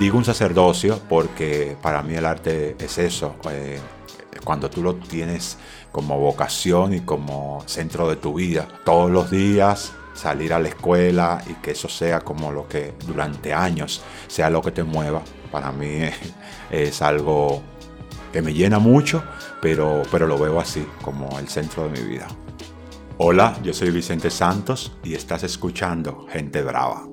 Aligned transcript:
Digo 0.00 0.16
un 0.16 0.24
sacerdocio 0.24 0.98
porque 1.10 1.76
para 1.82 2.02
mí 2.02 2.14
el 2.14 2.24
arte 2.24 2.74
es 2.78 2.96
eso. 2.96 3.36
Eh, 3.50 3.78
cuando 4.42 4.70
tú 4.70 4.82
lo 4.82 4.94
tienes 4.94 5.58
como 5.92 6.18
vocación 6.18 6.94
y 6.94 7.00
como 7.00 7.62
centro 7.66 8.08
de 8.08 8.16
tu 8.16 8.32
vida, 8.32 8.66
todos 8.86 9.10
los 9.10 9.30
días 9.30 9.92
salir 10.14 10.54
a 10.54 10.58
la 10.58 10.68
escuela 10.68 11.44
y 11.46 11.52
que 11.56 11.72
eso 11.72 11.90
sea 11.90 12.20
como 12.20 12.50
lo 12.50 12.66
que 12.66 12.94
durante 13.06 13.52
años 13.52 14.00
sea 14.26 14.48
lo 14.48 14.62
que 14.62 14.70
te 14.70 14.84
mueva, 14.84 15.20
para 15.52 15.70
mí 15.70 16.00
es, 16.70 17.02
algo 17.02 17.60
que 18.32 18.40
me 18.40 18.54
llena 18.54 18.78
mucho, 18.78 19.22
pero, 19.60 20.00
pero 20.10 20.26
lo 20.26 20.38
veo 20.38 20.60
así, 20.60 20.82
como 21.02 21.38
el 21.38 21.48
centro 21.48 21.90
de 21.90 22.00
mi 22.00 22.08
vida. 22.08 22.26
Hola, 23.18 23.54
yo 23.62 23.74
soy 23.74 23.90
Vicente 23.90 24.30
Santos 24.30 24.96
y 25.04 25.12
estás 25.12 25.42
escuchando 25.42 26.26
Gente 26.30 26.62
Brava. 26.62 27.09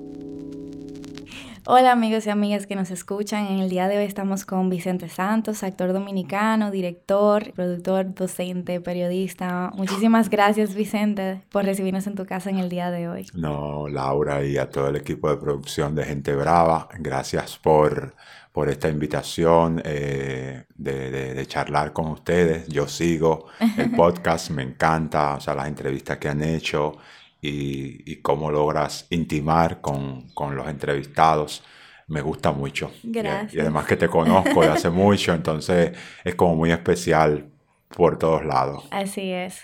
Hola 1.70 1.92
amigos 1.92 2.26
y 2.26 2.30
amigas 2.30 2.66
que 2.66 2.74
nos 2.76 2.90
escuchan. 2.90 3.46
En 3.46 3.58
el 3.58 3.68
día 3.68 3.88
de 3.88 3.98
hoy 3.98 4.04
estamos 4.04 4.46
con 4.46 4.70
Vicente 4.70 5.10
Santos, 5.10 5.62
actor 5.62 5.92
dominicano, 5.92 6.70
director, 6.70 7.52
productor, 7.52 8.14
docente, 8.14 8.80
periodista. 8.80 9.70
Muchísimas 9.74 10.30
gracias 10.30 10.74
Vicente 10.74 11.42
por 11.50 11.66
recibirnos 11.66 12.06
en 12.06 12.14
tu 12.14 12.24
casa 12.24 12.48
en 12.48 12.56
el 12.56 12.70
día 12.70 12.90
de 12.90 13.10
hoy. 13.10 13.26
No, 13.34 13.86
Laura 13.86 14.42
y 14.46 14.56
a 14.56 14.70
todo 14.70 14.88
el 14.88 14.96
equipo 14.96 15.28
de 15.28 15.36
producción 15.36 15.94
de 15.94 16.06
Gente 16.06 16.34
Brava, 16.34 16.88
gracias 17.00 17.58
por, 17.58 18.14
por 18.50 18.70
esta 18.70 18.88
invitación 18.88 19.82
eh, 19.84 20.64
de, 20.74 21.44
charlar 21.46 21.92
con 21.92 22.06
ustedes. 22.06 22.66
Yo 22.68 22.88
sigo 22.88 23.48
el 23.76 23.90
podcast, 23.94 24.48
me 24.52 24.62
encanta, 24.62 25.34
o 25.34 25.40
sea, 25.42 25.54
las 25.54 25.68
entrevistas 25.68 26.16
que 26.16 26.30
han 26.30 26.42
hecho 26.42 26.96
y, 27.40 28.16
cómo 28.16 28.50
logras 28.50 29.06
intimar 29.10 29.80
con, 29.80 30.28
con, 30.34 30.56
los 30.56 30.68
entrevistados. 30.68 31.62
Me 32.08 32.20
gusta 32.20 32.52
mucho. 32.52 32.90
Gracias. 33.02 33.54
Y, 33.54 33.60
además 33.60 33.86
que 33.86 33.96
te 33.96 34.08
conozco 34.08 34.62
de 34.62 34.68
hace 34.68 34.90
mucho, 34.90 35.34
entonces 35.34 35.92
es 36.24 36.34
como 36.34 36.56
muy 36.56 36.72
especial 36.72 37.50
por 37.96 38.18
todos 38.18 38.44
lados. 38.44 38.86
Así 38.90 39.30
es, 39.30 39.60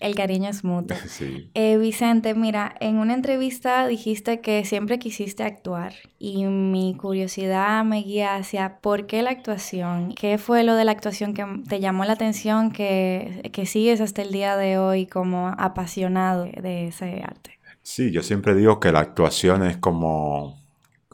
el 0.00 0.14
cariño 0.14 0.50
es 0.50 0.64
mutuo. 0.64 0.96
Sí. 1.14 1.50
Eh, 1.54 1.76
Vicente, 1.76 2.34
mira, 2.34 2.74
en 2.80 2.98
una 2.98 3.14
entrevista 3.14 3.86
dijiste 3.86 4.40
que 4.40 4.64
siempre 4.64 4.98
quisiste 4.98 5.44
actuar 5.44 5.92
y 6.18 6.44
mi 6.46 6.96
curiosidad 6.96 7.84
me 7.84 8.02
guía 8.02 8.34
hacia 8.34 8.78
por 8.80 9.06
qué 9.06 9.22
la 9.22 9.30
actuación, 9.30 10.12
qué 10.14 10.38
fue 10.38 10.64
lo 10.64 10.74
de 10.74 10.84
la 10.84 10.92
actuación 10.92 11.34
que 11.34 11.44
te 11.68 11.78
llamó 11.78 12.04
la 12.04 12.14
atención, 12.14 12.72
que, 12.72 13.48
que 13.52 13.66
sigues 13.66 14.00
hasta 14.00 14.22
el 14.22 14.32
día 14.32 14.56
de 14.56 14.78
hoy 14.78 15.06
como 15.06 15.54
apasionado 15.56 16.44
de 16.44 16.88
ese 16.88 17.22
arte. 17.22 17.60
Sí, 17.82 18.10
yo 18.10 18.22
siempre 18.22 18.54
digo 18.54 18.80
que 18.80 18.90
la 18.92 19.00
actuación 19.00 19.62
es 19.62 19.76
como 19.76 20.63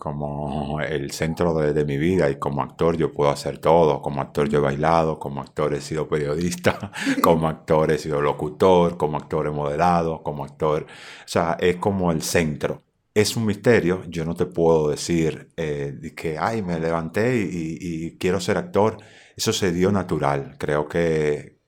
como 0.01 0.81
el 0.81 1.11
centro 1.12 1.55
de, 1.55 1.84
mi 1.84 1.98
vida 1.98 2.31
y 2.31 2.39
como 2.39 2.62
actor 2.62 2.97
yo 2.97 3.12
puedo 3.12 3.31
hacer 3.31 3.59
todo. 3.59 4.01
Como 4.03 4.23
actor 4.23 4.48
yo 4.48 4.59
he 4.59 4.62
bailado, 4.62 5.19
como 5.19 5.43
actor 5.43 5.75
he 5.75 5.81
sido 5.83 6.09
periodista, 6.09 6.91
como 7.23 7.48
actor 7.48 7.93
he 7.93 7.98
sido 7.98 8.21
locutor, 8.23 8.97
como 8.97 9.19
actor 9.19 9.47
he 9.47 9.51
modelado, 9.51 10.23
como 10.23 10.45
actor... 10.45 10.87
O 11.25 11.28
sea, 11.28 11.56
es 11.61 11.77
como 11.77 12.12
el 12.12 12.23
centro. 12.23 12.83
Es 13.15 13.37
un 13.37 13.45
misterio, 13.47 14.03
yo 14.09 14.25
no 14.25 14.34
te 14.34 14.47
puedo 14.47 14.89
decir 14.89 15.51
eh, 15.56 16.15
que, 16.17 16.39
ay, 16.39 16.62
me 16.62 16.81
levanté 16.81 17.37
y, 17.37 17.78
y 17.81 18.19
quiero 18.19 18.41
ser 18.41 18.56
actor. 18.56 18.97
Eso 19.37 19.53
se 19.53 19.73
dio 19.73 19.93
natural. 19.93 20.56
Creo 20.59 20.89
que 20.89 21.61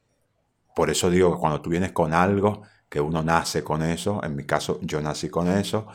por 0.75 0.91
eso 0.91 1.11
digo 1.11 1.35
que 1.35 1.41
cuando 1.41 1.61
tú 1.61 1.71
vienes 1.71 1.93
con 1.93 2.15
algo, 2.15 2.63
que 2.89 3.01
uno 3.01 3.23
nace 3.23 3.65
con 3.65 3.83
eso, 3.83 4.23
en 4.23 4.37
mi 4.37 4.45
caso 4.45 4.79
yo 4.83 5.01
nací 5.01 5.31
con 5.31 5.49
eso, 5.49 5.87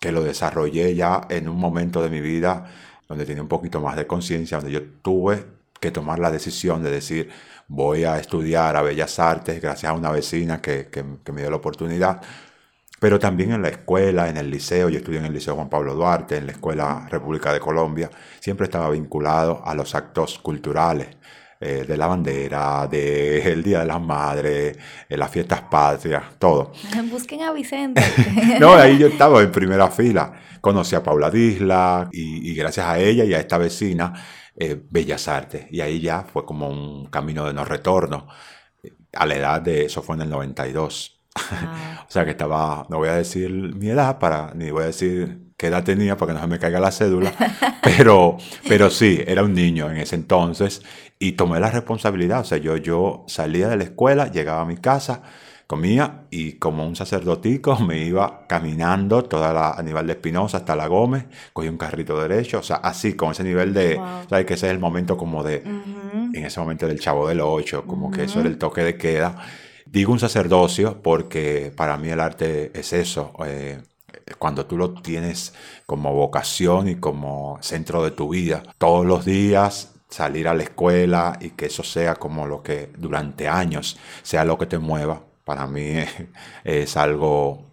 que 0.00 0.12
lo 0.12 0.24
desarrollé 0.24 0.94
ya 0.94 1.20
en 1.28 1.48
un 1.48 1.58
momento 1.58 2.02
de 2.02 2.08
mi 2.08 2.20
vida 2.20 2.66
donde 3.08 3.26
tenía 3.26 3.42
un 3.42 3.48
poquito 3.48 3.80
más 3.80 3.96
de 3.96 4.06
conciencia, 4.06 4.58
donde 4.58 4.72
yo 4.72 4.82
tuve 5.02 5.44
que 5.80 5.90
tomar 5.90 6.18
la 6.18 6.30
decisión 6.30 6.82
de 6.82 6.90
decir, 6.90 7.30
voy 7.68 8.04
a 8.04 8.18
estudiar 8.18 8.76
a 8.76 8.82
Bellas 8.82 9.18
Artes 9.18 9.60
gracias 9.60 9.90
a 9.90 9.94
una 9.94 10.10
vecina 10.10 10.60
que, 10.60 10.88
que, 10.88 11.32
me 11.32 11.40
dio 11.40 11.50
la 11.50 11.56
oportunidad, 11.56 12.22
pero 13.00 13.18
también 13.18 13.52
en 13.52 13.62
la 13.62 13.68
escuela, 13.68 14.28
en 14.28 14.36
el 14.36 14.50
liceo, 14.50 14.88
yo 14.88 14.98
estudié 14.98 15.18
en 15.20 15.24
el 15.26 15.32
Liceo 15.32 15.54
Juan 15.54 15.68
Pablo 15.68 15.94
Duarte, 15.94 16.36
en 16.36 16.46
la 16.46 16.52
Escuela 16.52 17.08
República 17.10 17.52
de 17.52 17.60
Colombia, 17.60 18.10
siempre 18.40 18.64
estaba 18.64 18.90
vinculado 18.90 19.62
a 19.64 19.74
los 19.74 19.94
actos 19.94 20.38
culturales. 20.38 21.08
Eh, 21.62 21.84
de 21.86 21.94
la 21.94 22.06
bandera, 22.06 22.86
del 22.86 23.62
Día 23.62 23.80
de 23.80 23.84
las 23.84 24.00
Madres, 24.00 24.78
de 25.06 25.16
las 25.18 25.30
fiestas 25.30 25.60
patrias, 25.60 26.22
todo. 26.38 26.72
Busquen 27.10 27.42
a 27.42 27.52
Vicente. 27.52 28.02
no, 28.58 28.72
ahí 28.72 28.96
yo 28.96 29.08
estaba 29.08 29.42
en 29.42 29.52
primera 29.52 29.90
fila. 29.90 30.32
Conocí 30.62 30.94
a 30.94 31.02
Paula 31.02 31.28
Disla 31.30 32.08
y, 32.12 32.54
gracias 32.54 32.86
a 32.86 32.98
ella 32.98 33.24
y 33.24 33.34
a 33.34 33.38
esta 33.40 33.58
vecina, 33.58 34.14
eh, 34.56 34.80
Bellas 34.88 35.28
Artes. 35.28 35.66
Y 35.70 35.82
ahí 35.82 36.00
ya 36.00 36.22
fue 36.22 36.46
como 36.46 36.66
un 36.66 37.10
camino 37.10 37.44
de 37.44 37.52
no 37.52 37.66
retorno. 37.66 38.26
A 39.12 39.26
la 39.26 39.34
edad 39.34 39.60
de, 39.60 39.84
eso 39.84 40.00
fue 40.00 40.16
en 40.16 40.22
el 40.22 40.30
92. 40.30 41.20
Ah. 41.34 42.04
o 42.08 42.10
sea 42.10 42.24
que 42.24 42.30
estaba, 42.30 42.86
no 42.88 42.96
voy 42.96 43.10
a 43.10 43.16
decir 43.16 43.50
mi 43.50 43.90
edad 43.90 44.18
para, 44.18 44.54
ni 44.54 44.70
voy 44.70 44.84
a 44.84 44.86
decir 44.86 45.49
qué 45.60 45.66
edad 45.66 45.84
tenía 45.84 46.16
para 46.16 46.32
que 46.32 46.38
no 46.38 46.40
se 46.40 46.46
me 46.48 46.58
caiga 46.58 46.80
la 46.80 46.90
cédula, 46.90 47.34
pero, 47.82 48.38
pero 48.66 48.88
sí, 48.88 49.22
era 49.26 49.44
un 49.44 49.52
niño 49.52 49.90
en 49.90 49.98
ese 49.98 50.14
entonces 50.14 50.80
y 51.18 51.32
tomé 51.32 51.60
la 51.60 51.70
responsabilidad. 51.70 52.40
O 52.40 52.44
sea, 52.44 52.56
yo, 52.56 52.78
yo 52.78 53.24
salía 53.28 53.68
de 53.68 53.76
la 53.76 53.84
escuela, 53.84 54.32
llegaba 54.32 54.62
a 54.62 54.64
mi 54.64 54.78
casa, 54.78 55.20
comía 55.66 56.22
y 56.30 56.52
como 56.52 56.86
un 56.86 56.96
sacerdotico 56.96 57.78
me 57.86 57.98
iba 57.98 58.46
caminando 58.48 59.22
toda 59.22 59.52
la 59.52 59.72
Aníbal 59.72 60.06
de 60.06 60.14
Espinosa 60.14 60.56
hasta 60.56 60.74
la 60.74 60.86
Gómez, 60.86 61.26
cogí 61.52 61.68
un 61.68 61.76
carrito 61.76 62.18
derecho, 62.18 62.60
o 62.60 62.62
sea, 62.62 62.76
así, 62.76 63.12
con 63.12 63.32
ese 63.32 63.44
nivel 63.44 63.74
de, 63.74 63.96
¿sabes? 64.30 64.46
Que 64.46 64.54
ese 64.54 64.68
es 64.68 64.72
el 64.72 64.78
momento 64.78 65.18
como 65.18 65.44
de, 65.44 65.56
en 65.56 66.42
ese 66.42 66.58
momento 66.58 66.86
del 66.86 67.00
chavo 67.00 67.28
del 67.28 67.42
ocho, 67.42 67.84
como 67.86 68.10
que 68.10 68.24
eso 68.24 68.40
era 68.40 68.48
el 68.48 68.56
toque 68.56 68.82
de 68.82 68.96
queda. 68.96 69.36
Digo 69.84 70.10
un 70.10 70.20
sacerdocio 70.20 71.02
porque 71.02 71.70
para 71.76 71.98
mí 71.98 72.08
el 72.08 72.20
arte 72.20 72.70
es 72.72 72.94
eso. 72.94 73.34
Eh, 73.44 73.78
cuando 74.38 74.66
tú 74.66 74.76
lo 74.76 74.92
tienes 74.94 75.54
como 75.86 76.12
vocación 76.14 76.88
y 76.88 76.96
como 76.96 77.58
centro 77.60 78.02
de 78.04 78.10
tu 78.10 78.30
vida, 78.30 78.62
todos 78.78 79.06
los 79.06 79.24
días 79.24 79.94
salir 80.08 80.48
a 80.48 80.54
la 80.54 80.64
escuela 80.64 81.38
y 81.40 81.50
que 81.50 81.66
eso 81.66 81.82
sea 81.82 82.16
como 82.16 82.46
lo 82.46 82.62
que 82.62 82.90
durante 82.98 83.48
años 83.48 83.98
sea 84.22 84.44
lo 84.44 84.58
que 84.58 84.66
te 84.66 84.78
mueva, 84.78 85.22
para 85.44 85.66
mí 85.66 85.94
es, 86.64 86.96
algo 86.96 87.70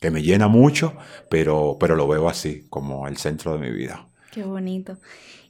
que 0.00 0.10
me 0.10 0.22
llena 0.22 0.48
mucho, 0.48 0.94
pero, 1.30 1.76
pero 1.78 1.94
lo 1.96 2.08
veo 2.08 2.28
así, 2.28 2.66
como 2.68 3.08
el 3.08 3.16
centro 3.16 3.52
de 3.52 3.58
mi 3.58 3.70
vida. 3.70 4.06
Qué 4.32 4.42
bonito. 4.42 4.98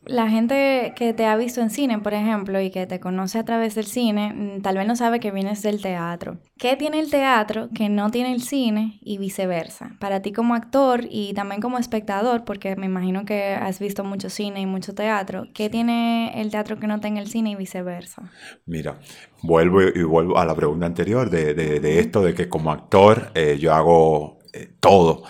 La 0.06 0.28
gente 0.28 0.92
que 0.96 1.14
te 1.14 1.24
ha 1.24 1.36
visto 1.36 1.60
en 1.60 1.70
cine, 1.70 1.98
por 1.98 2.12
ejemplo, 2.12 2.60
y 2.60 2.70
que 2.70 2.86
te 2.86 3.00
conoce 3.00 3.38
a 3.38 3.44
través 3.44 3.74
del 3.74 3.86
cine, 3.86 4.32
mm, 4.34 4.62
tal 4.62 4.76
vez 4.76 4.86
no 4.86 4.96
sabe 4.96 5.18
que 5.18 5.30
vienes 5.30 5.62
del 5.62 5.80
teatro. 5.80 6.38
¿Qué 6.58 6.76
tiene 6.76 7.00
el 7.00 7.10
teatro 7.10 7.68
que 7.74 7.88
no 7.88 8.10
tiene 8.10 8.32
el 8.32 8.42
cine 8.42 8.98
y 9.00 9.18
viceversa? 9.18 9.96
Para 10.00 10.20
ti 10.20 10.32
como 10.32 10.54
actor 10.54 11.04
y 11.08 11.32
también 11.32 11.60
como 11.60 11.78
espectador, 11.78 12.44
porque 12.44 12.76
me 12.76 12.86
imagino 12.86 13.24
que 13.24 13.54
has 13.54 13.78
visto 13.78 14.04
mucho 14.04 14.28
cine 14.28 14.60
y 14.60 14.66
mucho 14.66 14.94
teatro, 14.94 15.46
¿qué 15.54 15.70
tiene 15.70 16.40
el 16.40 16.50
teatro 16.50 16.78
que 16.78 16.86
no 16.86 17.00
tenga 17.00 17.20
el 17.20 17.28
cine 17.28 17.52
y 17.52 17.54
viceversa? 17.54 18.30
Mira, 18.66 18.98
vuelvo 19.42 19.82
y 19.82 20.02
vuelvo 20.02 20.38
a 20.38 20.44
la 20.44 20.54
pregunta 20.54 20.86
anterior 20.86 21.30
de, 21.30 21.98
esto 21.98 22.22
de 22.22 22.34
que 22.34 22.48
como 22.48 22.70
actor 22.70 23.30
eh, 23.34 23.56
yo 23.58 23.72
hago 23.72 24.38
eh, 24.52 24.70
todo. 24.80 25.24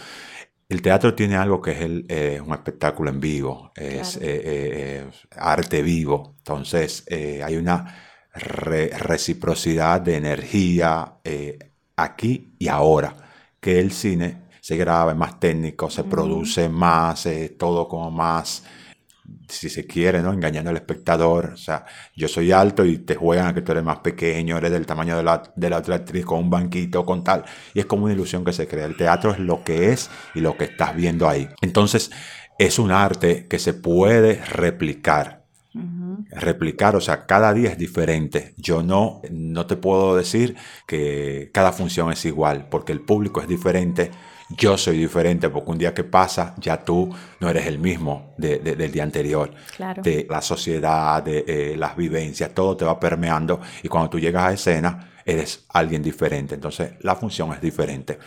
El 0.68 0.80
teatro 0.80 1.14
tiene 1.14 1.36
algo 1.36 1.60
que 1.60 1.72
es 1.72 1.80
el, 1.82 2.06
eh, 2.08 2.40
un 2.44 2.52
espectáculo 2.52 3.10
en 3.10 3.20
vivo, 3.20 3.72
es 3.76 4.16
eh, 4.16 4.20
eh, 4.22 5.10
arte 5.36 5.82
vivo. 5.82 6.34
Entonces 6.38 7.04
hay 7.10 7.56
una 7.56 7.94
reciprocidad 8.34 10.00
de 10.00 10.16
energía 10.16 11.18
aquí 11.96 12.54
y 12.58 12.68
ahora, 12.68 13.14
que 13.60 13.78
el 13.78 13.92
cine 13.92 14.42
se 14.60 14.76
graba, 14.76 15.12
es 15.12 15.18
más 15.18 15.38
técnico, 15.38 15.90
se 15.90 16.04
produce 16.04 16.68
más, 16.68 17.28
todo 17.58 17.86
como 17.86 18.10
más 18.10 18.64
si 19.48 19.68
se 19.68 19.86
quiere, 19.86 20.22
¿no? 20.22 20.32
Engañando 20.32 20.70
al 20.70 20.76
espectador. 20.76 21.52
O 21.54 21.56
sea, 21.56 21.84
yo 22.14 22.28
soy 22.28 22.52
alto 22.52 22.84
y 22.84 22.98
te 22.98 23.14
juegan 23.14 23.46
a 23.46 23.54
que 23.54 23.62
tú 23.62 23.72
eres 23.72 23.84
más 23.84 23.98
pequeño, 23.98 24.56
eres 24.56 24.72
del 24.72 24.86
tamaño 24.86 25.16
de 25.16 25.22
la, 25.22 25.42
de 25.54 25.70
la 25.70 25.78
otra 25.78 25.96
actriz 25.96 26.24
con 26.24 26.40
un 26.40 26.50
banquito, 26.50 27.04
con 27.04 27.24
tal. 27.24 27.44
Y 27.72 27.80
es 27.80 27.86
como 27.86 28.04
una 28.04 28.14
ilusión 28.14 28.44
que 28.44 28.52
se 28.52 28.66
crea. 28.66 28.86
El 28.86 28.96
teatro 28.96 29.32
es 29.32 29.38
lo 29.38 29.64
que 29.64 29.92
es 29.92 30.10
y 30.34 30.40
lo 30.40 30.56
que 30.56 30.64
estás 30.64 30.94
viendo 30.94 31.28
ahí. 31.28 31.48
Entonces, 31.62 32.10
es 32.58 32.78
un 32.78 32.92
arte 32.92 33.46
que 33.48 33.58
se 33.58 33.74
puede 33.74 34.44
replicar. 34.44 35.42
Replicar, 36.30 36.94
o 36.94 37.00
sea, 37.00 37.26
cada 37.26 37.52
día 37.52 37.70
es 37.70 37.78
diferente. 37.78 38.54
Yo 38.56 38.84
no, 38.84 39.22
no 39.32 39.66
te 39.66 39.76
puedo 39.76 40.14
decir 40.14 40.54
que 40.86 41.50
cada 41.52 41.72
función 41.72 42.12
es 42.12 42.24
igual, 42.24 42.68
porque 42.68 42.92
el 42.92 43.00
público 43.00 43.40
es 43.40 43.48
diferente 43.48 44.12
yo 44.50 44.76
soy 44.76 44.98
diferente 44.98 45.48
porque 45.48 45.70
un 45.70 45.78
día 45.78 45.94
que 45.94 46.04
pasa 46.04 46.54
ya 46.58 46.84
tú 46.84 47.10
no 47.40 47.48
eres 47.48 47.66
el 47.66 47.78
mismo 47.78 48.34
del 48.36 48.92
día 48.92 49.02
anterior. 49.02 49.50
De 50.02 50.26
la 50.28 50.42
sociedad, 50.42 51.22
de 51.22 51.44
eh, 51.46 51.76
las 51.76 51.96
vivencias, 51.96 52.52
todo 52.52 52.76
te 52.76 52.84
va 52.84 52.98
permeando 53.00 53.60
y 53.82 53.88
cuando 53.88 54.10
tú 54.10 54.20
llegas 54.20 54.44
a 54.44 54.52
escena 54.52 55.12
eres 55.24 55.64
alguien 55.70 56.02
diferente. 56.02 56.54
Entonces 56.54 56.92
la 57.00 57.16
función 57.16 57.52
es 57.52 57.60
diferente. 57.60 58.18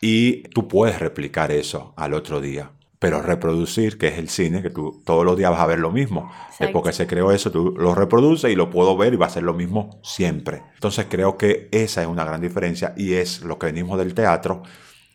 Y 0.00 0.42
tú 0.48 0.66
puedes 0.66 0.98
replicar 0.98 1.50
eso 1.52 1.92
al 1.96 2.14
otro 2.14 2.40
día. 2.40 2.70
pero 2.98 3.22
reproducir, 3.22 3.96
que 3.96 4.08
es 4.08 4.18
el 4.18 4.28
cine, 4.28 4.60
que 4.60 4.68
tú 4.68 5.00
todos 5.06 5.24
los 5.24 5.34
días 5.34 5.50
vas 5.50 5.60
a 5.60 5.66
ver 5.66 5.78
lo 5.78 5.90
mismo. 5.90 6.30
Después 6.58 6.84
que 6.84 6.92
se 6.92 7.06
creó 7.06 7.32
eso, 7.32 7.50
tú 7.50 7.74
lo 7.78 7.94
reproduces 7.94 8.52
y 8.52 8.54
lo 8.54 8.68
puedo 8.68 8.94
ver 8.94 9.14
y 9.14 9.16
va 9.16 9.24
a 9.24 9.30
ser 9.30 9.42
lo 9.42 9.54
mismo 9.54 9.98
siempre. 10.02 10.64
Entonces 10.74 11.06
creo 11.08 11.38
que 11.38 11.70
esa 11.72 12.02
es 12.02 12.08
una 12.08 12.26
gran 12.26 12.42
diferencia 12.42 12.92
y 12.98 13.14
es 13.14 13.40
lo 13.40 13.58
que 13.58 13.68
venimos 13.68 13.96
del 13.96 14.12
teatro 14.12 14.64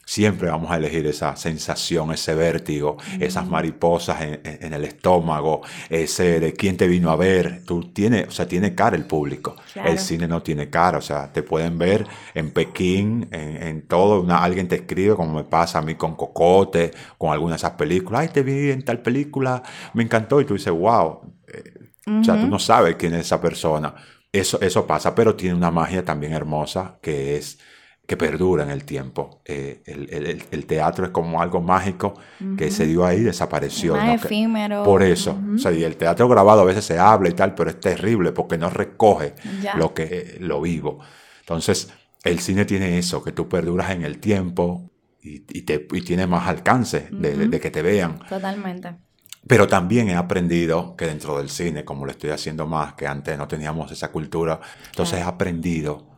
Siempre 0.07 0.51
vamos 0.51 0.69
a 0.69 0.77
elegir 0.77 1.07
esa 1.07 1.35
sensación, 1.35 2.11
ese 2.11 2.35
vértigo, 2.35 2.97
esas 3.19 3.47
mariposas 3.47 4.21
en, 4.21 4.73
el 4.73 4.83
estómago, 4.85 5.61
ese 5.89 6.39
de 6.39 6.53
quién 6.53 6.77
te 6.77 6.87
vino 6.87 7.09
a 7.09 7.15
ver. 7.15 7.63
Tú 7.65 7.91
tienes, 7.91 8.27
o 8.27 8.31
sea, 8.31 8.47
tiene 8.47 8.75
cara 8.75 8.95
el 8.95 9.05
público. 9.05 9.55
El 9.73 9.97
cine 9.97 10.27
no 10.27 10.43
tiene 10.43 10.69
cara, 10.69 10.99
o 10.99 11.01
sea, 11.01 11.33
te 11.33 11.41
pueden 11.41 11.79
ver 11.79 12.05
en 12.35 12.51
Pekín, 12.51 13.27
en, 13.31 13.87
todo. 13.87 14.21
Una, 14.21 14.43
alguien 14.43 14.67
te 14.67 14.75
escribe, 14.75 15.15
como 15.15 15.33
me 15.33 15.43
pasa 15.43 15.79
a 15.79 15.81
mí 15.81 15.95
con 15.95 16.15
Cocote, 16.15 16.91
con 17.17 17.33
alguna 17.33 17.53
de 17.53 17.57
esas 17.57 17.71
películas. 17.71 18.21
Ay, 18.21 18.27
te 18.27 18.43
vi 18.43 18.69
en 18.69 18.85
tal 18.85 19.01
película, 19.01 19.63
me 19.95 20.03
encantó. 20.03 20.39
Y 20.39 20.45
tú 20.45 20.53
dices, 20.53 20.71
wow. 20.71 21.21
Eh, 21.47 22.19
o 22.21 22.23
sea, 22.23 22.39
tú 22.39 22.45
no 22.47 22.59
sabes 22.59 22.95
quién 22.95 23.15
es 23.15 23.21
esa 23.21 23.41
persona. 23.41 23.95
Eso, 24.31 24.61
eso 24.61 24.85
pasa, 24.85 25.15
pero 25.15 25.35
tiene 25.35 25.55
una 25.55 25.71
magia 25.71 26.05
también 26.05 26.33
hermosa 26.33 26.99
que 27.01 27.37
es 27.37 27.57
que 28.07 28.17
perdura 28.17 28.63
en 28.63 28.69
el 28.69 28.83
tiempo. 28.85 29.41
Eh, 29.45 29.81
el, 29.85 30.65
teatro 30.65 31.05
es 31.05 31.11
como 31.11 31.41
algo 31.41 31.61
mágico 31.61 32.13
que 32.57 32.69
se 32.71 32.85
dio 32.85 33.05
ahí, 33.05 33.21
desapareció. 33.21 33.95
Más 33.95 34.23
efímero. 34.23 34.83
Por 34.83 35.03
eso. 35.03 35.39
o 35.55 35.57
sea, 35.57 35.71
y 35.71 35.83
el 35.83 35.97
teatro 35.97 36.27
grabado 36.27 36.61
a 36.61 36.65
veces 36.65 36.85
se 36.85 36.99
habla 36.99 37.29
y 37.29 37.33
tal, 37.33 37.55
pero 37.55 37.69
es 37.69 37.79
terrible 37.79 38.31
porque 38.31 38.57
no 38.57 38.69
recoge 38.69 39.33
lo 39.77 39.93
que 39.93 40.37
lo 40.39 40.61
vivo. 40.61 40.99
Entonces, 41.39 41.91
el 42.23 42.39
cine 42.39 42.65
tiene 42.65 42.97
eso, 42.97 43.23
que 43.23 43.31
tú 43.31 43.47
perduras 43.47 43.91
en 43.91 44.03
el 44.03 44.19
tiempo 44.19 44.91
y, 45.21 45.39
te, 45.39 45.87
y 45.91 46.01
tiene 46.01 46.27
más 46.27 46.47
alcance 46.47 47.07
de, 47.11 47.59
que 47.59 47.71
te 47.71 47.81
vean. 47.81 48.19
Totalmente. 48.29 48.95
Pero 49.47 49.67
también 49.67 50.09
he 50.09 50.15
aprendido 50.15 50.95
que 50.95 51.05
dentro 51.05 51.37
del 51.37 51.49
cine, 51.49 51.85
como 51.85 52.05
lo 52.05 52.11
estoy 52.11 52.31
haciendo 52.31 52.67
más, 52.67 52.93
que 52.93 53.07
antes 53.07 53.37
no 53.37 53.47
teníamos 53.47 53.91
esa 53.91 54.11
cultura, 54.11 54.59
entonces 54.89 55.19
he 55.19 55.23
aprendido 55.23 56.14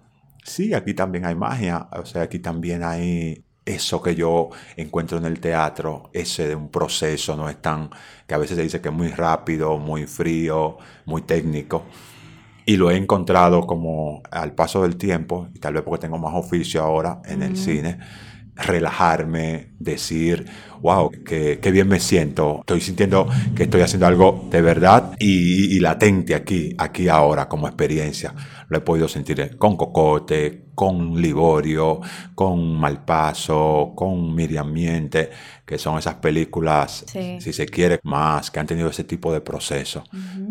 Sí, 0.48 0.74
aquí 0.74 0.94
también 0.94 1.26
hay 1.26 1.36
magia, 1.36 1.90
o 1.92 2.06
sea, 2.06 2.22
aquí 2.24 2.40
también 2.40 2.82
hay 2.82 3.44
eso 3.66 4.02
que 4.02 4.16
yo 4.16 4.50
encuentro 4.78 5.18
en 5.18 5.26
el 5.26 5.42
teatro, 5.42 6.10
ese 6.14 6.48
de 6.48 6.56
un 6.56 6.70
proceso, 6.70 7.36
no 7.36 7.50
es 7.50 7.62
tan, 7.62 7.90
que 8.26 8.34
a 8.34 8.38
veces 8.38 8.56
se 8.56 8.64
dice 8.64 8.80
que 8.80 8.88
es 8.88 8.96
muy 8.96 9.10
rápido, 9.10 9.78
muy 9.78 10.08
frío, 10.08 10.78
muy 11.06 11.24
técnico. 11.24 11.84
Y 12.66 12.78
lo 12.78 12.90
he 12.90 12.96
encontrado 12.96 13.68
como 13.68 14.24
al 14.32 14.54
paso 14.54 14.84
del 14.84 14.96
tiempo, 14.96 15.50
y 15.54 15.60
tal 15.60 15.74
vez 15.74 15.84
porque 15.84 16.04
tengo 16.04 16.18
más 16.18 16.34
oficio 16.34 16.82
ahora 16.82 17.22
en 17.26 17.44
el 17.44 17.58
cine, 17.58 18.00
relajarme, 18.56 19.74
decir, 19.80 20.46
wow, 20.82 21.12
qué, 21.26 21.60
bien 21.72 21.88
me 21.88 22.00
siento, 22.00 22.60
estoy 22.62 22.82
sintiendo 22.82 23.28
que 23.56 23.64
estoy 23.64 23.82
haciendo 23.82 24.08
algo 24.08 24.48
de 24.50 24.62
verdad 24.62 25.14
y, 25.20 25.76
y 25.76 25.80
latente 25.80 26.36
aquí, 26.36 26.74
aquí 26.78 27.08
ahora 27.08 27.48
como 27.48 27.68
experiencia 27.68 28.34
lo 28.70 28.78
he 28.78 28.82
podido 28.82 29.08
sentir 29.08 29.58
con 29.58 29.78
Cocote, 29.78 30.68
con 30.78 31.20
Liborio, 31.20 32.02
con 32.36 32.76
Malpaso, 32.76 33.94
con 33.96 34.36
Miriam 34.36 34.72
Miente, 34.72 35.32
que 35.66 35.80
son 35.80 35.98
esas 35.98 36.16
películas, 36.16 37.04
si 37.08 37.52
se 37.52 37.66
quiere, 37.66 38.00
más, 38.04 38.52
que 38.52 38.60
han 38.60 38.68
tenido 38.68 38.90
ese 38.90 39.04
tipo 39.04 39.34
de 39.34 39.42
proceso. 39.42 40.04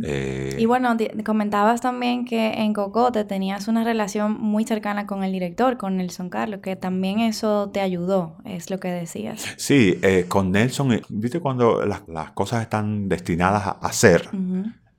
Eh, 0.03 0.57
y 0.59 0.67
bueno, 0.67 0.97
comentabas 1.25 1.81
también 1.81 2.25
que 2.25 2.55
en 2.55 2.73
Cocote 2.73 3.25
tenías 3.25 3.69
una 3.69 3.85
relación 3.85 4.37
muy 4.41 4.65
cercana 4.65 5.07
con 5.07 5.23
el 5.23 5.31
director, 5.31 5.77
con 5.77 5.97
Nelson 5.97 6.29
Carlos, 6.29 6.61
que 6.61 6.75
también 6.75 7.21
eso 7.21 7.71
te 7.73 7.81
ayudó, 7.81 8.37
es 8.45 8.69
lo 8.69 8.81
que 8.81 8.89
decías. 8.89 9.47
Sí, 9.57 9.99
eh, 10.03 10.16
con 10.25 10.51
Nelson, 10.51 10.93
eh, 10.93 11.03
viste 11.09 11.41
cuando 11.41 11.85
las, 11.85 12.31
cosas 12.33 12.63
están 12.63 13.09
destinadas 13.09 13.77
a, 13.81 13.93
ser. 13.93 14.29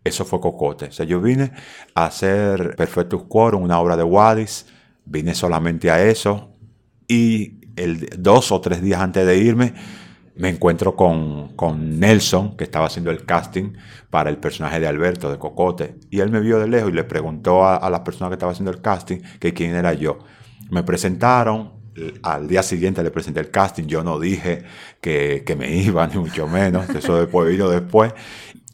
Eso 0.04 0.24
fue 0.24 0.40
Cocote. 0.40 0.86
O 0.86 0.92
sea, 0.92 1.06
yo 1.06 1.20
vine 1.20 1.52
a 1.94 2.06
hacer 2.06 2.76
Perfectus 2.76 3.24
Quorum, 3.24 3.64
una 3.64 3.80
obra 3.80 3.98
de 3.98 4.04
Wadis. 4.04 4.68
Vine 5.06 5.36
solamente 5.36 5.92
a 5.92 6.04
eso. 6.04 6.52
Y 7.08 7.60
el, 7.76 8.08
dos 8.18 8.52
o 8.52 8.62
tres 8.62 8.82
días 8.82 9.02
antes 9.02 9.26
de 9.26 9.38
irme, 9.38 9.74
me 10.36 10.50
encuentro 10.50 10.96
con, 10.96 11.56
con, 11.56 12.00
Nelson, 12.00 12.56
que 12.56 12.64
estaba 12.64 12.86
haciendo 12.86 13.10
el 13.10 13.26
casting 13.26 13.74
para 14.10 14.30
el 14.30 14.38
personaje 14.38 14.80
de 14.80 14.88
Alberto, 14.88 15.32
de 15.32 15.40
Cocote. 15.40 15.96
Y 16.10 16.20
él 16.20 16.30
me 16.30 16.40
vio 16.40 16.60
de 16.60 16.68
lejos 16.68 16.92
y 16.92 16.94
le 16.94 17.04
preguntó 17.04 17.66
a, 17.66 17.76
a 17.76 17.90
la 17.90 18.04
persona 18.04 18.30
que 18.30 18.36
estaba 18.36 18.52
haciendo 18.52 18.72
el 18.72 18.82
casting 18.82 19.18
que 19.40 19.54
quién 19.54 19.76
era 19.76 19.94
yo. 19.94 20.20
Me 20.70 20.84
presentaron, 20.84 21.77
al 22.24 22.48
día 22.48 22.64
siguiente 22.64 23.04
le 23.04 23.12
presenté 23.12 23.40
el 23.40 23.52
casting, 23.52 23.86
yo 23.86 24.04
no 24.04 24.20
dije 24.20 24.64
que, 25.02 25.44
que, 25.46 25.56
me 25.56 25.72
iba, 25.76 26.06
ni 26.14 26.18
mucho 26.18 26.48
menos, 26.48 26.90
eso 26.90 27.20
después 27.20 27.50
vino 27.50 27.70
después, 27.70 28.14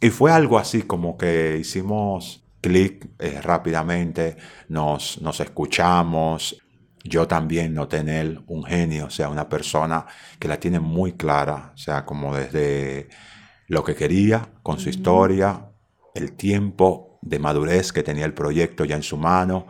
y 0.02 0.10
fue 0.10 0.32
algo 0.32 0.58
así 0.58 0.82
como 0.82 1.18
que 1.18 1.58
hicimos 1.60 2.44
clic 2.64 3.10
eh, 3.20 3.42
rápidamente, 3.42 4.38
nos, 4.70 5.22
nos 5.22 5.40
escuchamos. 5.40 6.58
Yo 7.04 7.28
también 7.28 7.74
noté 7.74 7.98
en 7.98 8.10
él 8.10 8.44
un 8.48 8.64
genio, 8.64 9.08
o 9.08 9.10
sea, 9.10 9.28
una 9.28 9.50
persona 9.50 10.06
que 10.40 10.48
la 10.48 10.58
tiene 10.58 10.80
muy 10.80 11.14
clara, 11.14 11.72
o 11.74 11.78
sea, 11.78 12.06
como 12.06 12.34
desde 12.34 13.10
lo 13.68 13.84
que 13.84 13.94
quería 13.94 14.50
con 14.64 14.80
su 14.80 14.90
historia, 14.90 15.70
el 16.16 16.32
tiempo 16.34 17.20
de 17.22 17.40
madurez 17.40 17.92
que 17.92 18.04
tenía 18.04 18.26
el 18.26 18.34
proyecto 18.34 18.86
ya 18.86 18.96
en 18.96 19.04
su 19.04 19.18
mano 19.18 19.68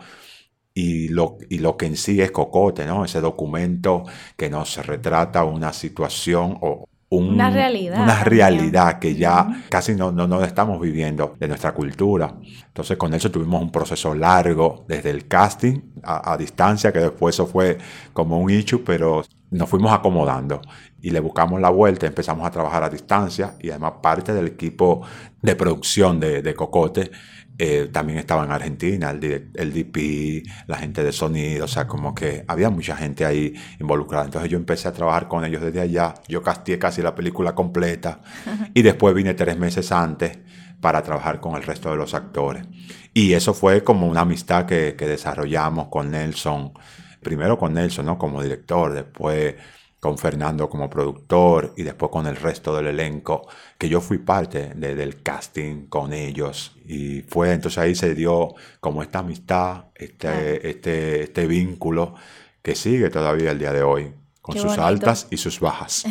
y 0.73 1.09
lo, 1.09 1.37
y 1.49 1.59
lo 1.59 1.77
que 1.77 1.85
en 1.85 1.97
sí 1.97 2.21
es 2.21 2.31
Cocote, 2.31 2.85
¿no? 2.85 3.05
Ese 3.05 3.21
documento 3.21 4.03
que 4.35 4.49
nos 4.49 4.83
retrata 4.85 5.43
una 5.43 5.71
situación 5.71 6.57
o 6.61 6.87
una 7.09 7.51
realidad. 7.51 8.01
Una 8.01 8.23
realidad 8.23 8.97
que 8.97 9.15
ya 9.15 9.63
casi 9.69 9.93
no, 9.93 10.11
no, 10.11 10.43
estamos 10.43 10.81
viviendo 10.81 11.35
de 11.39 11.47
nuestra 11.47 11.73
cultura. 11.73 12.35
Entonces 12.65 12.97
con 12.97 13.13
eso 13.13 13.29
tuvimos 13.29 13.61
un 13.61 13.71
proceso 13.71 14.15
largo 14.15 14.83
desde 14.87 15.11
el 15.11 15.27
casting 15.27 15.79
a, 16.01 16.35
distancia, 16.37 16.91
que 16.91 16.99
después 16.99 17.35
eso 17.35 17.45
fue 17.45 17.77
como 18.13 18.39
un 18.39 18.49
issue, 18.49 18.83
pero 18.83 19.23
nos 19.51 19.69
fuimos 19.69 19.93
acomodando 19.93 20.59
y 21.01 21.11
le 21.11 21.19
buscamos 21.19 21.61
la 21.61 21.69
vuelta, 21.69 22.07
empezamos 22.07 22.47
a 22.47 22.51
trabajar 22.51 22.83
a 22.83 22.89
distancia 22.89 23.53
y 23.59 23.69
además 23.69 23.93
parte 24.01 24.33
del 24.33 24.47
equipo 24.47 25.05
de 25.41 25.55
producción 25.55 26.19
de, 26.19 26.41
de 26.41 26.55
Cocote 26.55 27.11
eh, 27.59 27.89
también 27.91 28.17
estaba 28.17 28.43
en 28.43 28.51
Argentina, 28.51 29.11
el, 29.11 29.19
DP, 29.19 30.47
la 30.67 30.77
gente 30.77 31.03
de 31.03 31.11
sonido, 31.11 31.65
o 31.65 31.67
sea, 31.67 31.87
como 31.87 32.15
que 32.15 32.43
había 32.47 32.69
mucha 32.69 32.95
gente 32.95 33.25
ahí 33.25 33.53
involucrada. 33.79 34.25
Entonces 34.25 34.49
yo 34.49 34.57
empecé 34.57 34.87
a 34.87 34.93
trabajar 34.93 35.27
con 35.27 35.45
ellos 35.45 35.61
desde 35.61 35.79
allá, 35.79 36.15
yo 36.27 36.41
castié 36.41 36.79
casi 36.79 37.01
la 37.01 37.13
película 37.13 37.53
completa 37.53 38.21
y 38.73 38.81
después 38.81 39.13
vine 39.13 39.35
tres 39.35 39.57
meses 39.57 39.91
antes 39.91 40.39
para 40.81 41.01
trabajar 41.03 41.39
con 41.39 41.55
el 41.55 41.63
resto 41.63 41.91
de 41.91 41.95
los 41.95 42.13
actores. 42.13 42.65
Y 43.13 43.33
eso 43.33 43.53
fue 43.53 43.83
como 43.83 44.07
una 44.07 44.21
amistad 44.21 44.65
que, 44.65 44.95
que 44.97 45.05
desarrollamos 45.05 45.89
con 45.89 46.09
Nelson, 46.09 46.73
primero 47.21 47.57
con 47.57 47.73
Nelson, 47.73 48.05
¿no? 48.05 48.17
Como 48.17 48.41
director, 48.41 48.93
después 48.93 49.55
con 50.03 50.17
Fernando 50.17 50.69
como 50.69 50.89
productor 50.89 51.73
y 51.77 51.83
después 51.83 52.11
con 52.11 52.27
el 52.27 52.35
resto 52.35 52.75
del 52.75 52.87
elenco, 52.87 53.47
que 53.77 53.87
yo 53.87 54.01
fui 54.01 54.17
parte 54.17 54.73
del 54.75 55.23
casting 55.23 55.85
con 55.87 56.11
ellos. 56.11 56.75
Y 56.85 57.21
fue 57.21 57.53
entonces 57.53 57.77
ahí 57.77 57.95
se 57.95 58.13
dio 58.13 58.53
como 58.81 59.01
esta 59.01 59.19
amistad, 59.19 59.85
este, 59.95 60.69
este, 60.69 61.23
este 61.23 61.47
vínculo 61.47 62.15
que 62.61 62.75
sigue 62.75 63.09
todavía 63.09 63.51
el 63.51 63.59
día 63.59 63.71
de 63.71 63.83
hoy, 63.83 64.13
con 64.41 64.57
sus 64.57 64.77
altas 64.77 65.27
y 65.29 65.37
sus 65.37 65.61
bajas. 65.61 66.03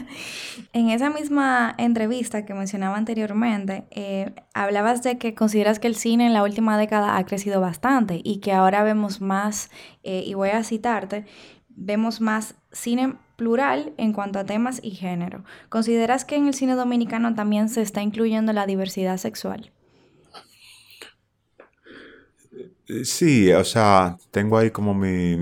en 0.72 0.88
esa 0.88 1.10
misma 1.10 1.74
entrevista 1.76 2.46
que 2.46 2.54
mencionaba 2.54 2.96
anteriormente, 2.96 3.84
eh, 3.90 4.32
hablabas 4.54 5.02
de 5.02 5.18
que 5.18 5.34
consideras 5.34 5.78
que 5.78 5.86
el 5.86 5.96
cine 5.96 6.26
en 6.26 6.32
la 6.32 6.44
última 6.44 6.78
década 6.78 7.18
ha 7.18 7.26
crecido 7.26 7.60
bastante 7.60 8.22
y 8.24 8.38
que 8.38 8.52
ahora 8.52 8.84
vemos 8.84 9.20
más, 9.20 9.70
eh, 10.02 10.22
y 10.24 10.32
voy 10.32 10.48
a 10.48 10.64
citarte, 10.64 11.26
vemos 11.78 12.20
más 12.20 12.54
cine 12.72 13.14
plural 13.36 13.92
en 13.96 14.12
cuanto 14.12 14.38
a 14.38 14.44
temas 14.44 14.80
y 14.82 14.90
género. 14.90 15.44
¿Consideras 15.68 16.24
que 16.24 16.36
en 16.36 16.48
el 16.48 16.54
cine 16.54 16.74
dominicano 16.74 17.34
también 17.34 17.68
se 17.68 17.82
está 17.82 18.02
incluyendo 18.02 18.52
la 18.52 18.66
diversidad 18.66 19.16
sexual? 19.16 19.70
Sí, 23.04 23.52
o 23.52 23.64
sea, 23.64 24.16
tengo 24.30 24.58
ahí 24.58 24.70
como 24.70 24.94
mi, 24.94 25.36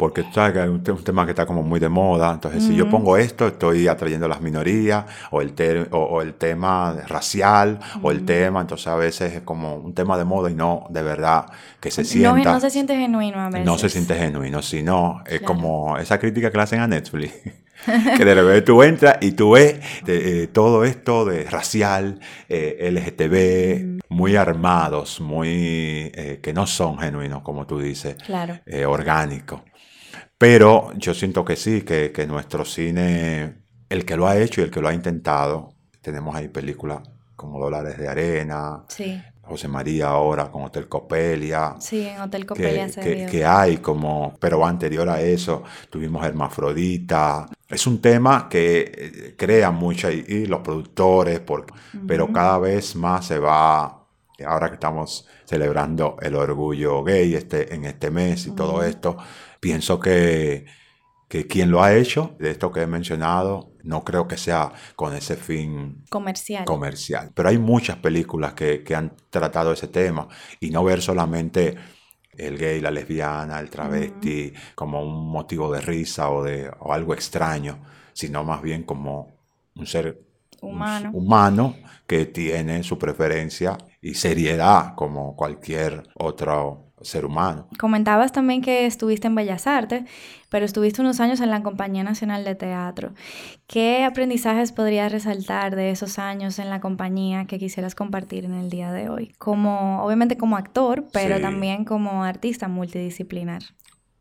porque 0.00 0.24
sabes 0.32 0.54
que 0.54 0.62
es 0.62 0.66
un, 0.66 1.04
tema 1.04 1.26
que 1.26 1.32
está 1.32 1.44
como 1.44 1.62
muy 1.62 1.78
de 1.78 1.90
moda. 1.90 2.32
Entonces, 2.32 2.64
si 2.64 2.74
yo 2.74 2.88
pongo 2.88 3.18
esto, 3.18 3.48
estoy 3.48 3.86
atrayendo 3.86 4.24
a 4.24 4.30
las 4.30 4.40
minorías, 4.40 5.04
o 5.30 5.42
el, 5.42 5.52
o, 5.90 6.22
el 6.22 6.32
tema 6.36 6.96
racial, 7.06 7.78
o 8.00 8.10
el 8.10 8.24
tema, 8.24 8.62
entonces 8.62 8.86
a 8.86 8.96
veces 8.96 9.34
es 9.34 9.40
como 9.42 9.74
un 9.74 9.92
tema 9.92 10.16
de 10.16 10.24
moda 10.24 10.50
y 10.50 10.54
no 10.54 10.86
de 10.88 11.02
verdad 11.02 11.44
que 11.80 11.90
se 11.90 12.04
sienta. 12.04 12.32
No, 12.32 12.54
no 12.54 12.60
se 12.60 12.70
siente 12.70 12.96
genuino 12.96 13.40
a 13.40 13.50
veces. 13.50 13.66
No 13.66 13.76
se 13.76 13.90
siente 13.90 14.14
genuino, 14.14 14.62
sino 14.62 15.22
es 15.26 15.42
como 15.42 15.98
esa 15.98 16.18
crítica 16.18 16.50
que 16.50 16.56
le 16.56 16.62
hacen 16.62 16.80
a 16.80 16.86
Netflix. 16.86 17.34
que 18.16 18.24
de 18.24 18.34
repente 18.34 18.62
tú 18.62 18.82
entras 18.82 19.18
y 19.20 19.32
tú 19.32 19.50
ves 19.52 19.80
eh, 20.06 20.48
todo 20.50 20.84
esto 20.84 21.26
de 21.26 21.44
racial, 21.44 22.20
eh, 22.48 22.90
LGTB, 22.90 24.02
muy 24.08 24.36
armados, 24.36 25.20
muy 25.20 26.10
eh, 26.14 26.40
que 26.42 26.54
no 26.54 26.66
son 26.66 26.98
genuinos, 26.98 27.42
como 27.42 27.66
tú 27.66 27.78
dices, 27.80 28.16
claro. 28.24 28.58
orgánicos. 28.86 29.60
Pero 30.40 30.90
yo 30.96 31.12
siento 31.12 31.44
que 31.44 31.54
sí, 31.54 31.82
que, 31.82 32.14
nuestro 32.26 32.64
cine 32.64 33.56
el 33.90 34.06
que 34.06 34.16
lo 34.16 34.26
ha 34.26 34.38
hecho 34.38 34.62
y 34.62 34.64
el 34.64 34.70
que 34.70 34.80
lo 34.80 34.88
ha 34.88 34.94
intentado, 34.94 35.74
tenemos 36.00 36.34
ahí 36.34 36.48
películas 36.48 37.00
como 37.36 37.60
Dólares 37.60 37.98
de 37.98 38.08
Arena, 38.08 38.84
Sí, 38.88 39.20
José 39.42 39.68
María 39.68 40.08
ahora 40.08 40.50
con 40.50 40.62
Hotel 40.62 40.88
Copelia, 40.88 41.74
sí, 41.78 42.06
en 42.06 42.22
Hotel 42.22 42.46
Copelia 42.46 42.86
que, 42.86 42.92
se 42.92 43.00
que- 43.02 43.26
que 43.26 43.44
hay 43.44 43.76
como, 43.78 44.34
pero 44.40 44.64
anterior 44.64 45.10
a 45.10 45.20
eso 45.20 45.62
tuvimos 45.90 46.24
Hermafrodita. 46.24 47.46
Es 47.68 47.86
un 47.86 48.00
tema 48.00 48.48
que 48.48 48.92
eh, 48.96 49.34
crea 49.36 49.70
mucho 49.70 50.10
y, 50.10 50.24
y 50.26 50.46
los 50.46 50.60
productores, 50.60 51.40
porque, 51.40 51.74
pero 52.06 52.32
cada 52.32 52.58
vez 52.58 52.96
más 52.96 53.26
se 53.26 53.38
va, 53.38 54.06
ahora 54.46 54.68
que 54.68 54.74
estamos 54.74 55.26
celebrando 55.44 56.16
el 56.22 56.34
orgullo 56.34 57.02
gay 57.04 57.34
este, 57.34 57.74
en 57.74 57.84
este 57.84 58.10
mes 58.10 58.46
y 58.46 58.52
todo 58.52 58.82
esto, 58.84 59.18
pienso 59.60 60.00
que, 60.00 60.66
que 61.28 61.46
quien 61.46 61.70
lo 61.70 61.82
ha 61.82 61.94
hecho, 61.94 62.36
de 62.38 62.50
esto 62.50 62.72
que 62.72 62.82
he 62.82 62.86
mencionado, 62.86 63.72
no 63.82 64.04
creo 64.04 64.28
que 64.28 64.36
sea 64.36 64.72
con 64.96 65.14
ese 65.14 65.36
fin 65.36 66.04
Comercial. 66.10 66.64
comercial. 66.64 67.30
Pero 67.34 67.48
hay 67.48 67.58
muchas 67.58 67.96
películas 67.98 68.54
que, 68.54 68.82
que 68.84 68.94
han 68.94 69.14
tratado 69.30 69.72
ese 69.72 69.88
tema 69.88 70.28
y 70.60 70.70
no 70.70 70.84
ver 70.84 71.00
solamente 71.02 71.76
el 72.32 72.58
gay, 72.58 72.80
la 72.80 72.90
lesbiana, 72.90 73.60
el 73.60 73.70
travesti 73.70 74.52
como 74.74 75.02
un 75.02 75.30
motivo 75.30 75.72
de 75.72 75.80
risa 75.80 76.30
o, 76.30 76.42
de, 76.44 76.70
o 76.80 76.92
algo 76.92 77.14
extraño, 77.14 77.80
sino 78.12 78.44
más 78.44 78.62
bien 78.62 78.82
como 78.84 79.36
un 79.76 79.86
ser 79.86 80.20
Humano. 80.62 81.10
humano 81.14 81.76
que 82.06 82.26
tiene 82.26 82.82
su 82.82 82.98
preferencia 82.98 83.78
y 84.02 84.14
seriedad 84.14 84.94
como 84.94 85.34
cualquier 85.34 86.02
otro 86.16 86.89
ser 87.02 87.24
humano. 87.24 87.66
Comentabas 87.78 88.32
también 88.32 88.62
que 88.62 88.86
estuviste 88.86 89.26
en 89.26 89.34
Bellas 89.34 89.66
Artes, 89.66 90.04
pero 90.48 90.64
estuviste 90.64 91.00
unos 91.00 91.20
años 91.20 91.40
en 91.40 91.50
la 91.50 91.62
Compañía 91.62 92.02
Nacional 92.04 92.44
de 92.44 92.54
Teatro. 92.54 93.12
¿Qué 93.66 94.04
aprendizajes 94.04 94.72
podrías 94.72 95.12
resaltar 95.12 95.76
de 95.76 95.90
esos 95.90 96.18
años 96.18 96.58
en 96.58 96.70
la 96.70 96.80
compañía 96.80 97.46
que 97.46 97.58
quisieras 97.58 97.94
compartir 97.94 98.44
en 98.44 98.54
el 98.54 98.68
día 98.70 98.92
de 98.92 99.08
hoy? 99.08 99.32
Como, 99.38 100.02
obviamente 100.04 100.36
como 100.36 100.56
actor, 100.56 101.04
pero 101.12 101.36
Sí. 101.36 101.42
también 101.42 101.84
como 101.84 102.24
artista 102.24 102.68
multidisciplinar. 102.68 103.62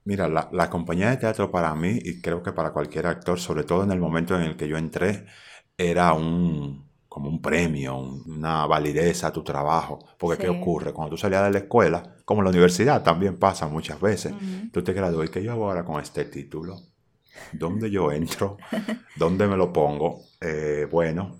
Mira, 0.06 0.28
la, 0.28 0.50
la 0.52 0.70
compañía 0.70 1.10
de 1.10 1.18
teatro 1.18 1.52
para 1.52 1.76
mí, 1.76 2.00
y 2.04 2.22
creo 2.22 2.42
que 2.42 2.52
para 2.52 2.72
cualquier 2.72 3.06
actor, 3.08 3.40
sobre 3.40 3.64
todo 3.64 3.84
en 3.84 3.92
el 3.92 4.00
momento 4.00 4.36
en 4.36 4.44
el 4.44 4.56
que 4.56 4.68
yo 4.68 4.78
entré, 4.78 5.26
era 5.78 6.14
un, 6.14 6.90
como 7.08 7.30
un 7.30 7.42
premio, 7.42 7.98
un- 7.98 8.24
una 8.38 8.66
validez 8.66 9.24
a 9.24 9.32
tu 9.32 9.44
trabajo. 9.44 10.00
Porque 10.18 10.44
¿qué 10.46 10.48
Sí. 10.48 10.56
ocurre? 10.60 10.94
Cuando 10.94 11.12
tú 11.12 11.18
salías 11.18 11.44
de 11.44 11.52
la 11.52 11.60
escuela, 11.60 12.16
como 12.30 12.42
en 12.42 12.46
la 12.46 12.52
universidad 12.52 13.02
también 13.02 13.38
pasa 13.38 13.68
muchas 13.68 14.00
veces, 14.00 14.36
tú 14.72 14.84
te 14.84 14.94
gradúas 14.94 15.28
y 15.28 15.32
¿qué 15.32 15.42
yo 15.42 15.52
hago 15.52 15.66
ahora 15.66 15.84
con 15.84 16.00
este 16.00 16.26
título? 16.26 16.80
¿Dónde 17.54 17.90
yo 17.90 18.12
entro? 18.12 18.58
¿Dónde 19.16 19.48
me 19.48 19.58
lo 19.58 19.74
pongo? 19.74 20.22
Eh, 20.40 20.88
bueno, 20.92 21.38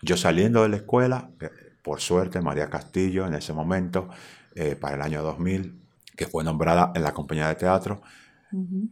yo 0.00 0.16
saliendo 0.16 0.62
de 0.62 0.70
la 0.70 0.76
escuela, 0.76 1.28
eh, 1.42 1.50
por 1.82 2.00
suerte, 2.00 2.40
María 2.40 2.70
Castillo 2.70 3.26
en 3.26 3.34
ese 3.34 3.52
momento, 3.52 4.08
eh, 4.54 4.76
para 4.76 4.96
el 4.96 5.02
año 5.02 5.22
2000, 5.22 5.78
que 6.16 6.26
fue 6.26 6.42
nombrada 6.42 6.92
en 6.94 7.02
la 7.02 7.12
compañía 7.12 7.46
de 7.48 7.56
teatro, 7.56 8.00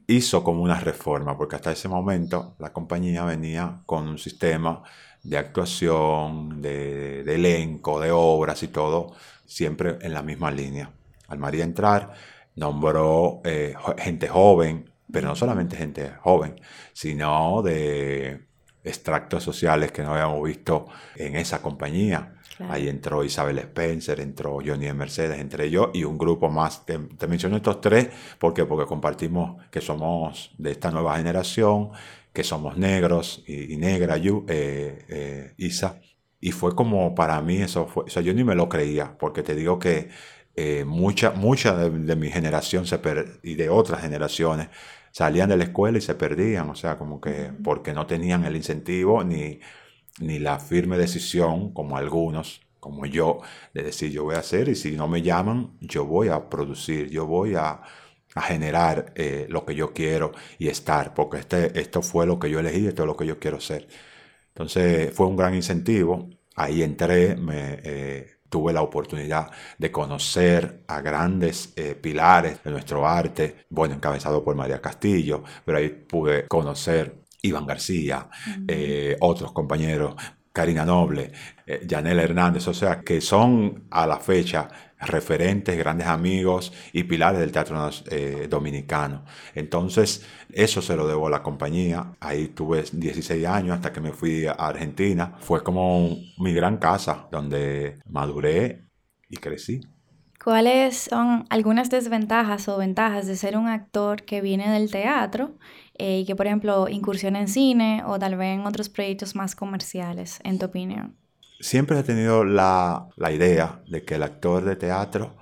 hizo 0.07 0.45
como 0.45 0.62
una 0.62 0.78
reforma, 0.78 1.35
porque 1.38 1.57
hasta 1.57 1.73
ese 1.73 1.88
momento 1.88 2.57
la 2.59 2.75
compañía 2.75 3.25
venía 3.25 3.81
con 3.87 4.07
un 4.07 4.19
sistema 4.19 4.83
de 5.23 5.38
actuación, 5.38 6.61
de, 6.61 7.25
de 7.25 7.35
elenco, 7.37 7.99
de 8.00 8.11
obras 8.11 8.62
y 8.62 8.69
todo, 8.69 9.14
siempre 9.47 9.97
en 10.02 10.12
la 10.12 10.21
misma 10.21 10.50
línea. 10.50 10.93
Al 11.28 11.38
María 11.38 11.64
entrar, 11.64 12.12
nombró 12.56 13.40
eh, 13.44 13.75
gente 13.99 14.28
joven, 14.28 14.90
pero 15.11 15.28
no 15.28 15.37
solamente 15.37 15.76
gente 15.76 16.11
joven, 16.20 16.61
sino 16.92 17.62
de 17.62 18.47
extractos 18.85 19.42
sociales 19.42 19.92
que 19.92 20.02
no 20.02 20.12
habíamos 20.14 20.42
visto 20.42 20.87
en 21.16 21.37
esa 21.37 21.61
compañía. 21.62 22.35
Claro. 22.56 22.73
Ahí 22.73 22.88
entró 22.88 23.23
Isabel 23.25 23.58
Spencer, 23.58 24.20
entró 24.20 24.58
Johnny 24.64 24.87
de 24.87 24.94
Mercedes, 24.94 25.38
entre 25.38 25.70
yo 25.70 25.90
y 25.94 26.04
un 26.04 26.18
grupo 26.18 26.49
más. 26.50 26.85
Te, 26.85 26.99
te 26.99 27.26
menciono 27.28 27.56
estos 27.56 27.80
tres 27.80 28.08
¿por 28.38 28.52
qué? 28.54 28.64
porque 28.64 28.87
compartimos 28.87 29.62
que 29.70 29.80
somos 29.80 30.52
de 30.58 30.73
esta 30.73 30.90
nueva 30.90 31.16
generación, 31.16 31.90
que 32.32 32.42
somos 32.44 32.76
negros 32.76 33.44
y, 33.47 33.75
y 33.75 33.76
negra, 33.76 34.16
Yu- 34.18 34.44
eh, 34.49 35.04
eh, 35.08 35.54
Isa. 35.56 36.00
Y 36.40 36.52
fue 36.52 36.75
como 36.75 37.14
para 37.14 37.40
mí 37.42 37.56
eso 37.58 37.87
fue, 37.87 38.04
o 38.04 38.08
sea, 38.08 38.23
yo 38.23 38.32
ni 38.35 38.44
me 38.44 38.54
lo 38.54 38.68
creía, 38.68 39.16
porque 39.18 39.42
te 39.42 39.54
digo 39.56 39.78
que 39.80 40.08
eh, 40.81 40.85
mucha, 40.85 41.31
mucha 41.33 41.77
de, 41.77 41.91
de 41.91 42.17
mi 42.17 42.31
generación 42.31 42.87
se 42.87 42.99
per- 42.99 43.41
y 43.43 43.55
de 43.55 43.69
otras 43.71 44.00
generaciones 44.03 44.69
salían 45.12 45.49
de 45.50 45.57
la 45.57 45.65
escuela 45.65 45.99
y 45.99 46.00
se 46.00 46.15
perdían, 46.15 46.71
o 46.71 46.75
sea, 46.77 46.99
como 46.99 47.21
que 47.21 47.53
porque 47.65 47.93
no 47.93 48.07
tenían 48.07 48.45
el 48.45 48.57
incentivo 48.57 49.25
ni, 49.25 49.61
ni 50.21 50.38
la 50.38 50.59
firme 50.61 50.99
decisión, 50.99 51.73
como 51.73 51.97
algunos, 51.97 52.61
como 52.81 53.07
yo, 53.07 53.41
de 53.75 53.83
decir 53.85 54.11
yo 54.12 54.25
voy 54.25 54.37
a 54.37 54.41
hacer 54.41 54.69
y 54.69 54.75
si 54.77 54.93
no 54.97 55.09
me 55.09 55.23
llaman, 55.23 55.77
yo 55.81 56.05
voy 56.07 56.29
a 56.29 56.49
producir, 56.49 57.09
yo 57.11 57.27
voy 57.27 57.55
a, 57.57 57.83
a 58.35 58.43
generar 58.43 59.12
eh, 59.17 59.47
lo 59.49 59.65
que 59.67 59.75
yo 59.75 59.93
quiero 59.93 60.33
y 60.59 60.69
estar, 60.69 61.15
porque 61.15 61.38
este, 61.38 61.79
esto 61.81 62.03
fue 62.03 62.27
lo 62.27 62.38
que 62.38 62.50
yo 62.50 62.61
elegí, 62.61 62.87
esto 62.87 63.03
es 63.03 63.07
lo 63.07 63.17
que 63.17 63.27
yo 63.27 63.38
quiero 63.38 63.61
ser. 63.61 63.88
Entonces 64.49 65.12
fue 65.15 65.27
un 65.27 65.37
gran 65.37 65.55
incentivo, 65.55 66.29
ahí 66.57 66.83
entré, 66.83 67.37
me, 67.37 67.81
eh, 67.85 68.38
tuve 68.49 68.73
la 68.73 68.83
oportunidad 68.83 69.50
de 69.78 69.90
conocer 69.90 70.85
a 70.88 71.00
grandes 71.00 71.73
eh, 71.76 71.95
pilares 71.95 72.62
de 72.62 72.71
nuestro 72.71 73.07
arte, 73.07 73.67
bueno, 73.71 73.95
encabezado 73.95 74.43
por 74.43 74.55
María 74.55 74.81
Castillo, 74.81 75.43
pero 75.64 75.78
ahí 75.78 75.88
pude 75.88 76.47
conocer 76.49 77.25
Iván 77.43 77.67
García, 77.67 78.28
eh, 78.67 79.17
otros 79.21 79.52
compañeros, 79.52 80.14
Karina 80.59 80.85
Noble, 80.85 81.31
eh, 81.69 81.83
Yanela 81.87 82.25
Hernández, 82.25 82.67
o 82.67 82.75
sea, 82.75 83.03
que 83.03 83.21
son 83.21 83.85
a 83.93 84.09
la 84.09 84.19
fecha 84.19 84.69
referentes, 84.99 85.79
grandes 85.79 86.09
amigos 86.09 86.73
y 86.93 87.05
pilares 87.05 87.38
del 87.38 87.53
teatro 87.53 87.88
eh, 88.11 88.49
dominicano. 88.50 89.25
Entonces, 89.55 90.27
eso 90.53 90.83
se 90.83 90.97
lo 90.97 91.07
debo 91.07 91.29
a 91.29 91.31
la 91.31 91.45
compañía. 91.45 92.17
Ahí 92.19 92.49
tuve 92.49 92.83
16 92.91 93.47
años 93.47 93.77
hasta 93.77 93.93
que 93.93 94.00
me 94.00 94.11
fui 94.11 94.47
a 94.47 94.55
Argentina. 94.55 95.37
Fue 95.38 95.62
como 95.62 96.17
mi 96.38 96.53
gran 96.53 96.79
casa 96.79 97.29
donde 97.31 98.00
maduré 98.07 98.88
y 99.29 99.37
crecí. 99.37 99.81
¿Cuáles 100.49 100.97
son 101.11 101.45
algunas 101.50 101.90
desventajas 101.90 102.69
o 102.69 102.78
ventajas 102.78 103.26
de 103.26 103.37
ser 103.37 103.55
un 103.59 103.69
actor 103.69 104.23
que 104.23 104.40
viene 104.40 104.71
del 104.71 104.90
teatro 104.90 105.59
eh, 105.99 106.21
y 106.21 106.25
que, 106.25 106.35
por 106.35 106.47
ejemplo, 106.47 106.88
incursiona 106.88 107.38
en 107.40 107.49
cine 107.49 108.02
o 108.07 108.19
tal 108.19 108.35
vez 108.38 108.55
en 108.55 108.67
otros 108.67 108.88
proyectos 108.88 109.35
más 109.35 109.55
comerciales, 109.55 110.40
en 110.45 110.59
tu 110.59 110.64
opinión? 110.64 111.14
Siempre 111.61 111.99
he 111.99 112.02
tenido 112.02 112.45
la, 112.45 113.09
la 113.17 113.31
idea 113.31 113.83
de 113.88 114.07
que 114.07 114.14
el 114.14 114.23
actor 114.23 114.64
de 114.64 114.76
teatro 114.76 115.37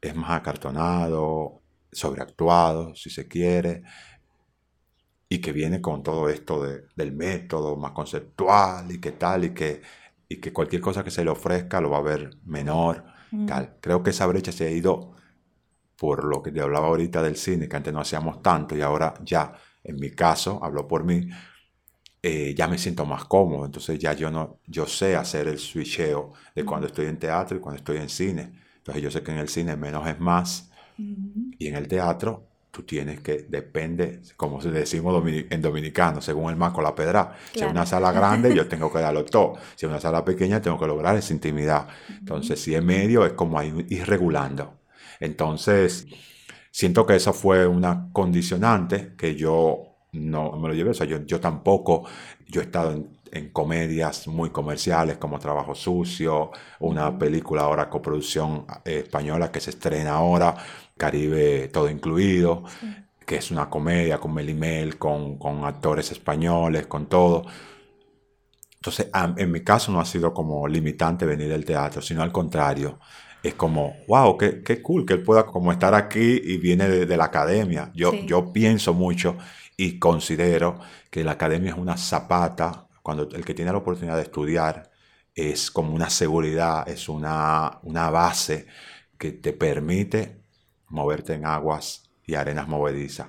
es 0.00 0.14
más 0.14 0.32
acartonado, 0.32 1.62
sobreactuado, 1.92 2.94
si 2.94 3.10
se 3.10 3.28
quiere, 3.28 3.84
y 5.28 5.40
que 5.40 5.52
viene 5.52 5.80
con 5.80 6.02
todo 6.02 6.28
esto 6.28 6.62
de- 6.62 6.84
del 6.94 7.12
método 7.12 7.76
más 7.76 7.92
conceptual 7.92 8.90
y 8.92 9.00
que 9.00 9.12
tal, 9.12 9.44
y 9.44 9.54
que, 9.54 9.82
y 10.28 10.40
que 10.40 10.52
cualquier 10.52 10.82
cosa 10.82 11.02
que 11.04 11.10
se 11.10 11.24
le 11.24 11.30
ofrezca 11.30 11.80
lo 11.80 11.90
va 11.90 11.98
a 11.98 12.02
ver 12.02 12.30
menor, 12.44 13.04
Mm. 13.36 13.46
tal. 13.46 13.76
Creo 13.80 14.02
que 14.02 14.10
esa 14.10 14.26
brecha 14.26 14.52
se 14.52 14.66
ha 14.66 14.70
ido 14.70 15.12
por 15.96 16.24
lo 16.24 16.42
que 16.42 16.52
te 16.52 16.60
hablaba 16.60 16.88
ahorita 16.88 17.22
del 17.22 17.36
cine, 17.36 17.68
que 17.68 17.76
antes 17.76 17.92
no 17.92 18.00
hacíamos 18.00 18.42
tanto 18.42 18.76
y 18.76 18.82
ahora 18.82 19.14
ya, 19.24 19.54
en 19.84 19.96
mi 19.96 20.10
caso, 20.10 20.60
hablo 20.62 20.86
por 20.88 21.04
mí, 21.04 21.28
eh, 22.22 22.54
ya 22.56 22.68
me 22.68 22.78
siento 22.78 23.06
más 23.06 23.24
cómodo. 23.24 23.64
Entonces 23.66 23.98
ya 23.98 24.12
yo 24.14 24.30
no, 24.30 24.60
yo 24.66 24.86
sé 24.86 25.16
hacer 25.16 25.48
el 25.48 25.58
switcheo 25.58 26.32
de 26.54 26.64
cuando 26.64 26.86
estoy 26.88 27.06
en 27.06 27.18
teatro 27.18 27.56
y 27.56 27.60
cuando 27.60 27.78
estoy 27.78 27.98
en 27.98 28.08
cine. 28.08 28.52
Entonces 28.78 29.02
yo 29.02 29.10
sé 29.10 29.22
que 29.22 29.32
en 29.32 29.38
el 29.38 29.48
cine 29.48 29.76
menos 29.76 30.06
es 30.08 30.18
más 30.20 30.70
y 31.58 31.68
en 31.68 31.76
el 31.76 31.88
teatro 31.88 32.45
tú 32.76 32.82
tienes 32.82 33.20
que, 33.20 33.46
depende, 33.48 34.20
como 34.36 34.60
decimos 34.60 35.24
en 35.26 35.62
dominicano, 35.62 36.20
según 36.20 36.50
el 36.50 36.56
maco 36.56 36.82
la 36.82 36.94
pedra. 36.94 37.34
Si 37.54 37.60
es 37.60 37.70
una 37.70 37.86
sala 37.86 38.12
grande, 38.12 38.54
yo 38.54 38.68
tengo 38.68 38.92
que 38.92 38.98
darlo 38.98 39.24
todo. 39.24 39.54
Si 39.74 39.86
es 39.86 39.90
una 39.90 39.98
sala 39.98 40.22
pequeña, 40.22 40.60
tengo 40.60 40.78
que 40.78 40.86
lograr 40.86 41.16
esa 41.16 41.32
intimidad. 41.32 41.88
Entonces, 42.10 42.60
si 42.60 42.74
es 42.74 42.84
medio, 42.84 43.24
es 43.24 43.32
como 43.32 43.58
ahí 43.58 43.86
ir 43.88 44.06
regulando. 44.06 44.74
Entonces, 45.20 46.06
siento 46.70 47.06
que 47.06 47.16
eso 47.16 47.32
fue 47.32 47.66
una 47.66 48.10
condicionante 48.12 49.14
que 49.16 49.36
yo 49.36 49.95
no 50.16 50.52
me 50.52 50.68
lo 50.68 50.74
llevé. 50.74 50.90
O 50.90 50.94
sea, 50.94 51.06
yo, 51.06 51.24
yo 51.24 51.40
tampoco, 51.40 52.04
yo 52.48 52.60
he 52.60 52.64
estado 52.64 52.92
en, 52.92 53.16
en 53.32 53.50
comedias 53.50 54.28
muy 54.28 54.50
comerciales 54.50 55.18
como 55.18 55.38
Trabajo 55.38 55.74
Sucio, 55.74 56.50
una 56.80 57.18
película 57.18 57.62
ahora 57.62 57.88
coproducción 57.88 58.66
eh, 58.84 59.02
española 59.04 59.50
que 59.50 59.60
se 59.60 59.70
estrena 59.70 60.14
ahora, 60.14 60.54
Caribe 60.96 61.68
Todo 61.68 61.90
Incluido, 61.90 62.64
que 63.24 63.36
es 63.36 63.50
una 63.50 63.68
comedia 63.68 64.18
con 64.18 64.34
Melimel, 64.34 64.98
con, 64.98 65.38
con 65.38 65.64
actores 65.64 66.10
españoles, 66.12 66.86
con 66.86 67.06
todo. 67.06 67.44
Entonces, 68.76 69.08
en 69.36 69.50
mi 69.50 69.62
caso 69.62 69.90
no 69.90 70.00
ha 70.00 70.04
sido 70.04 70.32
como 70.32 70.68
limitante 70.68 71.26
venir 71.26 71.48
del 71.48 71.64
teatro, 71.64 72.00
sino 72.00 72.22
al 72.22 72.30
contrario. 72.30 73.00
es 73.42 73.54
como, 73.54 73.94
wow, 74.08 74.36
qué, 74.36 74.62
qué, 74.62 74.80
cool 74.80 75.04
que 75.04 75.14
él 75.14 75.22
pueda 75.22 75.44
como 75.44 75.72
estar 75.72 75.94
aquí 75.94 76.40
y 76.44 76.56
viene 76.58 76.88
de, 76.88 77.16
la 77.16 77.24
academia. 77.24 77.90
Yo, 77.94 78.12
yo 78.26 78.52
pienso 78.52 78.94
mucho 78.94 79.36
y 79.76 79.98
considero 79.98 80.78
que 81.10 81.24
la 81.24 81.32
academia 81.32 81.72
es 81.72 81.78
una 81.78 81.96
zapata, 81.96 82.88
cuando 83.02 83.28
el 83.30 83.44
que 83.44 83.54
tiene 83.54 83.72
la 83.72 83.78
oportunidad 83.78 84.16
de 84.16 84.22
estudiar 84.22 84.90
es 85.34 85.70
como 85.70 85.94
una 85.94 86.10
seguridad, 86.10 86.88
es 86.88 87.08
una, 87.08 87.78
una 87.82 88.10
base 88.10 88.66
que 89.18 89.32
te 89.32 89.52
permite 89.52 90.40
moverte 90.88 91.34
en 91.34 91.44
aguas 91.44 92.10
y 92.24 92.34
arenas 92.34 92.68
movedizas. 92.68 93.28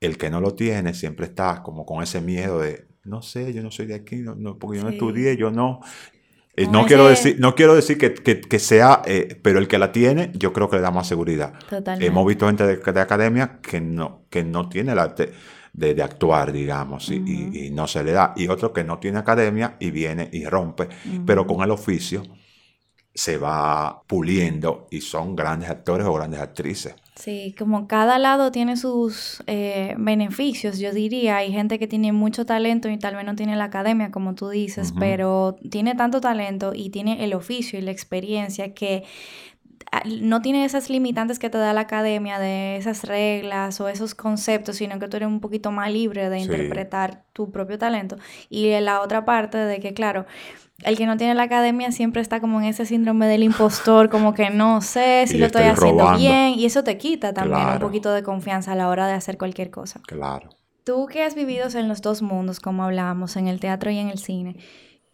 El 0.00 0.18
que 0.18 0.30
no 0.30 0.40
lo 0.40 0.54
tiene 0.54 0.94
siempre 0.94 1.26
está 1.26 1.62
como 1.62 1.84
con 1.84 2.02
ese 2.02 2.20
miedo 2.20 2.60
de, 2.60 2.86
no 3.04 3.22
sé, 3.22 3.52
yo 3.52 3.62
no 3.62 3.70
soy 3.70 3.86
de 3.86 3.94
aquí, 3.94 4.16
no, 4.16 4.58
porque 4.58 4.78
yo 4.78 4.84
no 4.84 4.90
estudié, 4.90 5.36
yo 5.36 5.50
no. 5.50 5.80
Eh, 6.58 6.66
no, 6.68 6.86
quiero 6.86 7.06
decir, 7.06 7.36
no 7.38 7.54
quiero 7.54 7.76
decir 7.76 7.98
que, 7.98 8.58
sea, 8.58 9.02
eh, 9.06 9.38
pero 9.42 9.60
el 9.60 9.68
que 9.68 9.78
la 9.78 9.92
tiene, 9.92 10.32
yo 10.34 10.52
creo 10.52 10.68
que 10.68 10.76
le 10.76 10.82
da 10.82 10.90
más 10.90 11.06
seguridad. 11.06 11.52
Totalmente. 11.70 12.04
Hemos 12.04 12.26
visto 12.26 12.46
gente 12.46 12.66
de, 12.66 13.00
academia 13.00 13.60
que 13.62 13.80
no, 13.80 14.22
que 14.28 14.42
no 14.42 14.68
tiene 14.68 14.90
el 14.90 14.98
arte 14.98 15.32
de, 15.72 16.02
actuar, 16.02 16.50
digamos, 16.50 17.10
y, 17.10 17.70
no 17.72 17.86
se 17.86 18.02
le 18.02 18.10
da. 18.10 18.32
Y 18.34 18.48
otro 18.48 18.72
que 18.72 18.82
no 18.82 18.98
tiene 18.98 19.18
academia 19.18 19.76
y 19.78 19.92
viene 19.92 20.28
y 20.32 20.46
rompe, 20.46 20.88
pero 21.24 21.46
con 21.46 21.62
el 21.62 21.70
oficio 21.70 22.22
se 23.18 23.36
va 23.36 24.02
puliendo 24.06 24.86
y 24.92 25.00
son 25.00 25.34
grandes 25.34 25.68
actores 25.68 26.06
o 26.06 26.12
grandes 26.12 26.38
actrices. 26.38 26.94
Sí, 27.16 27.52
como 27.58 27.88
cada 27.88 28.16
lado 28.20 28.52
tiene 28.52 28.76
sus 28.76 29.42
eh, 29.48 29.96
beneficios, 29.98 30.78
yo 30.78 30.92
diría. 30.92 31.38
Hay 31.38 31.50
gente 31.50 31.80
que 31.80 31.88
tiene 31.88 32.12
mucho 32.12 32.46
talento 32.46 32.88
y 32.88 32.96
tal 32.96 33.16
vez 33.16 33.24
no 33.24 33.34
tiene 33.34 33.56
la 33.56 33.64
academia, 33.64 34.12
como 34.12 34.36
tú 34.36 34.50
dices, 34.50 34.94
pero 35.00 35.56
tiene 35.68 35.96
tanto 35.96 36.20
talento 36.20 36.74
y 36.76 36.90
tiene 36.90 37.24
el 37.24 37.34
oficio 37.34 37.76
y 37.76 37.82
la 37.82 37.90
experiencia 37.90 38.72
que 38.72 39.02
no 40.04 40.42
tiene 40.42 40.64
esas 40.64 40.90
limitantes 40.90 41.38
que 41.38 41.50
te 41.50 41.58
da 41.58 41.72
la 41.72 41.82
academia 41.82 42.38
de 42.38 42.76
esas 42.76 43.04
reglas 43.04 43.80
o 43.80 43.88
esos 43.88 44.14
conceptos, 44.14 44.76
sino 44.76 44.98
que 44.98 45.08
tú 45.08 45.16
eres 45.16 45.28
un 45.28 45.40
poquito 45.40 45.70
más 45.70 45.90
libre 45.92 46.28
de 46.28 46.38
interpretar 46.38 47.24
tu 47.32 47.50
propio 47.50 47.78
talento. 47.78 48.16
Y 48.48 48.78
la 48.80 49.00
otra 49.00 49.24
parte 49.24 49.58
de 49.58 49.80
que, 49.80 49.94
claro, 49.94 50.26
el 50.82 50.96
que 50.96 51.06
no 51.06 51.16
tiene 51.16 51.34
la 51.34 51.44
academia 51.44 51.90
siempre 51.90 52.22
está 52.22 52.40
como 52.40 52.60
en 52.60 52.66
ese 52.66 52.86
síndrome 52.86 53.26
del 53.26 53.42
impostor, 53.42 54.08
como 54.08 54.34
que 54.34 54.50
no 54.50 54.80
sé 54.80 55.24
si 55.28 55.38
lo 55.38 55.46
estoy, 55.46 55.64
haciendo 55.64 56.16
bien, 56.16 56.54
y 56.56 56.66
eso 56.66 56.84
te 56.84 56.98
quita 56.98 57.32
también 57.32 57.66
un 57.66 57.78
poquito 57.78 58.12
de 58.12 58.22
confianza 58.22 58.72
a 58.72 58.74
la 58.74 58.88
hora 58.88 59.06
de 59.06 59.14
hacer 59.14 59.38
cualquier 59.38 59.70
cosa. 59.70 60.00
Claro. 60.06 60.50
Tú 60.84 61.06
que 61.06 61.22
has 61.22 61.34
vivido 61.34 61.68
en 61.74 61.88
los 61.88 62.00
dos 62.00 62.22
mundos, 62.22 62.60
como 62.60 62.84
hablábamos, 62.84 63.36
en 63.36 63.48
el 63.48 63.60
teatro 63.60 63.90
y 63.90 63.98
en 63.98 64.08
el 64.08 64.18
cine, 64.18 64.56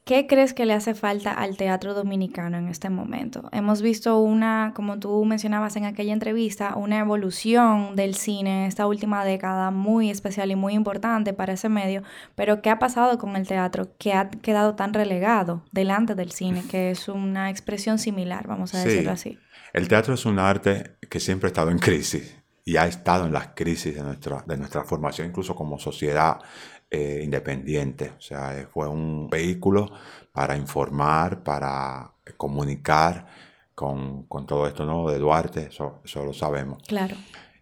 ¿Qué 0.04 0.26
crees 0.26 0.52
que 0.52 0.66
le 0.66 0.75
hace 0.75 0.92
falta 0.92 1.32
al 1.32 1.56
teatro 1.56 1.94
dominicano 1.94 2.58
en 2.58 2.68
este 2.68 2.90
momento? 2.90 3.49
Hemos 3.52 3.80
visto 3.80 4.18
una, 4.18 4.73
como 4.76 4.99
tú 4.99 5.25
mencionabas 5.25 5.76
en 5.76 5.87
aquella 5.87 6.12
entrevista, 6.12 6.76
una 6.76 6.99
evolución 6.99 7.96
del 7.96 8.14
cine 8.14 8.66
esta 8.66 8.87
última 8.87 9.25
década 9.25 9.70
muy 9.70 10.11
especial 10.11 10.50
y 10.50 10.56
muy 10.56 10.75
importante 10.75 11.32
para 11.32 11.54
ese 11.54 11.70
medio, 11.70 12.02
pero 12.34 12.61
¿qué 12.61 12.68
ha 12.68 12.78
pasado 12.78 13.16
con 13.16 13.34
el 13.34 13.49
teatro 13.49 13.96
que 13.96 14.12
ha 14.12 14.28
quedado 14.28 14.75
tan 14.75 14.92
relegado 14.92 15.64
delante 15.73 16.14
del 16.14 16.32
cine, 16.32 16.64
que 16.70 16.90
es 16.90 17.08
una 17.08 17.49
expresión 17.49 17.99
similar, 17.99 18.46
vamos 18.46 18.75
a 18.75 18.84
decirlo 18.84 19.11
así? 19.11 19.38
El 19.73 19.88
teatro 19.88 20.12
es 20.12 20.26
un 20.26 20.38
arte 20.38 20.99
que 21.08 21.18
siempre 21.18 21.46
ha 21.46 21.52
estado 21.52 21.70
en 21.70 21.78
crisis 21.78 22.44
y 22.62 22.76
ha 22.76 22.87
estado 22.87 23.26
en 23.26 23.32
las 23.32 23.49
crisis 23.54 23.94
de 23.94 24.02
nuestra, 24.02 24.44
de 24.46 24.56
nuestra 24.58 24.84
formación, 24.84 25.28
incluso 25.28 25.54
como 25.54 25.78
sociedad 25.78 26.40
eh, 26.94 27.24
independiente. 27.24 28.12
O 28.16 28.20
sea, 28.20 28.56
eh, 28.56 28.68
fue 28.72 28.86
un 28.86 29.28
vehículo 29.28 29.90
para 30.30 30.56
informar, 30.56 31.42
para 31.42 32.12
comunicar 32.36 33.26
con, 33.74 34.28
todo 34.46 34.68
esto 34.68 34.86
¿no? 34.86 35.10
de 35.10 35.18
Duarte, 35.18 35.70
eso, 35.70 36.02
lo 36.14 36.32
sabemos. 36.32 36.84
Claro. 36.86 37.16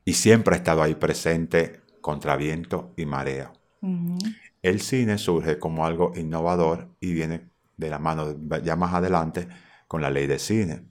Y 0.05 0.13
siempre 0.13 0.55
ha 0.55 0.59
estado 0.59 0.83
ahí 0.83 0.97
presente 0.97 1.81
contra 2.03 2.37
viento 2.37 2.93
y 2.95 3.07
marea. 3.07 3.55
El 4.61 4.83
cine 4.83 5.17
surge 5.17 5.59
como 5.59 5.87
algo 5.87 6.13
innovador 6.15 6.89
y 7.01 7.15
viene 7.15 7.49
de 7.79 7.89
la 7.89 7.99
mano 7.99 8.37
ya 8.63 8.77
más 8.77 8.93
adelante 8.93 9.49
con 9.89 10.03
la 10.03 10.11
ley 10.11 10.27
de 10.27 10.39
cine. 10.39 10.89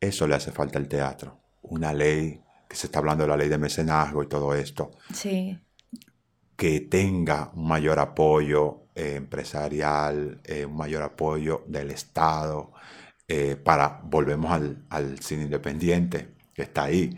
Eso 0.00 0.28
le 0.28 0.34
hace 0.34 0.52
falta 0.52 0.78
al 0.78 0.86
teatro. 0.86 1.40
Una 1.62 1.94
ley 1.94 2.42
que 2.68 2.76
se 2.76 2.88
está 2.88 2.98
hablando 2.98 3.24
de 3.24 3.28
la 3.28 3.38
ley 3.38 3.48
de 3.48 3.56
mecenazgo 3.56 4.22
y 4.22 4.26
todo 4.26 4.54
esto. 4.54 4.90
Sí 5.14 5.58
que 6.58 6.80
tenga 6.80 7.52
un 7.54 7.68
mayor 7.68 8.00
apoyo 8.00 8.88
eh, 8.96 9.14
empresarial, 9.14 10.40
eh, 10.42 10.64
un 10.66 10.76
mayor 10.76 11.04
apoyo 11.04 11.62
del 11.68 11.92
Estado, 11.92 12.72
eh, 13.28 13.54
para, 13.54 14.00
volvemos 14.02 14.50
al, 14.50 15.20
cine 15.20 15.44
independiente 15.44 16.30
que 16.52 16.62
está 16.62 16.82
ahí. 16.82 17.16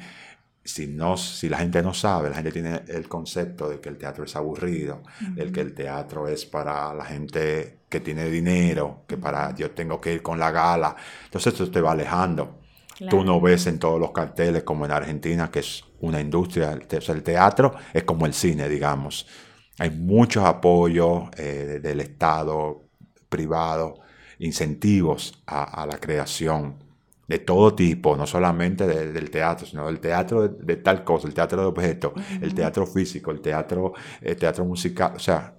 Si, 0.63 0.89
no, 0.89 1.17
si 1.17 1.49
la 1.49 1.57
gente 1.57 1.83
no 1.83 1.95
sabe, 1.95 2.29
la 2.29 2.37
gente 2.37 2.53
tiene 2.53 2.83
el 2.89 3.09
concepto 3.09 3.71
de 3.71 3.81
que 3.81 3.89
el 3.89 3.97
teatro 3.97 4.25
es 4.25 4.37
aburrido, 4.37 5.03
de 5.35 5.51
que 5.51 5.63
el 5.63 5.73
teatro 5.73 6.29
es 6.29 6.45
para 6.45 6.93
la 6.93 7.07
gente 7.07 7.79
que 7.89 8.01
tiene 8.01 8.27
dinero, 8.27 9.05
que 9.09 9.17
para 9.17 9.55
yo 9.55 9.71
tengo 9.71 10.03
que 10.03 10.13
ir 10.13 10.23
con 10.23 10.39
la 10.39 10.51
gala. 10.51 10.95
Entonces 11.25 11.55
esto 11.55 11.71
te 11.71 11.81
va 11.81 11.93
alejando. 11.93 12.59
Tú 13.09 13.25
no 13.25 13.41
ves 13.41 13.67
en 13.67 13.79
todos 13.79 13.99
los 13.99 14.11
carteles 14.11 14.65
como 14.65 14.85
en 14.85 14.91
Argentina, 14.93 15.51
que 15.51 15.61
es 15.61 15.83
una 16.01 16.21
industria, 16.21 16.73
el 16.73 17.23
teatro 17.23 17.75
es 17.93 18.05
como 18.05 18.27
el 18.27 18.35
cine, 18.35 18.69
digamos. 18.69 19.27
Hay 19.79 19.91
muchos 19.91 20.45
apoyos 20.45 21.31
eh, 21.37 21.81
del 21.83 22.01
Estado, 22.01 22.83
privado, 23.29 24.01
incentivos 24.39 25.43
a, 25.47 25.87
la 25.87 25.99
creación 25.99 26.83
de 27.29 27.39
todo 27.39 27.75
tipo, 27.75 28.17
no 28.17 28.27
solamente 28.27 28.87
del 28.87 29.31
teatro, 29.31 29.67
sino 29.67 29.87
del 29.87 30.01
teatro 30.01 30.49
de, 30.49 30.77
tal 30.77 31.05
cosa, 31.05 31.29
el 31.29 31.35
teatro 31.35 31.63
de 31.63 31.69
objetos, 31.69 32.13
el 32.41 32.55
teatro 32.55 32.87
físico, 32.87 33.31
el 33.31 33.41
teatro, 33.41 33.93
el 34.21 34.37
teatro 34.37 34.65
musical, 34.65 35.13
o 35.15 35.19
sea, 35.19 35.55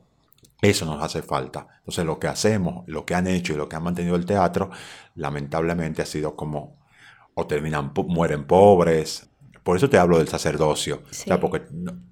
eso 0.62 0.86
nos 0.86 1.02
hace 1.02 1.22
falta. 1.22 1.68
Entonces 1.80 2.06
lo 2.06 2.20
que 2.20 2.28
hacemos, 2.28 2.84
lo 2.88 3.06
que 3.06 3.16
han 3.16 3.28
hecho 3.28 3.54
y 3.54 3.56
lo 3.56 3.70
que 3.70 3.76
han 3.76 3.84
mantenido 3.84 4.16
el 4.16 4.26
teatro, 4.26 4.70
lamentablemente 5.16 6.02
ha 6.02 6.06
sido 6.06 6.36
como 6.36 6.82
o 7.34 7.48
terminan, 7.48 7.92
mueren 8.08 8.46
pobres. 8.46 9.31
Por 9.64 9.78
eso 9.78 9.90
te 9.90 9.98
hablo 9.98 10.18
del 10.18 10.28
sacerdocio. 10.28 11.04
O 11.10 11.14
sea, 11.14 11.40
porque 11.40 11.62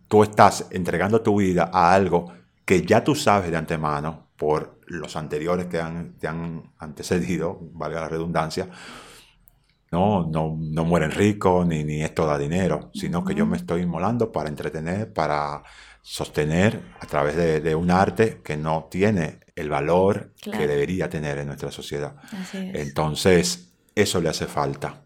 tú 0.08 0.24
estás 0.24 0.68
entregando 0.72 1.22
tu 1.22 1.38
vida 1.38 1.70
a 1.74 1.94
algo 1.94 2.32
que 2.66 2.86
ya 2.86 3.04
tú 3.04 3.16
sabes 3.16 3.50
de 3.52 3.58
antemano 3.58 4.28
por 4.38 4.80
los 4.86 5.16
anteriores 5.16 5.66
que 5.66 5.80
han, 5.80 6.18
te 6.18 6.28
han 6.28 6.72
antecedido, 6.78 7.60
valga 7.74 8.02
la 8.02 8.10
redundancia, 8.10 8.70
no, 9.92 10.28
no, 10.28 10.56
no 10.58 10.86
mueren 10.86 11.12
ricos 11.12 11.66
ni, 11.66 11.84
ni 11.84 12.04
esto 12.04 12.28
da 12.28 12.38
dinero, 12.38 12.92
sino 12.94 13.26
que 13.26 13.34
yo 13.34 13.46
me 13.48 13.58
estoy 13.58 13.82
inmolando 13.82 14.32
para 14.32 14.50
entretener, 14.50 15.12
para 15.12 15.64
sostener 16.02 16.82
a 17.00 17.06
través 17.08 17.36
de, 17.36 17.76
un 17.76 17.92
arte 17.92 18.42
que 18.44 18.56
no 18.56 18.88
tiene 18.90 19.40
el 19.56 19.70
valor 19.70 20.34
que 20.42 20.68
debería 20.68 21.10
tener 21.10 21.40
en 21.40 21.48
nuestra 21.48 21.72
sociedad. 21.72 22.16
Entonces, 22.54 23.74
eso 23.96 24.22
le 24.22 24.30
hace 24.30 24.46
falta 24.46 25.04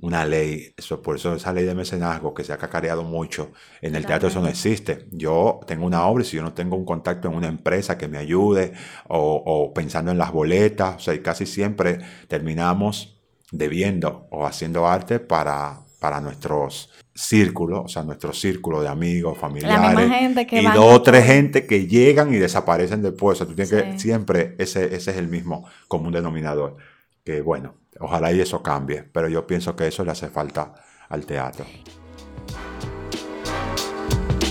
una 0.00 0.24
ley, 0.24 0.72
eso, 0.76 1.02
por 1.02 1.16
eso 1.16 1.34
esa 1.34 1.52
ley 1.52 1.64
de 1.64 1.74
mecenazgo 1.74 2.32
que 2.32 2.44
se 2.44 2.52
ha 2.52 2.56
cacareado 2.56 3.02
mucho, 3.02 3.50
en 3.82 3.96
el 3.96 4.06
teatro 4.06 4.28
eso 4.28 4.40
no 4.40 4.48
existe. 4.48 5.06
Yo 5.10 5.60
tengo 5.66 5.86
una 5.86 6.06
obra 6.06 6.22
y 6.22 6.26
si 6.26 6.36
yo 6.36 6.42
no 6.42 6.52
tengo 6.52 6.76
un 6.76 6.84
contacto 6.84 7.28
en 7.28 7.34
una 7.34 7.48
empresa 7.48 7.98
que 7.98 8.06
me 8.06 8.18
ayude 8.18 8.72
o, 9.08 9.72
pensando 9.74 10.12
en 10.12 10.18
las 10.18 10.32
boletas, 10.32 10.96
o 10.96 10.98
sea, 11.00 11.20
casi 11.22 11.46
siempre 11.46 11.98
terminamos 12.28 13.20
debiendo 13.50 14.28
o 14.30 14.46
haciendo 14.46 14.86
arte 14.86 15.18
para, 15.18 15.80
para 15.98 16.20
nuestros 16.20 16.90
círculos, 17.14 17.80
o 17.84 17.88
sea, 17.88 18.04
nuestro 18.04 18.32
círculo 18.32 18.80
de 18.80 18.88
amigos, 18.88 19.36
familiares, 19.36 20.46
y 20.52 20.64
dos 20.66 20.94
o 20.94 21.02
tres 21.02 21.24
gente 21.24 21.66
que 21.66 21.88
llegan 21.88 22.32
y 22.32 22.36
desaparecen 22.36 23.02
después. 23.02 23.34
O 23.34 23.38
sea, 23.38 23.46
tú 23.48 23.54
tienes 23.56 23.72
que 23.72 23.98
siempre, 23.98 24.54
ese, 24.58 24.94
ese 24.94 25.10
es 25.10 25.16
el 25.16 25.26
mismo 25.26 25.66
común 25.88 26.12
denominador. 26.12 26.76
Que 27.24 27.40
bueno, 27.40 27.74
Ojalá 28.00 28.32
y 28.32 28.40
eso 28.40 28.62
cambie, 28.62 29.02
pero 29.02 29.28
yo 29.28 29.46
pienso 29.46 29.74
que 29.74 29.88
eso 29.88 30.04
le 30.04 30.12
hace 30.12 30.28
falta 30.28 30.74
al 31.08 31.26
teatro. 31.26 31.64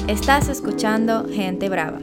Estás 0.07 0.47
escuchando 0.47 1.25
Gente 1.29 1.69
Brava. 1.69 1.99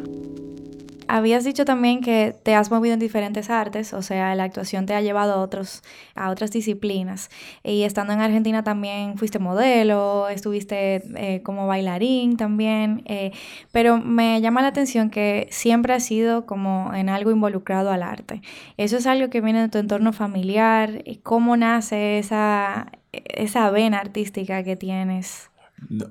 Habías 1.09 1.45
dicho 1.45 1.65
también 1.65 2.01
que 2.01 2.35
te 2.43 2.55
has 2.55 2.71
movido 2.71 2.95
en 2.95 3.01
diferentes 3.01 3.51
artes, 3.51 3.93
o 3.93 4.03
sea, 4.03 4.35
la 4.35 4.45
actuación 4.45 4.87
te 4.87 4.95
ha 4.95 5.01
llevado 5.01 5.35
a, 5.35 5.37
otros, 5.39 5.83
a 6.15 6.31
otras 6.31 6.51
disciplinas. 6.51 7.31
Y 7.63 7.83
estando 7.83 8.13
en 8.13 8.21
Argentina 8.21 8.63
también 8.63 9.19
fuiste 9.19 9.39
modelo, 9.39 10.29
estuviste 10.29 11.03
eh, 11.17 11.43
como 11.43 11.67
bailarín 11.67 12.37
también, 12.37 13.03
eh, 13.07 13.33
pero 13.73 13.99
me 13.99 14.41
llama 14.41 14.63
la 14.63 14.69
atención 14.69 15.11
que 15.11 15.49
siempre 15.51 15.95
has 15.95 16.05
sido 16.05 16.47
como 16.47 16.93
en 16.95 17.09
algo 17.09 17.31
involucrado 17.31 17.91
al 17.91 18.03
arte. 18.03 18.43
¿Eso 18.77 18.97
es 18.97 19.07
algo 19.07 19.31
que 19.31 19.41
viene 19.41 19.63
de 19.63 19.69
tu 19.69 19.79
entorno 19.79 20.13
familiar? 20.13 21.05
¿Cómo 21.23 21.57
nace 21.57 22.19
esa, 22.19 22.93
esa 23.13 23.71
vena 23.71 23.99
artística 23.99 24.63
que 24.63 24.77
tienes? 24.77 25.51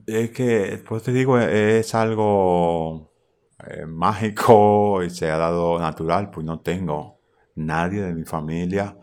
Es 0.08 0.32
que, 0.32 0.82
pues 0.88 1.04
te 1.04 1.14
digo, 1.14 1.40
es 1.40 1.96
algo 1.96 3.13
eh, 3.68 3.86
mágico 3.86 5.04
y 5.04 5.10
se 5.10 5.30
ha 5.30 5.38
dado 5.38 5.80
natural, 5.80 6.30
pues 6.30 6.46
no 6.46 6.60
tengo 6.60 7.20
nadie 7.56 8.02
de 8.02 8.14
mi 8.14 8.24
familia 8.24 8.98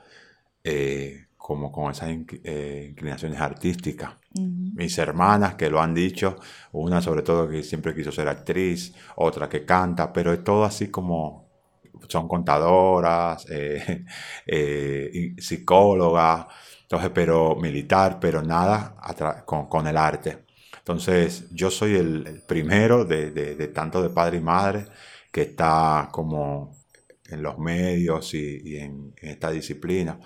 eh, 0.64 1.26
como 1.36 1.72
con 1.72 1.90
esas 1.90 2.10
eh, 2.44 2.88
inclinaciones 2.90 3.40
artísticas. 3.40 4.14
Mis 4.32 4.96
hermanas 4.98 5.56
que 5.56 5.68
lo 5.68 5.80
han 5.80 5.92
dicho, 5.94 6.36
una 6.72 7.00
sobre 7.00 7.22
todo 7.22 7.48
que 7.48 7.62
siempre 7.62 7.94
quiso 7.94 8.12
ser 8.12 8.28
actriz, 8.28 8.94
otra 9.16 9.48
que 9.48 9.64
canta, 9.64 10.12
pero 10.12 10.32
es 10.32 10.44
todo 10.44 10.64
así 10.64 10.88
como 10.88 11.48
son 12.08 12.28
contadoras, 12.28 13.44
psicólogas, 15.38 16.46
entonces, 16.90 17.12
pero 17.14 17.54
militar, 17.54 18.18
pero 18.20 18.42
nada 18.42 18.96
con, 19.46 19.86
el 19.86 19.96
arte. 19.96 20.44
Entonces, 20.90 21.48
yo 21.52 21.70
soy 21.70 21.94
el, 21.94 22.42
primero 22.48 23.04
de, 23.04 23.30
de, 23.30 23.68
tanto 23.68 24.02
de 24.02 24.10
padre 24.10 24.38
y 24.38 24.40
madre 24.40 24.86
que 25.30 25.42
está 25.42 26.08
como 26.10 26.76
en 27.28 27.42
los 27.42 27.58
medios 27.58 28.34
y, 28.34 28.76
en, 28.76 29.14
esta 29.22 29.52
disciplina. 29.52 30.18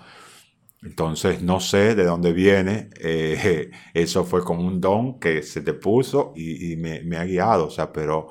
Entonces, 0.81 1.43
no 1.43 1.59
sé 1.59 1.93
de 1.93 2.03
dónde 2.05 2.33
viene. 2.33 2.89
Eh, 2.99 3.69
eso 3.93 4.25
fue 4.25 4.43
como 4.43 4.65
un 4.65 4.81
don 4.81 5.19
que 5.19 5.43
se 5.43 5.61
te 5.61 5.73
puso 5.73 6.33
y, 6.35 6.75
me, 6.77 7.17
ha 7.17 7.25
guiado, 7.25 7.67
o 7.67 7.71
sea, 7.71 7.93
pero 7.93 8.29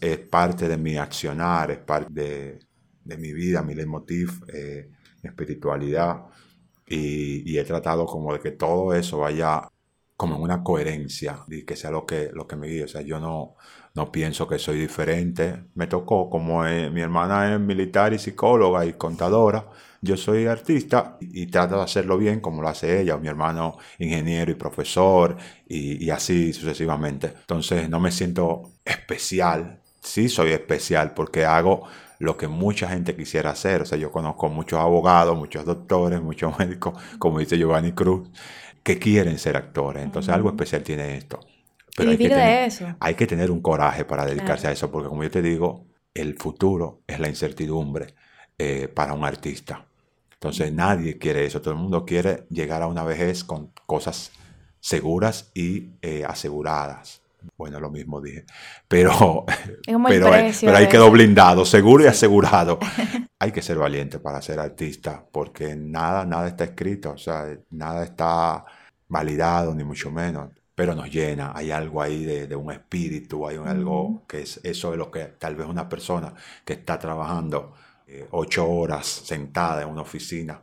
es 0.00 0.18
parte 0.18 0.68
de 0.68 0.78
mi 0.78 0.96
accionar, 0.96 1.70
es 1.70 1.78
parte 1.80 2.10
de, 2.12 2.58
de 3.04 3.18
mi 3.18 3.32
vida, 3.34 3.62
mi 3.62 3.74
leitmotiv, 3.74 4.42
eh, 4.54 4.88
mi 5.22 5.28
espiritualidad. 5.28 6.24
Y, 6.86 7.58
he 7.58 7.64
tratado 7.64 8.06
como 8.06 8.32
de 8.32 8.40
que 8.40 8.52
todo 8.52 8.94
eso 8.94 9.18
vaya 9.18 9.68
como 10.16 10.36
en 10.36 10.42
una 10.42 10.62
coherencia 10.62 11.40
y 11.48 11.64
que 11.64 11.76
sea 11.76 11.90
lo 11.90 12.06
que, 12.06 12.30
lo 12.32 12.46
que 12.46 12.56
me 12.56 12.68
guíe. 12.68 12.84
O 12.84 12.88
sea, 12.88 13.02
yo 13.02 13.18
no, 13.20 13.56
no 13.94 14.12
pienso 14.12 14.46
que 14.46 14.58
soy 14.58 14.78
diferente. 14.78 15.64
Me 15.74 15.86
tocó, 15.86 16.30
como 16.30 16.62
mi 16.62 17.00
hermana 17.00 17.54
es 17.54 17.60
militar 17.60 18.12
y 18.12 18.18
psicóloga 18.18 18.86
y 18.86 18.94
contadora, 18.94 19.68
yo 20.00 20.16
soy 20.16 20.46
artista 20.46 21.16
y, 21.20 21.46
trato 21.46 21.76
de 21.76 21.82
hacerlo 21.82 22.18
bien 22.18 22.40
como 22.40 22.60
lo 22.62 22.68
hace 22.68 23.00
ella, 23.00 23.14
o 23.14 23.20
mi 23.20 23.28
hermano 23.28 23.78
ingeniero 23.98 24.50
y 24.52 24.54
profesor, 24.54 25.36
y, 25.66 26.04
y 26.04 26.10
así 26.10 26.52
sucesivamente. 26.52 27.28
Entonces 27.40 27.88
no 27.88 28.00
me 28.00 28.12
siento 28.12 28.72
especial. 28.84 29.80
Sí 30.02 30.28
soy 30.28 30.52
especial 30.52 31.14
porque 31.14 31.46
hago 31.46 31.84
lo 32.18 32.36
que 32.36 32.48
mucha 32.48 32.88
gente 32.88 33.16
quisiera 33.16 33.50
hacer. 33.50 33.82
O 33.82 33.86
sea, 33.86 33.98
yo 33.98 34.10
conozco 34.12 34.48
muchos 34.48 34.80
abogados, 34.80 35.36
muchos 35.36 35.64
doctores, 35.64 36.20
muchos 36.22 36.58
médicos, 36.58 37.00
como 37.18 37.38
dice 37.38 37.58
Giovanni 37.58 37.92
Cruz, 37.92 38.28
que 38.84 38.98
quieren 38.98 39.38
ser 39.38 39.56
actores. 39.56 40.04
Entonces, 40.04 40.32
algo 40.32 40.50
especial 40.50 40.82
tiene 40.82 41.16
esto. 41.16 41.40
Pero 41.96 42.10
hay 42.10 42.18
que, 42.18 42.28
tener, 42.28 42.68
eso. 42.68 42.96
hay 43.00 43.14
que 43.14 43.26
tener 43.26 43.50
un 43.50 43.60
coraje 43.60 44.04
para 44.04 44.26
dedicarse 44.26 44.68
a 44.68 44.72
eso, 44.72 44.90
porque 44.90 45.08
como 45.08 45.22
yo 45.22 45.30
te 45.30 45.42
digo, 45.42 45.86
el 46.12 46.36
futuro 46.36 47.02
es 47.06 47.18
la 47.18 47.28
incertidumbre 47.28 48.14
eh, 48.58 48.88
para 48.88 49.14
un 49.14 49.24
artista. 49.24 49.86
Entonces 50.32 50.72
nadie 50.72 51.18
quiere 51.18 51.46
eso, 51.46 51.62
todo 51.62 51.72
el 51.72 51.80
mundo 51.80 52.04
quiere 52.04 52.46
llegar 52.50 52.82
a 52.82 52.88
una 52.88 53.04
vejez 53.04 53.44
con 53.44 53.72
cosas 53.86 54.32
seguras 54.80 55.50
y 55.54 55.92
eh, 56.02 56.24
aseguradas. 56.26 57.22
Bueno, 57.56 57.78
lo 57.78 57.90
mismo 57.90 58.20
dije. 58.20 58.44
Pero, 58.88 59.44
pero, 59.86 60.30
pero 60.60 60.76
ahí 60.76 60.88
quedó 60.88 61.10
blindado, 61.10 61.64
seguro 61.64 62.04
y 62.04 62.08
asegurado. 62.08 62.78
hay 63.38 63.52
que 63.52 63.62
ser 63.62 63.78
valiente 63.78 64.18
para 64.18 64.42
ser 64.42 64.58
artista, 64.58 65.24
porque 65.30 65.76
nada, 65.76 66.24
nada 66.24 66.48
está 66.48 66.64
escrito, 66.64 67.12
o 67.12 67.18
sea, 67.18 67.46
nada 67.70 68.04
está 68.04 68.64
validado, 69.14 69.74
ni 69.74 69.84
mucho 69.84 70.10
menos. 70.10 70.50
Pero 70.74 70.94
nos 70.94 71.08
llena, 71.10 71.52
hay 71.54 71.70
algo 71.70 72.02
ahí 72.02 72.24
de, 72.24 72.56
un 72.56 72.72
espíritu, 72.72 73.46
hay 73.46 73.56
algo 73.56 74.24
que 74.28 74.42
es 74.42 74.60
eso 74.64 74.90
de 74.90 74.96
lo 74.96 75.10
que 75.10 75.24
tal 75.38 75.54
vez 75.56 75.66
una 75.68 75.88
persona 75.88 76.34
que 76.64 76.74
está 76.74 76.98
trabajando 76.98 77.74
eh, 78.08 78.26
ocho 78.32 78.68
horas 78.68 79.06
sentada 79.06 79.82
en 79.82 79.88
una 79.88 80.02
oficina, 80.02 80.62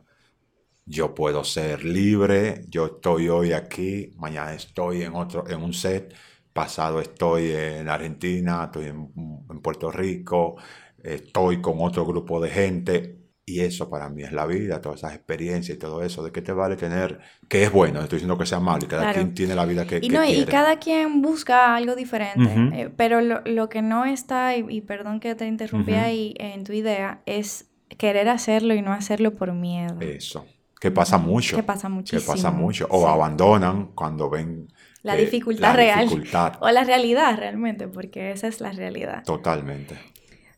yo 0.84 1.14
puedo 1.14 1.44
ser 1.44 1.84
libre, 1.84 2.64
yo 2.68 2.86
estoy 2.86 3.28
hoy 3.28 3.52
aquí, 3.52 4.12
mañana 4.18 4.52
estoy 4.54 5.02
en 5.02 5.14
otro, 5.14 5.48
en 5.48 5.62
un 5.62 5.72
set 5.72 6.14
pasado 6.52 7.00
estoy 7.00 7.52
en 7.52 7.88
Argentina, 7.88 8.64
estoy 8.66 8.86
en, 8.86 9.60
Puerto 9.62 9.90
Rico, 9.90 10.56
estoy 11.02 11.60
con 11.62 11.80
otro 11.80 12.04
grupo 12.04 12.40
de 12.40 12.50
gente. 12.50 13.21
Y 13.44 13.60
eso 13.60 13.90
para 13.90 14.08
mí 14.08 14.22
es 14.22 14.32
la 14.32 14.46
vida, 14.46 14.80
todas 14.80 15.00
esas 15.00 15.14
experiencias 15.14 15.76
y 15.76 15.78
todo 15.78 16.02
eso. 16.02 16.22
¿De 16.22 16.30
qué 16.30 16.42
te 16.42 16.52
vale 16.52 16.76
tener? 16.76 17.18
Que 17.48 17.64
es 17.64 17.72
bueno, 17.72 17.94
no 17.94 18.02
estoy 18.04 18.18
diciendo 18.18 18.38
que 18.38 18.46
sea 18.46 18.60
malo, 18.60 18.84
y 18.84 18.88
cada 18.88 19.12
quien 19.12 19.34
tiene 19.34 19.56
la 19.56 19.64
vida 19.64 19.84
que, 19.84 19.98
y 20.00 20.08
no, 20.10 20.24
Y 20.24 20.44
cada 20.44 20.78
quien 20.78 21.22
busca 21.22 21.74
algo 21.74 21.96
diferente. 21.96 22.82
Eh, 22.82 22.90
pero 22.96 23.20
lo, 23.20 23.68
que 23.68 23.82
no 23.82 24.04
está, 24.04 24.56
y, 24.56 24.80
perdón 24.82 25.18
que 25.18 25.34
te 25.34 25.46
interrumpí 25.46 25.94
ahí 25.94 26.34
en 26.38 26.62
tu 26.62 26.72
idea, 26.72 27.20
es 27.26 27.68
querer 27.98 28.28
hacerlo 28.28 28.74
y 28.74 28.82
no 28.82 28.92
hacerlo 28.92 29.34
por 29.34 29.52
miedo. 29.52 30.00
Eso. 30.00 30.46
Que 30.80 30.90
pasa 30.90 31.18
mucho. 31.18 31.56
Que 31.56 31.62
pasa 31.62 31.88
muchísimo. 31.88 32.20
Que 32.20 32.26
pasa 32.26 32.50
mucho. 32.50 32.86
O 32.90 33.06
abandonan 33.08 33.92
cuando 33.94 34.30
ven 34.30 34.68
la 35.02 35.16
dificultad 35.16 35.74
real. 35.74 36.08
O 36.60 36.70
la 36.70 36.84
realidad 36.84 37.36
realmente, 37.36 37.88
porque 37.88 38.30
esa 38.30 38.46
es 38.46 38.60
la 38.60 38.72
realidad. 38.72 39.24
Totalmente. 39.24 40.11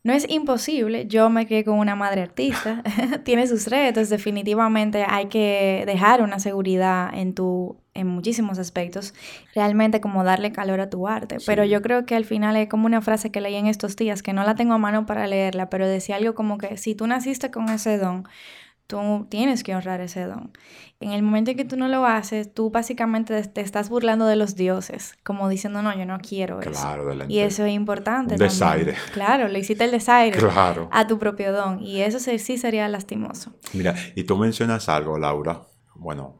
No 0.05 0.13
es 0.13 0.29
imposible, 0.29 1.07
yo 1.07 1.31
me 1.31 1.47
quedé 1.47 1.65
con 1.65 1.79
una 1.79 1.95
madre 1.95 2.21
artista, 2.21 2.83
tiene 3.23 3.47
sus 3.47 3.65
retos, 3.65 4.07
definitivamente 4.07 5.03
hay 5.03 5.29
que 5.29 5.81
dejar 5.87 6.21
una 6.21 6.37
seguridad 6.37 7.09
en 7.11 7.33
tu 7.33 7.77
en 7.95 8.05
muchísimos 8.05 8.59
aspectos, 8.59 9.15
realmente 9.55 10.01
como 10.01 10.23
darle 10.23 10.51
calor 10.51 10.79
a 10.79 10.91
tu 10.91 11.07
arte, 11.07 11.37
pero 11.47 11.63
yo 11.63 11.81
creo 11.81 12.05
que 12.05 12.13
al 12.13 12.25
final 12.25 12.55
es 12.55 12.69
como 12.69 12.85
una 12.85 13.01
frase 13.01 13.31
que 13.31 13.41
leí 13.41 13.55
en 13.55 13.65
estos 13.65 13.95
días, 13.95 14.21
que 14.21 14.31
no 14.31 14.43
la 14.43 14.53
tengo 14.53 14.75
a 14.75 14.77
mano 14.77 15.07
para 15.07 15.25
leerla, 15.25 15.71
pero 15.71 15.87
decía 15.87 16.17
algo 16.17 16.35
como 16.35 16.59
que 16.59 16.77
si 16.77 16.93
tú 16.93 17.07
naciste 17.07 17.49
con 17.49 17.69
ese 17.69 17.97
don, 17.97 18.27
tú 18.85 19.25
tienes 19.29 19.63
que 19.63 19.73
honrar 19.73 20.01
ese 20.01 20.25
don. 20.25 20.51
En 21.01 21.11
el 21.11 21.23
momento 21.23 21.51
en 21.51 21.57
que 21.57 21.65
tú 21.65 21.75
no 21.75 21.87
lo 21.89 22.05
haces, 22.05 22.53
tú 22.53 22.69
básicamente 22.69 23.41
te 23.43 23.61
estás 23.61 23.89
burlando 23.89 24.25
de 24.25 24.37
los 24.37 24.55
dioses, 24.55 25.15
como 25.23 25.49
diciendo, 25.49 25.81
no, 25.81 25.95
yo 25.95 26.05
no 26.05 26.19
quiero 26.19 26.61
eso. 26.61 26.71
Claro, 26.71 27.25
y 27.27 27.39
eso 27.39 27.65
es 27.65 27.73
importante. 27.73 28.35
Un 28.35 28.39
desaire. 28.39 28.95
Claro, 29.13 29.47
le 29.49 29.59
hiciste 29.59 29.83
el 29.83 29.91
desaire 29.91 30.37
claro. 30.37 30.89
a 30.91 31.05
tu 31.05 31.19
propio 31.19 31.51
don 31.51 31.81
y 31.81 32.01
eso 32.01 32.19
sí 32.19 32.57
sería 32.57 32.87
lastimoso. 32.87 33.53
Mira, 33.73 33.93
y 34.15 34.23
tú 34.23 34.37
mencionas 34.37 34.87
algo, 34.87 35.19
Laura, 35.19 35.63
bueno, 35.95 36.39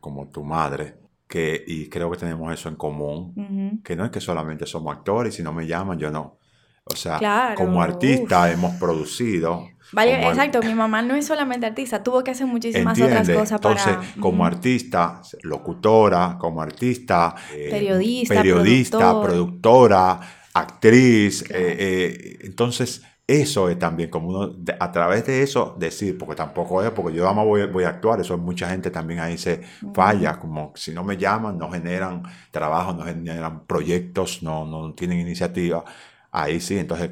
como 0.00 0.28
tu 0.28 0.42
madre, 0.42 0.96
que, 1.28 1.62
y 1.66 1.88
creo 1.88 2.10
que 2.10 2.18
tenemos 2.18 2.52
eso 2.52 2.68
en 2.68 2.76
común, 2.76 3.80
que 3.84 3.96
no 3.96 4.04
es 4.04 4.10
que 4.10 4.20
solamente 4.20 4.66
somos 4.66 4.96
actores, 4.96 5.34
si 5.34 5.42
no 5.42 5.52
me 5.52 5.66
llaman, 5.66 5.98
yo 5.98 6.10
no. 6.10 6.38
O 6.84 6.96
sea, 6.96 7.54
como 7.56 7.80
artista 7.80 8.50
hemos 8.50 8.74
producido 8.74 9.72
Vale, 9.92 10.26
exacto, 10.26 10.60
mi 10.62 10.74
mamá 10.74 11.02
no 11.02 11.14
es 11.14 11.26
solamente 11.26 11.66
artista, 11.66 12.02
tuvo 12.02 12.24
que 12.24 12.30
hacer 12.30 12.46
muchísimas 12.46 12.98
otras 12.98 13.28
cosas 13.28 13.52
Entonces, 13.52 13.96
como 14.18 14.44
artista, 14.44 15.20
locutora, 15.42 16.36
como 16.38 16.62
artista, 16.62 17.34
eh, 17.54 17.68
periodista, 17.70 18.34
periodista 18.34 19.22
productora, 19.22 20.20
actriz, 20.54 21.42
eh, 21.42 21.76
eh, 21.78 22.38
entonces 22.42 23.02
eso 23.26 23.68
es 23.68 23.78
también 23.78 24.10
como 24.10 24.28
uno, 24.28 24.56
a 24.80 24.92
través 24.92 25.26
de 25.26 25.42
eso 25.42 25.76
decir, 25.78 26.18
porque 26.18 26.34
tampoco 26.34 26.82
es, 26.82 26.90
porque 26.90 27.16
yo 27.16 27.26
además 27.26 27.44
voy, 27.44 27.66
voy 27.66 27.84
a 27.84 27.90
actuar, 27.90 28.20
eso 28.20 28.36
mucha 28.38 28.68
gente 28.68 28.90
también 28.90 29.20
ahí 29.20 29.38
se 29.38 29.62
falla, 29.94 30.38
como 30.38 30.72
si 30.74 30.92
no 30.92 31.04
me 31.04 31.16
llaman, 31.16 31.56
no 31.58 31.70
generan 31.70 32.22
trabajo, 32.50 32.94
no 32.94 33.04
generan 33.04 33.64
proyectos, 33.66 34.42
no, 34.42 34.66
no 34.66 34.92
tienen 34.94 35.20
iniciativa, 35.20 35.84
ahí 36.32 36.60
sí, 36.60 36.78
entonces 36.78 37.10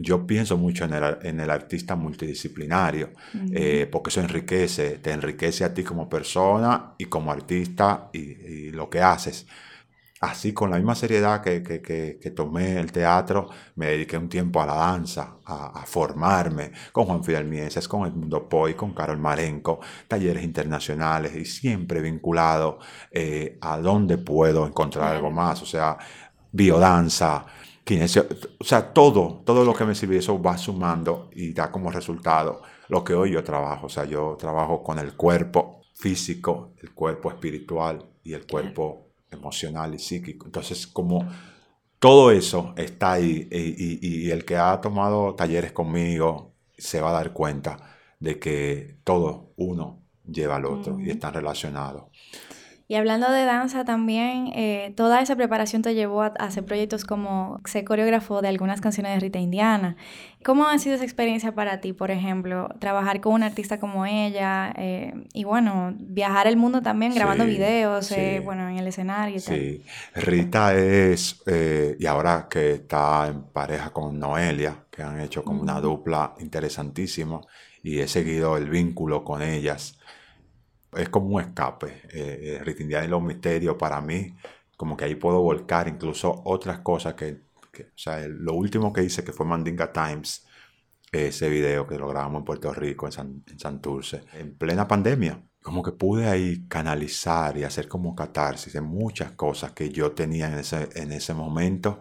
yo 0.00 0.26
pienso 0.26 0.56
mucho 0.56 0.84
en 0.84 0.94
el, 0.94 1.18
en 1.22 1.40
el 1.40 1.50
artista 1.50 1.96
multidisciplinario, 1.96 3.10
eh, 3.52 3.88
porque 3.90 4.10
eso 4.10 4.20
enriquece, 4.20 4.98
te 4.98 5.10
enriquece 5.10 5.64
a 5.64 5.74
ti 5.74 5.82
como 5.82 6.08
persona 6.08 6.94
y 6.98 7.06
como 7.06 7.32
artista 7.32 8.08
y, 8.12 8.70
lo 8.70 8.88
que 8.88 9.00
haces. 9.00 9.46
Así, 10.20 10.52
con 10.52 10.70
la 10.70 10.76
misma 10.76 10.94
seriedad 10.96 11.42
que, 11.42 11.62
que, 11.62 11.80
que, 11.80 12.30
tomé 12.32 12.78
el 12.78 12.90
teatro, 12.90 13.48
me 13.76 13.86
dediqué 13.86 14.18
un 14.18 14.28
tiempo 14.28 14.60
a 14.60 14.66
la 14.66 14.74
danza, 14.74 15.36
a, 15.44 15.84
formarme 15.86 16.72
con 16.92 17.06
Juan 17.06 17.22
Fidel 17.24 17.44
Mieses, 17.44 17.86
con 17.88 18.06
Edmundo 18.06 18.48
Poi, 18.48 18.74
con 18.74 18.94
Carol 18.94 19.18
Marenco, 19.18 19.80
talleres 20.08 20.42
internacionales 20.42 21.34
y 21.36 21.44
siempre 21.44 22.00
vinculado 22.00 22.78
eh, 23.10 23.58
a 23.60 23.78
dónde 23.78 24.18
puedo 24.18 24.66
encontrar 24.66 25.14
algo 25.14 25.30
más, 25.30 25.62
o 25.62 25.66
sea, 25.66 25.98
biodanza, 26.50 27.46
o 28.58 28.64
sea, 28.64 28.92
todo, 28.92 29.42
todo 29.44 29.64
lo 29.64 29.74
que 29.74 29.84
me 29.84 29.94
sirve, 29.94 30.18
eso 30.18 30.40
va 30.40 30.58
sumando 30.58 31.30
y 31.34 31.52
da 31.52 31.70
como 31.70 31.90
resultado 31.90 32.62
lo 32.88 33.02
que 33.02 33.14
hoy 33.14 33.32
yo 33.32 33.42
trabajo. 33.42 33.86
O 33.86 33.88
sea, 33.88 34.04
yo 34.04 34.36
trabajo 34.38 34.82
con 34.82 34.98
el 34.98 35.14
cuerpo 35.14 35.80
físico, 35.94 36.74
el 36.82 36.92
cuerpo 36.92 37.30
espiritual 37.30 38.04
y 38.22 38.34
el 38.34 38.46
cuerpo 38.46 39.08
emocional 39.30 39.94
y 39.94 39.98
psíquico. 39.98 40.46
Entonces, 40.46 40.86
como 40.86 41.26
todo 41.98 42.30
eso 42.30 42.74
está 42.76 43.12
ahí 43.12 43.48
y, 43.50 44.30
el 44.30 44.44
que 44.44 44.56
ha 44.56 44.80
tomado 44.80 45.34
talleres 45.34 45.72
conmigo 45.72 46.54
se 46.76 47.00
va 47.00 47.10
a 47.10 47.14
dar 47.14 47.32
cuenta 47.32 47.76
de 48.20 48.38
que 48.38 48.98
todo 49.04 49.52
uno 49.56 50.04
lleva 50.24 50.56
al 50.56 50.66
otro 50.66 51.00
y 51.00 51.10
están 51.10 51.34
relacionados. 51.34 52.04
Y 52.90 52.94
hablando 52.94 53.30
de 53.30 53.44
danza 53.44 53.84
también, 53.84 54.50
eh, 54.54 54.94
toda 54.96 55.20
esa 55.20 55.36
preparación 55.36 55.82
te 55.82 55.94
llevó 55.94 56.22
a, 56.22 56.28
hacer 56.38 56.64
proyectos 56.64 57.04
como 57.04 57.60
ser 57.66 57.84
coreógrafo 57.84 58.40
de 58.40 58.48
algunas 58.48 58.80
canciones 58.80 59.12
de 59.12 59.20
Rita 59.20 59.38
Indiana. 59.38 59.96
¿Cómo 60.42 60.66
ha 60.66 60.78
sido 60.78 60.94
esa 60.94 61.04
experiencia 61.04 61.54
para 61.54 61.82
ti, 61.82 61.92
por 61.92 62.10
ejemplo, 62.10 62.70
trabajar 62.78 63.20
con 63.20 63.34
una 63.34 63.44
artista 63.44 63.78
como 63.78 64.06
ella 64.06 64.72
eh, 64.78 65.12
y 65.34 65.44
bueno, 65.44 65.94
viajar 65.98 66.46
el 66.46 66.56
mundo 66.56 66.80
también 66.80 67.14
grabando 67.14 67.44
videos, 67.44 68.10
eh, 68.12 68.40
bueno, 68.42 68.66
en 68.70 68.78
el 68.78 68.86
escenario 68.86 69.36
y 69.36 69.40
sí. 69.40 69.84
Rita 70.14 70.74
es, 70.74 71.42
y 71.98 72.06
ahora 72.06 72.46
que 72.48 72.72
está 72.72 73.26
en 73.28 73.42
pareja 73.42 73.90
con 73.90 74.18
Noelia, 74.18 74.84
que 74.90 75.02
han 75.02 75.20
hecho 75.20 75.44
como 75.44 75.60
una 75.60 75.78
dupla 75.82 76.32
interesantísima 76.40 77.42
y 77.82 77.98
he 77.98 78.08
seguido 78.08 78.56
el 78.56 78.70
vínculo 78.70 79.24
con 79.24 79.42
ellas 79.42 79.97
es 80.92 81.08
como 81.08 81.36
un 81.36 81.40
escape. 81.42 82.02
Eh, 82.12 82.60
eh 82.64 83.04
y 83.04 83.08
los 83.08 83.22
misterios 83.22 83.76
para 83.76 84.00
mí, 84.00 84.34
como 84.76 84.96
que 84.96 85.04
ahí 85.04 85.14
puedo 85.16 85.40
volcar 85.40 85.88
incluso 85.88 86.42
otras 86.44 86.80
cosas 86.80 87.14
que, 87.14 87.42
o 87.80 87.96
sea, 87.98 88.26
lo 88.28 88.54
último 88.54 88.92
que 88.92 89.02
hice 89.02 89.24
que 89.24 89.32
fue 89.32 89.46
Mandinga 89.46 89.92
Times, 89.92 90.46
ese 91.12 91.48
video 91.48 91.86
que 91.86 91.98
lo 91.98 92.08
grabamos 92.08 92.40
en 92.40 92.44
Puerto 92.44 92.72
Rico, 92.72 93.06
en, 93.06 93.12
San, 93.12 93.44
en 93.46 93.58
Santurce, 93.58 94.22
en 94.34 94.56
plena 94.56 94.86
pandemia. 94.86 95.42
Como 95.62 95.82
que 95.82 95.92
pude 95.92 96.28
ahí 96.28 96.66
canalizar 96.68 97.56
y 97.58 97.64
hacer 97.64 97.88
como 97.88 98.14
catarsis 98.14 98.72
de 98.72 98.80
muchas 98.80 99.32
cosas 99.32 99.72
que 99.72 99.90
yo 99.90 100.12
tenía 100.12 100.46
en 100.46 100.58
ese, 100.58 100.88
en 100.94 101.12
ese 101.12 101.34
momento 101.34 102.00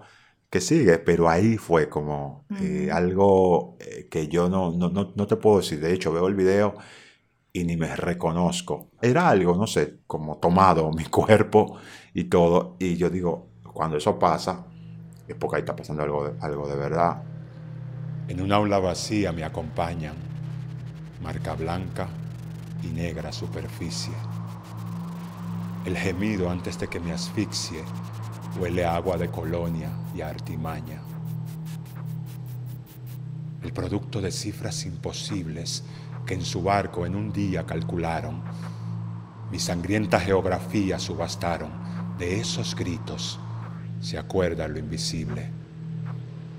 que 0.50 0.62
sigue, 0.62 0.97
pero 1.00 1.28
ahí 1.30 1.58
fue 1.58 1.89
como 1.89 2.45
eh, 2.62 2.89
algo 2.91 3.78
eh, 3.80 4.08
que 4.10 4.28
yo 4.28 4.50
no, 4.50 4.71
no, 4.71 4.89
no, 4.89 5.13
no, 5.15 5.28
te 5.28 5.36
puedo 5.36 5.58
decir. 5.58 5.80
De 5.82 5.91
hecho, 5.93 6.13
veo 6.13 6.28
el 6.28 6.36
video 6.36 6.76
y 7.53 7.63
ni 7.63 7.77
me 7.77 7.95
reconozco. 7.95 8.89
Era 9.01 9.29
algo, 9.29 9.55
no 9.55 9.67
sé, 9.67 9.99
como 10.07 10.38
tomado 10.38 10.91
mi 10.91 11.05
cuerpo 11.10 11.77
y 12.13 12.25
todo. 12.25 12.75
Y 12.79 12.95
yo 12.95 13.10
digo, 13.10 13.47
cuando 13.73 13.97
eso 13.97 14.17
pasa, 14.17 14.65
es 15.27 15.36
porque 15.36 15.57
ahí 15.57 15.62
está 15.62 15.75
pasando 15.75 16.03
algo 16.03 16.29
de, 16.29 16.39
algo 16.41 16.67
de 16.67 16.75
verdad. 16.75 17.23
En 18.27 18.41
un 18.41 18.51
aula 18.51 18.79
vacía 18.79 19.31
me 19.31 19.43
acompañan 19.43 20.15
marca 21.21 21.53
blanca 21.55 22.07
y 22.83 22.88
negra 22.88 23.31
superficie. 23.31 24.13
El 25.86 25.97
gemido 25.97 26.49
antes 26.49 26.77
de 26.79 26.88
que 26.88 26.99
me 26.99 27.13
asfixie 27.13 27.83
huele 28.60 28.86
a 28.86 28.95
agua 28.95 29.17
de 29.17 29.29
colonia 29.29 29.89
y 30.15 30.21
a 30.21 30.29
artimaña. 30.29 31.01
El 33.67 33.73
producto 33.73 34.21
de 34.21 34.32
cifras 34.32 34.86
imposibles 34.86 35.84
que 36.25 36.36
en 36.36 36.45
su 36.45 36.63
barco 36.63 37.06
en 37.06 37.17
un 37.17 37.34
día 37.34 37.65
calcularon. 37.65 38.41
Mi 39.51 39.60
sangrienta 39.60 40.21
geografía 40.21 40.97
subastaron. 40.97 41.69
De 42.17 42.39
esos 42.39 42.77
gritos 42.77 43.38
se 43.99 44.17
acuerda 44.17 44.69
lo 44.69 44.80
invisible. 44.80 45.49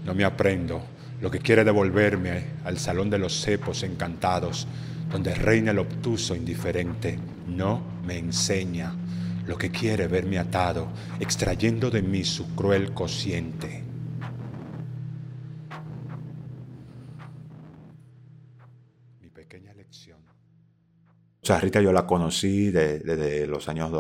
No 0.05 0.12
me 0.12 0.23
aprendo 0.23 0.83
lo 1.23 1.31
que 1.31 1.38
quiere 1.38 1.64
devolverme 1.64 2.44
al 2.62 2.79
salón 2.79 3.09
de 3.09 3.16
los 3.16 3.40
cepos 3.40 3.85
encantados, 3.85 4.66
donde 5.11 5.35
reina 5.35 5.71
el 5.71 5.79
obtuso 5.79 6.37
indiferente. 6.37 7.18
No 7.47 7.81
me 8.05 8.18
enseña 8.18 8.92
lo 9.47 9.57
que 9.57 9.71
quiere 9.71 10.09
verme 10.09 10.38
atado, 10.38 10.88
extrayendo 11.21 11.90
de 11.90 12.03
mí 12.03 12.23
su 12.25 12.55
cruel 12.55 12.92
cociente. 12.92 13.88
Sea, 21.48 21.61
Rita 21.61 21.80
yo 21.80 21.92
la 21.92 22.06
conocí 22.06 22.70
desde 22.70 23.46
los 23.46 23.68
años 23.68 23.90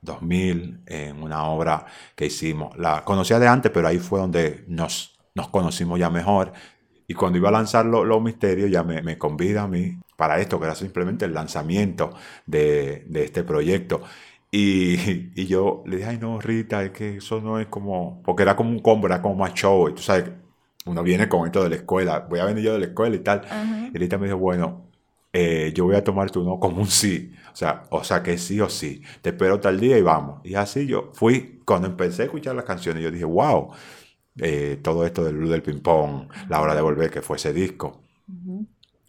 2000 0.00 0.80
en 0.86 1.22
una 1.22 1.44
obra 1.44 1.86
que 2.16 2.26
hicimos. 2.26 2.76
La 2.78 3.04
conocía 3.04 3.38
de 3.38 3.46
antes, 3.46 3.70
pero 3.72 3.88
ahí 3.88 3.98
fue 3.98 4.20
donde 4.20 4.64
nos, 4.68 5.18
nos 5.34 5.48
conocimos 5.48 5.98
ya 5.98 6.10
mejor. 6.10 6.52
Y 7.06 7.14
cuando 7.14 7.38
iba 7.38 7.50
a 7.50 7.52
lanzar 7.52 7.84
Los 7.84 8.22
Misterios, 8.22 8.70
ya 8.70 8.82
me, 8.82 9.02
me, 9.02 9.18
convida 9.18 9.64
a 9.64 9.68
mí 9.68 9.98
para 10.16 10.40
esto, 10.40 10.58
que 10.58 10.64
era 10.64 10.74
simplemente 10.74 11.26
el 11.26 11.34
lanzamiento 11.34 12.14
de, 12.46 13.04
de 13.06 13.24
este 13.24 13.44
proyecto. 13.44 14.00
Y, 14.50 14.94
y, 15.34 15.46
yo 15.46 15.82
le 15.86 15.96
dije, 15.96 16.08
ay 16.08 16.18
no, 16.18 16.40
Rita, 16.40 16.82
es 16.84 16.92
que 16.92 17.16
eso 17.18 17.40
no 17.40 17.58
es 17.58 17.66
como, 17.66 18.22
porque 18.22 18.42
era 18.44 18.56
como 18.56 18.70
un 18.70 18.78
combo, 18.78 19.06
era 19.06 19.20
como 19.20 19.34
más 19.34 19.52
show. 19.52 19.88
Y 19.88 19.94
tú 19.94 20.02
sabes, 20.02 20.30
uno 20.86 21.02
viene 21.02 21.28
con 21.28 21.46
esto 21.46 21.62
de 21.62 21.70
la 21.70 21.76
escuela, 21.76 22.20
voy 22.20 22.38
a 22.40 22.44
venir 22.46 22.64
yo 22.64 22.72
de 22.74 22.78
la 22.78 22.86
escuela 22.86 23.16
y 23.16 23.20
tal. 23.20 23.42
Y 23.92 23.98
Rita 23.98 24.16
me 24.16 24.26
dijo, 24.26 24.38
bueno, 24.38 24.93
eh, 25.34 25.72
yo 25.74 25.84
voy 25.84 25.96
a 25.96 26.04
tomar 26.04 26.30
tu 26.30 26.44
no 26.44 26.60
como 26.60 26.80
un 26.80 26.86
sí. 26.86 27.32
O 27.52 27.56
sea, 27.56 27.82
o 27.90 28.04
sea, 28.04 28.22
que 28.22 28.38
sí 28.38 28.60
o 28.60 28.68
sí. 28.70 29.02
Te 29.20 29.30
espero 29.30 29.60
tal 29.60 29.80
día 29.80 29.98
y 29.98 30.02
vamos. 30.02 30.40
Y 30.44 30.54
así 30.54 30.86
yo 30.86 31.10
fui, 31.12 31.60
cuando 31.66 31.88
empecé 31.88 32.22
a 32.22 32.24
escuchar 32.26 32.54
las 32.54 32.64
canciones, 32.64 33.02
yo 33.02 33.10
dije, 33.10 33.24
wow, 33.24 33.70
eh, 34.38 34.78
todo 34.82 35.04
esto 35.04 35.24
del 35.24 35.36
Blue 35.36 35.48
del 35.48 35.62
Ping 35.62 35.80
Pong, 35.80 36.28
La 36.48 36.60
Hora 36.60 36.74
de 36.74 36.82
Volver, 36.82 37.10
que 37.10 37.20
fue 37.20 37.36
ese 37.36 37.52
disco. 37.52 38.02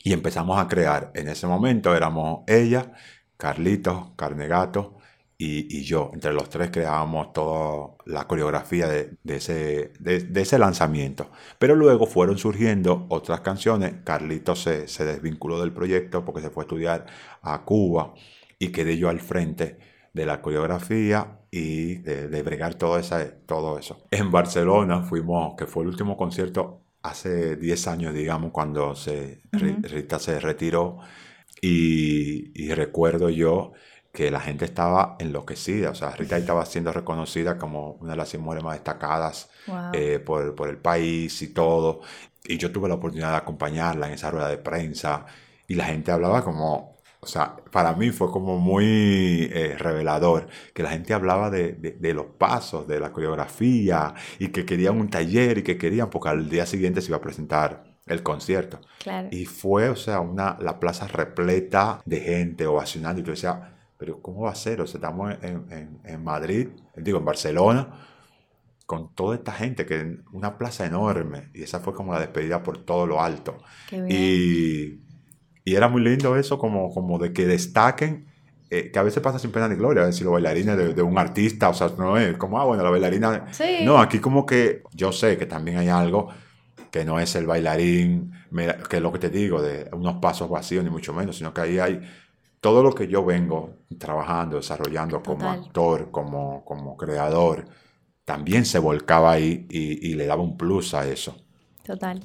Y 0.03 0.13
empezamos 0.13 0.59
a 0.59 0.67
crear. 0.67 1.11
En 1.15 1.27
ese 1.27 1.47
momento 1.47 1.95
éramos 1.95 2.41
ella, 2.47 2.93
Carlitos, 3.37 4.11
Carnegato 4.15 4.97
y, 5.37 5.83
yo, 5.83 6.11
entre 6.13 6.31
los 6.31 6.49
tres 6.49 6.69
creábamos 6.71 7.33
toda 7.33 7.95
la 8.05 8.25
coreografía 8.25 8.87
de, 8.87 9.17
ese, 9.25 9.91
de, 9.99 10.41
ese, 10.41 10.57
lanzamiento. 10.57 11.29
Pero 11.59 11.75
luego 11.75 12.05
fueron 12.05 12.37
surgiendo 12.37 13.05
otras 13.09 13.41
canciones. 13.41 13.95
Carlito 14.05 14.55
se, 14.55 14.87
se, 14.87 15.03
desvinculó 15.03 15.59
del 15.59 15.73
proyecto 15.73 16.23
porque 16.23 16.41
se 16.41 16.49
fue 16.49 16.63
a 16.63 16.65
estudiar 16.65 17.05
a 17.41 17.65
Cuba 17.65 18.13
y 18.59 18.69
quedé 18.69 18.97
yo 18.97 19.09
al 19.09 19.19
frente 19.19 19.77
de 20.13 20.25
la 20.25 20.41
coreografía 20.41 21.39
y 21.51 21.95
de, 21.95 22.41
bregar 22.41 22.75
todo, 22.75 22.97
esa, 22.97 23.29
todo 23.45 23.77
eso. 23.77 24.07
En 24.11 24.31
Barcelona 24.31 25.03
fuimos, 25.03 25.55
que 25.57 25.65
fue 25.65 25.83
el 25.83 25.89
último 25.89 26.15
concierto 26.15 26.81
hace 27.01 27.57
10 27.57 27.87
años, 27.87 28.13
digamos, 28.13 28.51
cuando 28.51 28.95
se, 28.95 29.41
Rita 29.51 30.17
se 30.17 30.39
retiró. 30.39 30.99
Y, 31.61 32.51
y 32.53 32.73
recuerdo 32.73 33.29
yo 33.29 33.73
que 34.15 34.31
la 34.31 34.39
gente 34.39 34.65
estaba 34.65 35.17
enloquecida. 35.19 35.91
O 35.91 35.95
sea, 35.95 36.09
Rita 36.11 36.37
estaba 36.37 36.65
siendo 36.65 36.91
reconocida 36.91 37.57
como 37.59 37.97
una 37.99 38.11
de 38.11 38.17
las 38.17 38.33
mujeres 38.39 38.63
más 38.63 38.75
destacadas 38.75 39.49
eh, 39.93 40.19
por, 40.19 40.55
por, 40.55 40.69
el 40.69 40.77
país 40.77 41.41
y 41.41 41.49
todo. 41.49 42.01
Y 42.43 42.57
yo 42.57 42.71
tuve 42.71 42.87
la 42.87 42.95
oportunidad 42.95 43.31
de 43.31 43.37
acompañarla 43.37 44.07
en 44.07 44.13
esa 44.13 44.31
rueda 44.31 44.47
de 44.49 44.57
prensa 44.57 45.25
y 45.67 45.75
la 45.75 45.85
gente 45.85 46.11
hablaba 46.11 46.43
como, 46.43 46.95
o 47.19 47.27
sea, 47.27 47.57
para 47.71 47.93
mí 47.93 48.11
fue 48.11 48.31
como 48.31 48.57
muy 48.57 49.49
eh, 49.51 49.75
revelador 49.77 50.47
que 50.73 50.83
la 50.83 50.91
gente 50.91 51.13
hablaba 51.13 51.49
de, 51.49 51.73
de, 51.73 52.13
los 52.13 52.27
pasos, 52.37 52.87
de 52.87 52.99
la 52.99 53.11
coreografía 53.11 54.13
y 54.39 54.49
que 54.49 54.65
querían 54.65 54.97
un 54.97 55.09
taller 55.09 55.57
y 55.57 55.63
que 55.63 55.77
querían, 55.77 56.09
porque 56.09 56.29
al 56.29 56.49
día 56.49 56.65
siguiente 56.65 57.01
se 57.01 57.07
iba 57.09 57.17
a 57.17 57.21
presentar 57.21 57.83
el 58.05 58.23
concierto. 58.23 58.79
Y 59.31 59.45
fue, 59.45 59.89
o 59.89 59.95
sea, 59.95 60.19
una, 60.21 60.57
la 60.61 60.79
plaza 60.79 61.07
repleta 61.07 62.01
de 62.05 62.21
gente 62.21 62.67
ovacionando 62.67 63.19
y 63.21 63.23
tú 63.23 63.31
decías, 63.31 63.57
pero 63.97 64.21
¿cómo 64.21 64.41
va 64.41 64.51
a 64.51 64.55
ser? 64.55 64.81
O 64.81 64.87
sea, 64.87 64.97
estamos 64.97 65.33
en, 65.41 65.99
en, 66.03 66.23
Madrid, 66.23 66.69
digo, 66.97 67.19
en 67.19 67.25
Barcelona, 67.25 67.89
con 68.85 69.13
toda 69.15 69.35
esta 69.35 69.51
gente, 69.51 69.85
que 69.85 70.17
una 70.31 70.57
plaza 70.57 70.85
enorme, 70.85 71.49
y 71.53 71.63
esa 71.63 71.79
fue 71.79 71.93
como 71.93 72.13
la 72.13 72.19
despedida 72.19 72.61
por 72.61 72.77
todo 72.79 73.07
lo 73.07 73.21
alto. 73.21 73.57
Y, 73.91 74.99
y, 75.63 75.75
era 75.75 75.87
muy 75.87 76.01
lindo 76.01 76.35
eso, 76.35 76.59
como, 76.59 76.93
como 76.93 77.17
de 77.17 77.33
que 77.33 77.45
destaquen, 77.45 78.27
eh, 78.69 78.91
que 78.91 78.99
a 78.99 79.03
veces 79.03 79.23
pasa 79.23 79.39
sin 79.39 79.51
pena 79.51 79.67
ni 79.67 79.75
gloria, 79.75 80.03
a 80.03 80.07
decir, 80.07 80.23
los 80.23 80.33
bailarines 80.33 80.77
de, 80.77 80.93
de, 80.93 81.01
un 81.01 81.17
artista, 81.17 81.69
o 81.69 81.73
sea, 81.73 81.91
no 81.97 82.17
es 82.17 82.37
como, 82.37 82.59
ah, 82.59 82.65
bueno, 82.65 82.83
la 82.83 82.89
bailarina... 82.89 83.45
No, 83.83 83.99
aquí 83.99 84.19
como 84.19 84.45
que 84.45 84.83
yo 84.93 85.11
sé 85.11 85.37
que 85.37 85.45
también 85.45 85.77
hay 85.77 85.87
algo 85.87 86.29
que 86.91 87.05
no 87.05 87.19
es 87.19 87.35
el 87.35 87.45
bailarín, 87.45 88.31
que 88.89 88.97
es 88.97 89.03
lo 89.03 89.11
que 89.11 89.19
te 89.19 89.29
digo, 89.29 89.61
de 89.61 89.89
unos 89.91 90.17
pasos 90.17 90.49
vacíos, 90.49 90.83
ni 90.83 90.89
mucho 90.89 91.13
menos, 91.13 91.37
sino 91.37 91.53
que 91.53 91.61
ahí 91.61 91.77
hay 91.77 92.01
todo 92.65 92.81
lo 92.81 92.95
que 92.95 93.07
yo 93.07 93.23
vengo 93.23 93.75
trabajando, 93.99 94.57
desarrollando 94.57 95.21
como 95.21 95.47
actor, 95.47 96.09
como, 96.09 96.65
como 96.65 96.97
creador, 96.97 97.63
también 98.23 98.65
se 98.65 98.79
volcaba 98.79 99.33
ahí 99.33 99.67
y, 99.69 100.09
y 100.09 100.15
le 100.15 100.25
daba 100.25 100.41
un 100.41 100.57
plus 100.57 100.95
a 100.95 101.07
eso. 101.07 101.35
Total. 101.83 102.19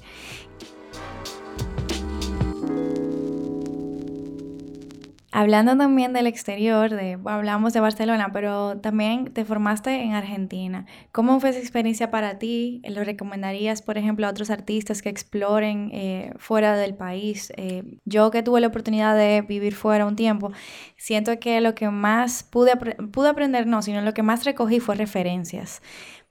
Hablando 5.40 5.74
también 5.74 6.12
del 6.12 6.26
exterior, 6.26 6.90
de, 6.90 7.18
hablamos 7.24 7.72
de 7.72 7.80
Barcelona, 7.80 8.28
pero 8.30 8.76
también 8.76 9.32
te 9.32 9.46
formaste 9.46 10.02
en 10.02 10.12
Argentina. 10.12 10.84
¿Cómo 11.12 11.40
fue 11.40 11.48
esa 11.48 11.60
experiencia 11.60 12.10
para 12.10 12.38
ti? 12.38 12.82
¿Lo 12.86 13.04
recomendarías, 13.04 13.80
por 13.80 13.96
ejemplo, 13.96 14.26
a 14.26 14.30
otros 14.30 14.50
artistas 14.50 15.00
que 15.00 15.08
exploren 15.08 15.88
eh, 15.94 16.34
fuera 16.36 16.76
del 16.76 16.94
país? 16.94 17.54
Eh, 17.56 17.84
yo 18.04 18.30
que 18.30 18.42
tuve 18.42 18.60
la 18.60 18.66
oportunidad 18.66 19.16
de 19.16 19.40
vivir 19.40 19.74
fuera 19.74 20.04
un 20.04 20.14
tiempo, 20.14 20.52
siento 20.98 21.40
que 21.40 21.62
lo 21.62 21.74
que 21.74 21.88
más 21.88 22.42
pude, 22.42 22.76
pude 22.76 23.30
aprender, 23.30 23.66
no, 23.66 23.80
sino 23.80 24.02
lo 24.02 24.12
que 24.12 24.22
más 24.22 24.44
recogí 24.44 24.78
fue 24.78 24.94
referencias 24.94 25.80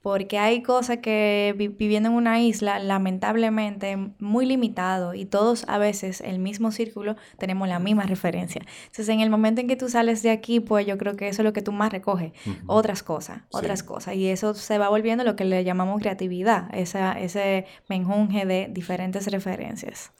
porque 0.02 0.38
hay 0.38 0.62
cosas 0.62 0.98
que 0.98 1.54
viviendo 1.78 2.08
en 2.08 2.14
una 2.14 2.40
isla, 2.40 2.78
lamentablemente, 2.78 3.98
muy 4.18 4.46
limitado 4.46 5.14
y 5.14 5.26
todos 5.26 5.64
a 5.68 5.78
veces 5.78 6.22
el 6.22 6.38
mismo 6.38 6.72
círculo 6.72 7.16
tenemos 7.38 7.68
la 7.68 7.78
misma 7.78 8.04
referencia. 8.04 8.62
Entonces, 8.82 9.08
en 9.10 9.20
el 9.20 9.28
momento 9.28 9.60
en 9.60 9.68
que 9.68 9.76
tú 9.76 9.88
sales 9.90 10.22
de 10.22 10.30
aquí, 10.30 10.60
pues 10.60 10.86
yo 10.86 10.96
creo 10.96 11.16
que 11.16 11.28
eso 11.28 11.42
es 11.42 11.44
lo 11.44 11.52
que 11.52 11.60
tú 11.60 11.72
más 11.72 11.92
recoges, 11.92 12.32
otras 12.66 13.02
cosas, 13.02 13.42
otras 13.50 13.82
cosas. 13.82 14.14
Y 14.14 14.28
eso 14.28 14.54
se 14.54 14.78
va 14.78 14.88
volviendo 14.88 15.22
lo 15.22 15.36
que 15.36 15.44
le 15.44 15.64
llamamos 15.64 16.00
creatividad, 16.00 16.74
esa, 16.74 17.12
ese 17.12 17.66
menjunje 17.88 18.46
de 18.46 18.68
diferentes 18.70 19.26
referencias. 19.30 20.12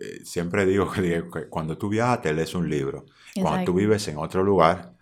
Eh, 0.00 0.24
siempre 0.24 0.66
digo 0.66 0.90
que, 0.90 1.22
cuando 1.48 1.78
tú 1.78 1.88
viajas 1.88 2.22
te 2.22 2.32
lees 2.32 2.54
un 2.54 2.68
libro, 2.68 3.06
cuando 3.40 3.66
tú 3.66 3.74
vives 3.74 4.08
en 4.08 4.16
otro 4.18 4.42
lugar, 4.42 4.94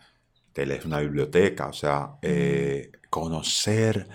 te 0.52 0.64
lees 0.64 0.84
una 0.86 1.00
biblioteca, 1.00 1.68
o 1.68 1.72
sea, 1.72 2.16
eh, 2.22 2.90
conocer 3.16 4.06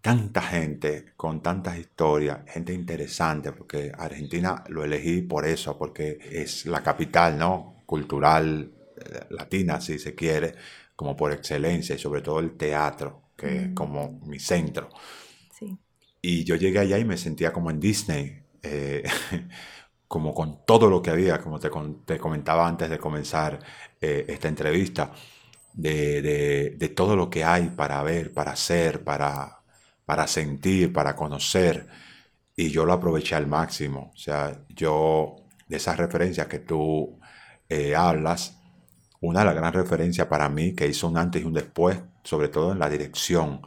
tanta 0.00 0.40
gente 0.40 1.14
con 1.16 1.42
tantas 1.42 1.76
historias, 1.76 2.38
gente 2.46 2.72
interesante, 2.72 3.50
porque 3.50 3.90
Argentina 3.98 4.62
lo 4.68 4.84
elegí 4.84 5.22
por 5.22 5.44
eso, 5.44 5.76
porque 5.76 6.16
es 6.30 6.66
la 6.66 6.80
capital, 6.80 7.36
¿no? 7.36 7.82
Cultural 7.84 8.70
eh, 8.96 9.26
latina, 9.30 9.80
si 9.80 9.98
se 9.98 10.14
quiere, 10.14 10.54
como 10.94 11.16
por 11.16 11.32
excelencia, 11.32 11.96
y 11.96 11.98
sobre 11.98 12.22
todo 12.22 12.38
el 12.38 12.56
teatro, 12.56 13.32
que 13.36 13.56
es 13.56 13.68
como 13.74 14.20
mi 14.24 14.38
centro. 14.38 14.88
Sí. 15.58 15.76
Y 16.22 16.44
yo 16.44 16.54
llegué 16.54 16.78
allá 16.78 16.98
y 16.98 17.04
me 17.04 17.16
sentía 17.16 17.52
como 17.52 17.72
en 17.72 17.80
Disney, 17.80 18.44
eh, 18.62 19.02
como 20.06 20.32
con 20.32 20.64
todo 20.64 20.88
lo 20.88 21.02
que 21.02 21.10
había, 21.10 21.40
como 21.40 21.58
te, 21.58 21.68
te 22.04 22.16
comentaba 22.18 22.68
antes 22.68 22.88
de 22.88 22.98
comenzar 22.98 23.58
eh, 24.00 24.24
esta 24.28 24.46
entrevista, 24.46 25.12
de, 25.76 26.74
de, 26.78 26.88
todo 26.88 27.16
lo 27.16 27.30
que 27.30 27.44
hay 27.44 27.68
para 27.68 28.02
ver, 28.02 28.32
para 28.32 28.52
hacer, 28.52 29.04
para, 29.04 29.60
para 30.04 30.26
sentir, 30.26 30.92
para 30.92 31.14
conocer. 31.14 31.86
Y 32.56 32.70
yo 32.70 32.86
lo 32.86 32.94
aproveché 32.94 33.34
al 33.34 33.46
máximo. 33.46 34.10
O 34.14 34.16
sea, 34.16 34.58
yo, 34.70 35.36
de 35.68 35.76
esas 35.76 35.98
referencias 35.98 36.46
que 36.48 36.60
tú 36.60 37.20
eh, 37.68 37.94
hablas, 37.94 38.58
una 39.20 39.40
de 39.40 39.46
las 39.46 39.54
grandes 39.54 39.82
referencias 39.82 40.26
para 40.26 40.48
mí 40.48 40.74
que 40.74 40.88
hizo 40.88 41.08
un 41.08 41.18
antes 41.18 41.42
y 41.42 41.44
un 41.44 41.54
después, 41.54 41.98
sobre 42.22 42.48
todo 42.48 42.72
en 42.72 42.78
la 42.78 42.88
dirección 42.88 43.60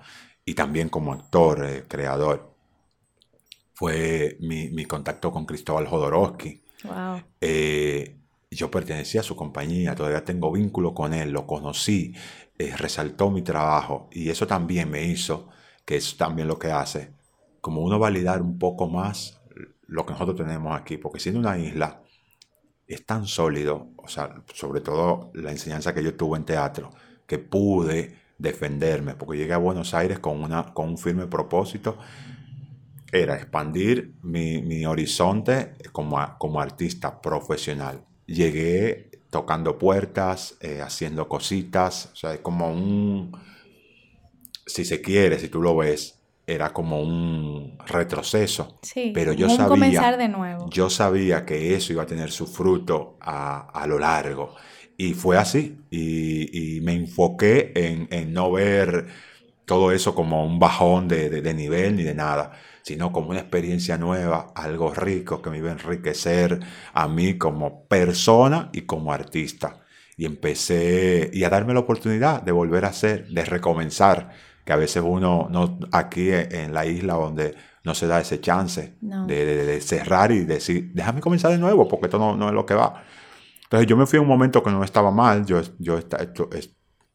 y 0.43 0.55
también 0.55 0.89
como 0.89 1.13
actor, 1.13 1.63
eh, 1.65 1.85
creador, 1.87 2.55
fue 3.73 4.37
mi, 4.41 4.85
contacto 4.85 5.31
con 5.31 5.45
Cristóbal 5.45 5.87
Jodorowsky. 5.87 6.61
Wow. 6.83 7.21
Eh, 7.39 8.17
yo 8.51 8.71
pertenecía 8.71 9.21
a 9.21 9.23
su 9.23 9.35
compañía, 9.35 9.95
todavía 9.95 10.25
tengo 10.25 10.51
vínculo 10.51 10.93
con 10.93 11.13
él, 11.13 11.31
lo 11.31 11.45
conocí, 11.45 12.15
eh, 12.57 12.75
resaltó 12.75 13.29
mi 13.29 13.41
trabajo 13.41 14.09
y 14.12 14.29
eso 14.29 14.47
también 14.47 14.89
me 14.89 15.03
hizo, 15.03 15.49
que 15.85 15.97
es 15.97 16.17
también 16.17 16.47
lo 16.47 16.57
que 16.57 16.71
hace, 16.71 17.13
como 17.62 17.81
uno 17.81 17.99
validar 17.99 18.41
un 18.41 18.57
poco 18.57 18.88
más 18.88 19.39
lo 19.88 20.05
que 20.05 20.13
nosotros 20.13 20.38
tenemos 20.38 20.79
aquí, 20.79 20.97
porque 20.97 21.19
siendo 21.19 21.39
una 21.39 21.57
isla 21.57 22.01
es 22.88 23.05
tan 23.05 23.25
sólido, 23.27 23.89
o 23.97 24.07
sea, 24.07 24.43
sobre 24.53 24.81
todo 24.81 25.31
la 25.35 25.51
enseñanza 25.51 25.93
que 25.93 26.03
yo 26.03 26.15
tuve 26.15 26.38
en 26.38 26.45
teatro, 26.45 26.91
que 27.27 27.38
pude 27.38 28.15
defenderme, 28.38 29.15
porque 29.15 29.38
llegué 29.38 29.53
a 29.53 29.57
Buenos 29.57 29.93
Aires 29.93 30.19
con, 30.19 30.41
una, 30.43 30.73
con 30.73 30.89
un 30.89 30.97
firme 30.97 31.27
propósito 31.27 31.97
era 33.12 33.35
expandir 33.35 34.15
mi, 34.21 34.85
horizonte 34.85 35.73
como, 35.91 36.17
como, 36.38 36.62
artista 36.62 37.19
profesional. 37.21 38.05
Llegué 38.29 39.09
tocando 39.29 39.77
puertas, 39.77 40.57
eh, 40.61 40.81
haciendo 40.81 41.27
cositas, 41.27 42.09
o 42.13 42.15
sea, 42.15 42.41
como 42.41 42.71
un, 42.71 43.31
si 44.65 44.85
se 44.85 45.01
quiere, 45.01 45.39
si 45.39 45.49
tú 45.49 45.61
lo 45.61 45.75
ves, 45.77 46.19
era 46.45 46.73
como 46.73 47.01
un 47.01 47.77
retroceso. 47.85 48.79
Sí, 48.81 49.11
pero 49.13 49.33
yo 49.33 49.49
sabía, 49.49 49.67
comenzar 49.67 50.17
de 50.17 50.29
nuevo. 50.29 50.69
Yo 50.71 50.89
sabía 50.89 51.45
que 51.45 51.75
eso 51.75 51.93
iba 51.93 52.03
a 52.03 52.07
tener 52.07 52.31
su 52.31 52.47
fruto 52.47 53.17
a, 53.21 53.85
lo 53.87 53.99
largo. 53.99 54.55
Y 54.97 55.13
fue 55.13 55.37
así. 55.37 55.77
Y, 55.91 56.79
me 56.81 56.93
enfoqué 56.93 57.71
en, 57.75 58.33
no 58.33 58.51
ver 58.51 59.07
todo 59.65 59.91
eso 59.91 60.15
como 60.15 60.43
un 60.43 60.57
bajón 60.57 61.07
de 61.07 61.53
nivel 61.53 61.95
ni 61.95 62.03
de 62.03 62.15
nada 62.15 62.59
sino 62.81 63.11
como 63.11 63.29
una 63.29 63.39
experiencia 63.39 63.97
nueva, 63.97 64.51
algo 64.55 64.93
rico 64.93 65.41
que 65.41 65.49
me 65.49 65.57
iba 65.57 65.69
a 65.69 65.73
enriquecer 65.73 66.59
a 66.93 67.07
mí 67.07 67.37
como 67.37 67.85
persona 67.87 68.69
y 68.73 68.81
como 68.81 69.13
artista. 69.13 69.81
Y 70.17 70.25
empecé 70.25 71.29
y 71.31 71.43
a 71.43 71.49
darme 71.49 71.73
la 71.73 71.79
oportunidad 71.79 72.41
de 72.41 72.51
volver 72.51 72.85
a 72.85 72.89
hacer, 72.89 73.27
de 73.27 73.45
recomenzar, 73.45 74.31
que 74.65 74.73
a 74.73 74.75
veces 74.75 75.01
uno, 75.05 75.47
no, 75.49 75.79
aquí 75.91 76.29
en 76.31 76.73
la 76.73 76.85
isla 76.85 77.13
donde 77.13 77.55
no 77.83 77.95
se 77.95 78.07
da 78.07 78.19
ese 78.19 78.39
chance 78.41 78.95
de, 79.01 79.79
cerrar 79.81 80.31
y 80.31 80.45
decir, 80.45 80.91
déjame 80.93 81.21
comenzar 81.21 81.51
de 81.51 81.57
nuevo, 81.57 81.87
porque 81.87 82.07
esto 82.07 82.19
no, 82.19 82.47
es 82.47 82.53
lo 82.53 82.65
que 82.65 82.75
va. 82.75 83.03
Entonces 83.63 83.87
yo 83.87 83.97
me 83.97 84.05
fui 84.05 84.19
a 84.19 84.21
un 84.21 84.27
momento 84.27 84.61
que 84.63 84.71
no 84.71 84.83
estaba 84.83 85.11
mal, 85.11 85.45
yo, 85.45 85.61
yo 85.77 85.97
esto, 85.97 86.17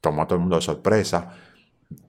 tomó 0.01 0.23
a 0.23 0.27
todo 0.27 0.37
el 0.37 0.41
mundo 0.41 0.57
de 0.57 0.63
sorpresa, 0.63 1.33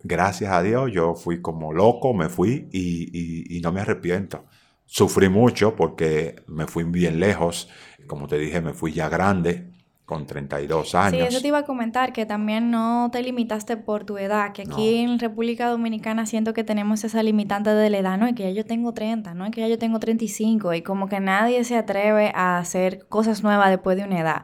gracias 0.03 0.51
a 0.51 0.61
Dios, 0.61 0.91
yo 0.91 1.15
fui 1.15 1.41
como 1.41 1.73
loco, 1.73 2.13
me 2.13 2.29
fui 2.29 2.67
y, 2.71 3.59
no 3.61 3.71
me 3.71 3.81
arrepiento. 3.81 4.45
Sufrí 4.85 5.29
mucho 5.29 5.75
porque 5.75 6.35
me 6.47 6.67
fui 6.67 6.83
bien 6.83 7.19
lejos, 7.19 7.69
como 8.07 8.27
te 8.27 8.37
dije, 8.37 8.61
me 8.61 8.73
fui 8.73 8.93
ya 8.93 9.09
grande, 9.09 9.71
con 10.05 10.27
32 10.27 10.93
años. 10.93 11.19
Sí, 11.19 11.27
eso 11.27 11.41
te 11.41 11.47
iba 11.47 11.59
a 11.59 11.65
comentar, 11.65 12.13
que 12.13 12.25
también 12.25 12.69
no 12.69 13.09
te 13.11 13.23
limitaste 13.23 13.75
por 13.75 14.05
tu 14.05 14.17
edad, 14.17 14.53
que 14.53 14.61
aquí 14.61 14.99
en 14.99 15.17
República 15.17 15.67
Dominicana 15.67 16.27
siento 16.27 16.53
que 16.53 16.63
tenemos 16.63 17.03
esa 17.03 17.23
limitante 17.23 17.71
de 17.71 17.89
la 17.89 17.97
edad, 17.97 18.17
no 18.19 18.27
es 18.27 18.35
que 18.35 18.43
ya 18.43 18.51
yo 18.51 18.65
tengo 18.65 18.93
30, 18.93 19.33
no 19.33 19.45
es 19.45 19.51
que 19.51 19.61
ya 19.61 19.67
yo 19.67 19.79
tengo 19.79 19.99
35, 19.99 20.75
y 20.75 20.83
como 20.83 21.09
que 21.09 21.19
nadie 21.19 21.63
se 21.63 21.75
atreve 21.75 22.31
a 22.35 22.59
hacer 22.59 23.07
cosas 23.09 23.41
nuevas 23.41 23.71
después 23.71 23.97
de 23.97 24.03
una 24.03 24.19
edad. 24.19 24.43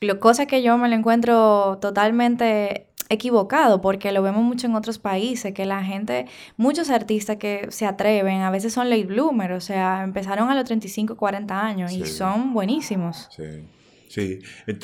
Lo, 0.00 0.20
cosa 0.20 0.46
que 0.46 0.62
yo 0.62 0.76
me 0.78 0.88
lo 0.88 0.94
encuentro 0.94 1.78
totalmente 1.80 2.88
equivocado 3.08 3.80
porque 3.80 4.12
lo 4.12 4.22
vemos 4.22 4.42
mucho 4.42 4.66
en 4.66 4.74
otros 4.74 4.98
países, 4.98 5.52
que 5.52 5.66
la 5.66 5.82
gente, 5.84 6.26
muchos 6.56 6.90
artistas 6.90 7.36
que 7.36 7.66
se 7.70 7.86
atreven, 7.86 8.42
a 8.42 8.50
veces 8.50 8.72
son 8.72 8.90
late 8.90 9.04
bloomers, 9.04 9.54
o 9.54 9.60
sea, 9.60 10.02
empezaron 10.02 10.50
a 10.50 10.54
los 10.54 10.64
35, 10.64 11.16
40 11.16 11.66
años 11.66 11.92
y 11.92 12.06
son 12.06 12.52
buenísimos. 12.54 13.28
Sí, 13.30 13.68
sí. 14.08 14.38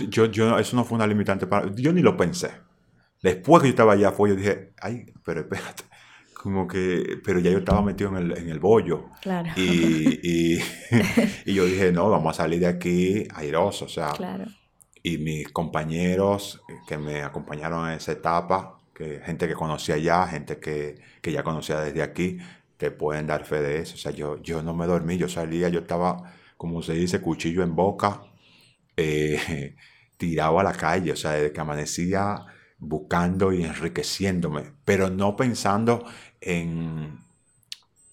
Yo, 0.09 0.27
yo, 0.27 0.59
eso 0.59 0.77
no 0.77 0.85
fue 0.85 0.97
una 0.97 1.07
limitante 1.07 1.47
para... 1.47 1.73
Yo 1.75 1.93
ni 1.93 2.03
lo 2.03 2.17
pensé. 2.17 2.51
Después 3.23 3.63
que 3.63 3.69
yo 3.69 3.73
estaba 3.73 3.93
allá, 3.93 4.13
fue, 4.13 4.31
yo 4.31 4.37
dije, 4.37 4.73
ay, 4.81 5.07
pero 5.25 5.41
espérate. 5.41 5.85
Como 6.35 6.67
que, 6.67 7.21
pero 7.23 7.39
ya 7.39 7.51
yo 7.51 7.59
estaba 7.59 7.83
metido 7.83 8.09
en 8.11 8.17
el, 8.17 8.39
en 8.39 8.49
el 8.49 8.61
bollo. 8.61 9.11
Claro. 9.21 9.51
Y, 9.57 10.21
y, 10.23 10.59
y, 11.45 11.53
yo 11.53 11.67
dije, 11.67 11.93
no, 11.93 12.09
vamos 12.09 12.35
a 12.35 12.43
salir 12.45 12.61
de 12.61 12.67
aquí 12.67 13.29
airoso, 13.35 13.85
o 13.85 13.89
sea. 13.89 14.13
Claro 14.13 14.47
y 15.03 15.19
mis 15.19 15.49
compañeros 15.49 16.63
que 16.87 16.99
me 16.99 17.23
acompañaron 17.23 17.89
en 17.89 17.95
esa 17.95 18.13
etapa, 18.13 18.79
que 18.95 19.21
gente 19.25 19.49
que 19.49 19.55
conocía 19.55 19.97
ya, 19.97 20.27
gente 20.27 20.59
que, 20.59 20.97
que, 21.23 21.33
ya 21.33 21.43
conocía 21.43 21.81
desde 21.81 22.03
aquí, 22.03 22.39
te 22.77 22.91
pueden 22.91 23.27
dar 23.27 23.45
fe 23.45 23.61
de 23.61 23.79
eso. 23.81 23.95
O 23.95 23.99
sea, 23.99 24.13
yo, 24.13 24.43
yo 24.43 24.63
no 24.63 24.75
me 24.75 24.87
dormí, 24.87 25.17
yo 25.17 25.29
salía, 25.29 25.69
yo 25.69 25.81
estaba, 25.81 26.35
como 26.57 26.83
se 26.83 26.95
dice, 26.95 27.21
cuchillo 27.21 27.63
en 27.63 27.75
boca, 27.75 28.23
eh, 28.97 29.77
tirado 30.19 30.61
a 30.61 30.65
la 30.65 30.73
calle, 30.73 31.13
o 31.13 31.17
sea, 31.17 31.33
desde 31.33 31.53
que 31.53 31.61
amanecía 31.61 32.45
buscando 32.79 33.53
y 33.53 33.63
enriqueciéndome, 33.65 34.73
pero 34.85 35.11
no 35.11 35.37
pensando 35.37 36.05
en, 36.41 37.19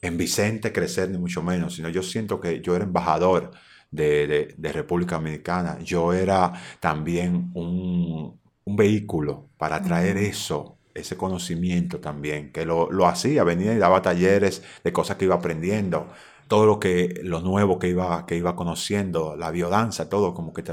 en 0.01 0.17
Vicente 0.17 0.73
crecer, 0.73 1.09
ni 1.09 1.17
mucho 1.17 1.41
menos, 1.41 1.75
sino 1.75 1.89
yo 1.89 2.03
siento 2.03 2.39
que 2.39 2.61
yo 2.61 2.75
era 2.75 2.85
embajador 2.85 3.51
de, 3.91 4.55
República 4.73 5.15
Dominicana. 5.15 5.79
Yo 5.79 6.13
era 6.13 6.53
también 6.79 7.51
un, 7.53 8.39
vehículo 8.69 9.47
para 9.57 9.81
traer 9.81 10.17
eso, 10.17 10.77
ese 10.93 11.15
conocimiento 11.15 11.99
también, 11.99 12.51
que 12.51 12.65
lo, 12.65 13.07
hacía, 13.07 13.43
venía 13.45 13.73
y 13.73 13.77
daba 13.77 14.01
talleres 14.01 14.61
de 14.83 14.91
cosas 14.91 15.15
que 15.17 15.25
iba 15.25 15.35
aprendiendo, 15.35 16.07
todo 16.49 16.65
lo 16.65 16.79
que 16.79 17.21
lo 17.23 17.39
nuevo 17.41 17.79
que 17.79 17.89
iba, 17.89 18.25
que 18.25 18.35
iba 18.35 18.55
conociendo, 18.57 19.37
la 19.37 19.51
biodanza, 19.51 20.09
todo 20.09 20.33
como 20.33 20.53
que 20.53 20.63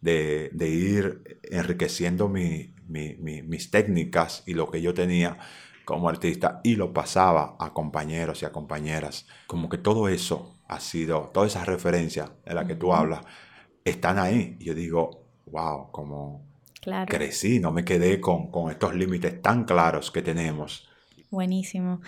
de, 0.00 0.50
de 0.52 0.68
ir 0.68 1.40
enriqueciendo 1.50 2.28
mis 2.28 3.70
técnicas 3.70 4.44
y 4.46 4.54
lo 4.54 4.70
que 4.70 4.80
yo 4.80 4.94
tenía 4.94 5.38
como 5.84 6.08
artista 6.08 6.60
y 6.62 6.76
lo 6.76 6.92
pasaba 6.92 7.56
a 7.58 7.72
compañeros 7.72 8.42
y 8.42 8.44
a 8.44 8.52
compañeras. 8.52 9.26
Como 9.48 9.68
que 9.68 9.78
todo 9.78 10.08
eso 10.08 10.59
ha 10.70 10.78
sido, 10.78 11.30
todas 11.34 11.50
esas 11.50 11.66
referencias 11.66 12.30
de 12.46 12.54
las 12.54 12.64
que 12.64 12.76
tú 12.76 12.94
hablas, 12.94 13.20
están 13.84 14.18
ahí. 14.18 14.56
Y 14.60 14.66
yo 14.66 14.74
digo, 14.74 15.26
wow, 15.46 15.90
como 15.90 16.46
crecí, 17.08 17.58
no 17.58 17.72
me 17.72 17.84
quedé 17.84 18.20
con, 18.20 18.50
con 18.50 18.70
estos 18.70 18.94
límites 18.94 19.42
tan 19.42 19.64
claros 19.64 20.12
que 20.12 20.22
tenemos. 20.22 20.88
Buenísimo. 21.30 22.00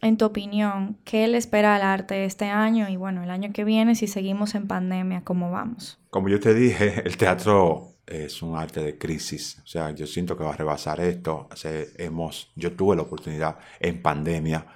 En 0.00 0.16
tu 0.16 0.24
opinión, 0.24 0.98
¿qué 1.04 1.28
le 1.28 1.36
espera 1.36 1.76
al 1.76 1.82
arte 1.82 2.24
este 2.24 2.46
año 2.46 2.88
y 2.88 2.96
bueno, 2.96 3.22
el 3.22 3.30
año 3.30 3.52
que 3.52 3.64
viene 3.64 3.94
si 3.94 4.06
seguimos 4.06 4.54
en 4.54 4.66
pandemia, 4.66 5.22
cómo 5.22 5.50
vamos? 5.50 5.98
Como 6.08 6.30
yo 6.30 6.40
te 6.40 6.54
dije, 6.54 7.02
el 7.04 7.18
teatro 7.18 7.96
es 8.06 8.40
un 8.40 8.56
arte 8.56 8.82
de 8.82 8.96
crisis. 8.96 9.60
O 9.62 9.66
sea, 9.66 9.90
yo 9.90 10.06
siento 10.06 10.38
que 10.38 10.44
va 10.44 10.54
a 10.54 10.56
rebasar 10.56 11.00
esto. 11.00 11.50
hemos, 11.98 12.50
yo 12.56 12.72
tuve 12.72 12.96
la 12.96 13.02
oportunidad 13.02 13.58
en 13.78 14.00
pandemia, 14.00 14.66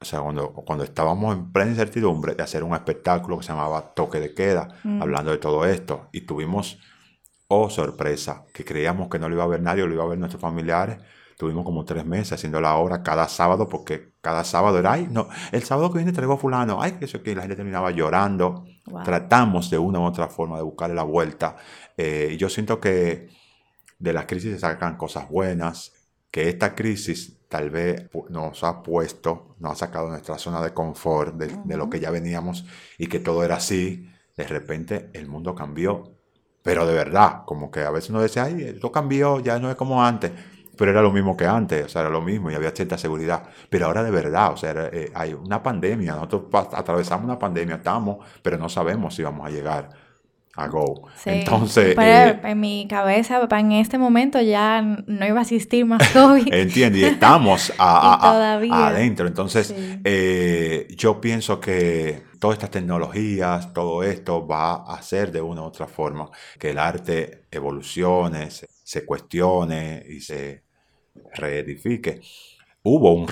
o 0.00 0.04
sea, 0.04 0.20
cuando, 0.20 0.52
cuando 0.52 0.84
estábamos 0.84 1.36
en 1.36 1.52
plena 1.52 1.70
incertidumbre, 1.72 2.34
de 2.34 2.42
hacer 2.42 2.64
un 2.64 2.74
espectáculo 2.74 3.38
que 3.38 3.44
se 3.44 3.52
llamaba 3.52 3.92
Toque 3.94 4.18
de 4.20 4.34
Queda, 4.34 4.68
mm. 4.82 5.02
hablando 5.02 5.30
de 5.30 5.38
todo 5.38 5.66
esto. 5.66 6.08
Y 6.12 6.22
tuvimos, 6.22 6.78
oh 7.48 7.68
sorpresa, 7.68 8.44
que 8.54 8.64
creíamos 8.64 9.08
que 9.08 9.18
no 9.18 9.28
lo 9.28 9.34
iba 9.34 9.44
a 9.44 9.48
ver 9.48 9.60
nadie, 9.60 9.86
lo 9.86 9.94
iba 9.94 10.04
a 10.04 10.08
ver 10.08 10.18
nuestros 10.18 10.40
familiares 10.40 10.98
Tuvimos 11.40 11.64
como 11.64 11.86
tres 11.86 12.04
meses 12.04 12.34
haciendo 12.34 12.60
la 12.60 12.76
obra 12.76 13.02
cada 13.02 13.26
sábado, 13.26 13.66
porque 13.66 14.12
cada 14.20 14.44
sábado 14.44 14.78
era, 14.78 14.92
ay, 14.92 15.08
no, 15.10 15.26
el 15.52 15.62
sábado 15.62 15.90
que 15.90 15.96
viene 15.96 16.12
traigo 16.12 16.34
a 16.34 16.36
fulano, 16.36 16.82
ay, 16.82 16.98
que 16.98 17.06
eso 17.06 17.22
que 17.22 17.34
la 17.34 17.40
gente 17.40 17.56
terminaba 17.56 17.90
llorando. 17.92 18.66
Tratamos 19.04 19.70
de 19.70 19.78
una 19.78 20.00
u 20.00 20.04
otra 20.04 20.28
forma 20.28 20.58
de 20.58 20.64
buscarle 20.64 20.94
la 20.94 21.02
vuelta. 21.02 21.56
Eh, 21.96 22.32
y 22.32 22.36
yo 22.36 22.50
siento 22.50 22.78
que 22.78 23.30
de 23.98 24.12
las 24.12 24.26
crisis 24.26 24.52
se 24.52 24.58
sacan 24.58 24.98
cosas 24.98 25.30
buenas, 25.30 25.94
que 26.30 26.48
esta 26.48 26.74
crisis 26.74 27.38
tal 27.48 27.70
vez 27.70 28.08
nos 28.28 28.62
ha 28.64 28.82
puesto, 28.82 29.56
nos 29.58 29.72
ha 29.72 29.76
sacado 29.86 30.06
de 30.06 30.12
nuestra 30.12 30.38
zona 30.38 30.62
de 30.62 30.72
confort, 30.72 31.34
de, 31.34 31.48
de 31.64 31.76
lo 31.76 31.90
que 31.90 32.00
ya 32.00 32.10
veníamos 32.10 32.64
y 32.98 33.08
que 33.08 33.20
todo 33.20 33.44
era 33.44 33.56
así. 33.56 34.08
De 34.36 34.46
repente 34.46 35.10
el 35.12 35.26
mundo 35.26 35.54
cambió, 35.54 36.12
pero 36.62 36.86
de 36.86 36.94
verdad, 36.94 37.42
como 37.44 37.70
que 37.70 37.80
a 37.80 37.90
veces 37.90 38.10
uno 38.10 38.22
dice, 38.22 38.40
ay, 38.40 38.62
esto 38.62 38.92
cambió, 38.92 39.40
ya 39.40 39.58
no 39.58 39.70
es 39.70 39.76
como 39.76 40.02
antes 40.02 40.32
pero 40.80 40.92
era 40.92 41.02
lo 41.02 41.12
mismo 41.12 41.36
que 41.36 41.46
antes, 41.46 41.84
o 41.84 41.88
sea, 41.90 42.00
era 42.00 42.10
lo 42.10 42.22
mismo 42.22 42.50
y 42.50 42.54
había 42.54 42.70
cierta 42.70 42.96
seguridad. 42.96 43.42
Pero 43.68 43.84
ahora 43.84 44.02
de 44.02 44.10
verdad, 44.10 44.54
o 44.54 44.56
sea, 44.56 44.88
eh, 44.90 45.12
hay 45.14 45.34
una 45.34 45.62
pandemia, 45.62 46.14
nosotros 46.14 46.44
atravesamos 46.72 47.26
una 47.26 47.38
pandemia, 47.38 47.74
estamos, 47.76 48.24
pero 48.42 48.56
no 48.56 48.70
sabemos 48.70 49.14
si 49.14 49.22
vamos 49.22 49.46
a 49.46 49.50
llegar 49.50 49.90
a 50.60 50.68
Go. 50.68 51.08
Entonces... 51.24 51.96
Eh, 51.98 52.40
en 52.42 52.60
mi 52.60 52.86
cabeza, 52.88 53.46
en 53.50 53.72
este 53.72 53.98
momento 53.98 54.40
ya 54.40 54.82
no 54.82 55.26
iba 55.26 55.38
a 55.38 55.42
existir 55.42 55.84
más 55.84 56.08
COVID. 56.12 56.52
Entiendo, 56.52 56.98
y 56.98 57.04
estamos 57.04 57.72
adentro. 57.78 59.26
Entonces, 59.26 59.74
eh, 60.04 60.86
yo 60.96 61.20
pienso 61.20 61.60
que 61.60 62.22
todas 62.38 62.56
estas 62.56 62.70
tecnologías, 62.70 63.72
todo 63.72 64.02
esto 64.02 64.46
va 64.46 64.72
a 64.72 64.94
hacer 64.94 65.30
de 65.30 65.40
una 65.40 65.62
u 65.62 65.64
otra 65.64 65.86
forma 65.86 66.30
que 66.58 66.70
el 66.70 66.78
arte 66.78 67.46
evolucione, 67.50 68.48
se 68.50 69.04
cuestione 69.04 70.04
y 70.08 70.20
se 70.20 70.64
reedifique. 71.34 72.20
Hubo 72.82 73.12
un, 73.12 73.28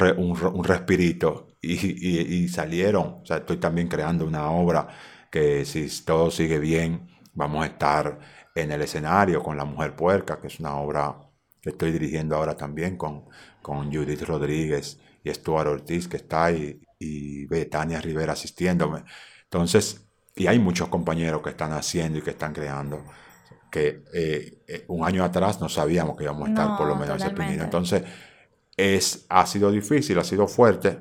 un, 0.54 0.64
respirito 0.64 1.56
y, 1.60 2.48
salieron. 2.48 3.20
O 3.22 3.26
sea, 3.26 3.38
estoy 3.38 3.56
también 3.56 3.88
creando 3.88 4.26
una 4.26 4.50
obra 4.50 4.88
que 5.30 5.64
si 5.64 5.88
todo 6.04 6.30
sigue 6.30 6.58
bien, 6.58 7.08
vamos 7.38 7.62
a 7.62 7.66
estar 7.66 8.18
en 8.54 8.72
el 8.72 8.82
escenario 8.82 9.42
con 9.42 9.56
La 9.56 9.64
Mujer 9.64 9.94
Puerca, 9.94 10.40
que 10.40 10.48
es 10.48 10.58
una 10.58 10.76
obra 10.76 11.16
que 11.62 11.70
estoy 11.70 11.92
dirigiendo 11.92 12.34
ahora 12.36 12.56
también 12.56 12.96
con, 12.96 13.26
con 13.62 13.92
Judith 13.92 14.22
Rodríguez 14.22 15.00
y 15.22 15.32
Stuart 15.32 15.68
Ortiz, 15.68 16.08
que 16.08 16.16
está 16.16 16.46
ahí, 16.46 16.80
y 16.98 17.46
Betania 17.46 18.00
Rivera 18.00 18.32
asistiéndome. 18.32 19.04
Entonces, 19.44 20.04
y 20.34 20.48
hay 20.48 20.58
muchos 20.58 20.88
compañeros 20.88 21.40
que 21.42 21.50
están 21.50 21.72
haciendo 21.72 22.18
y 22.18 22.22
que 22.22 22.30
están 22.30 22.52
creando 22.52 23.04
que 23.70 24.02
eh, 24.12 24.58
eh, 24.66 24.84
un 24.88 25.04
año 25.04 25.22
atrás 25.22 25.60
no 25.60 25.68
sabíamos 25.68 26.16
que 26.16 26.24
íbamos 26.24 26.48
a 26.48 26.50
estar 26.50 26.76
por 26.76 26.88
lo 26.88 26.96
menos 26.96 27.22
en 27.22 27.40
ese 27.40 27.62
Entonces, 27.62 28.02
es, 28.76 29.26
ha 29.28 29.46
sido 29.46 29.70
difícil, 29.70 30.18
ha 30.18 30.24
sido 30.24 30.48
fuerte, 30.48 30.98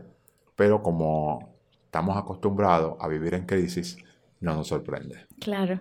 pero 0.55 0.83
como 0.83 1.55
estamos 1.85 2.15
acostumbrados 2.15 2.95
a 2.99 3.07
vivir 3.07 3.33
en 3.33 3.45
crisis, 3.45 3.97
no 4.39 4.55
nos 4.55 4.67
sorprende. 4.67 5.25
Claro. 5.39 5.79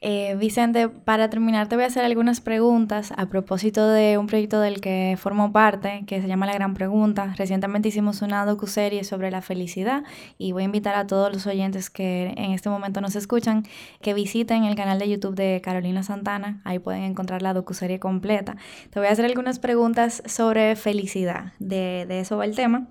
Eh, 0.00 0.36
Vicente, 0.38 0.88
para 0.88 1.28
terminar 1.28 1.68
te 1.68 1.74
voy 1.74 1.84
a 1.84 1.88
hacer 1.88 2.04
algunas 2.04 2.40
preguntas 2.40 3.12
a 3.16 3.28
propósito 3.28 3.88
de 3.88 4.16
un 4.16 4.28
proyecto 4.28 4.60
del 4.60 4.80
que 4.80 5.16
formo 5.18 5.52
parte, 5.52 6.04
que 6.06 6.20
se 6.22 6.28
llama 6.28 6.46
La 6.46 6.54
Gran 6.54 6.74
Pregunta. 6.74 7.34
Recientemente 7.36 7.88
hicimos 7.88 8.22
una 8.22 8.46
docuserie 8.46 9.02
sobre 9.02 9.30
la 9.30 9.42
felicidad 9.42 10.04
y 10.36 10.52
voy 10.52 10.62
a 10.62 10.66
invitar 10.66 10.94
a 10.94 11.06
todos 11.06 11.32
los 11.32 11.46
oyentes 11.46 11.90
que 11.90 12.34
en 12.36 12.52
este 12.52 12.68
momento 12.68 13.00
nos 13.00 13.16
escuchan 13.16 13.64
que 14.00 14.14
visiten 14.14 14.64
el 14.64 14.76
canal 14.76 15.00
de 15.00 15.08
YouTube 15.08 15.34
de 15.34 15.60
Carolina 15.62 16.04
Santana. 16.04 16.60
Ahí 16.64 16.78
pueden 16.78 17.02
encontrar 17.02 17.42
la 17.42 17.52
docuserie 17.52 17.98
completa. 17.98 18.56
Te 18.90 19.00
voy 19.00 19.08
a 19.08 19.12
hacer 19.12 19.24
algunas 19.24 19.58
preguntas 19.58 20.22
sobre 20.26 20.76
felicidad. 20.76 21.54
De, 21.58 22.06
de 22.06 22.20
eso 22.20 22.36
va 22.36 22.44
el 22.44 22.54
tema. 22.54 22.88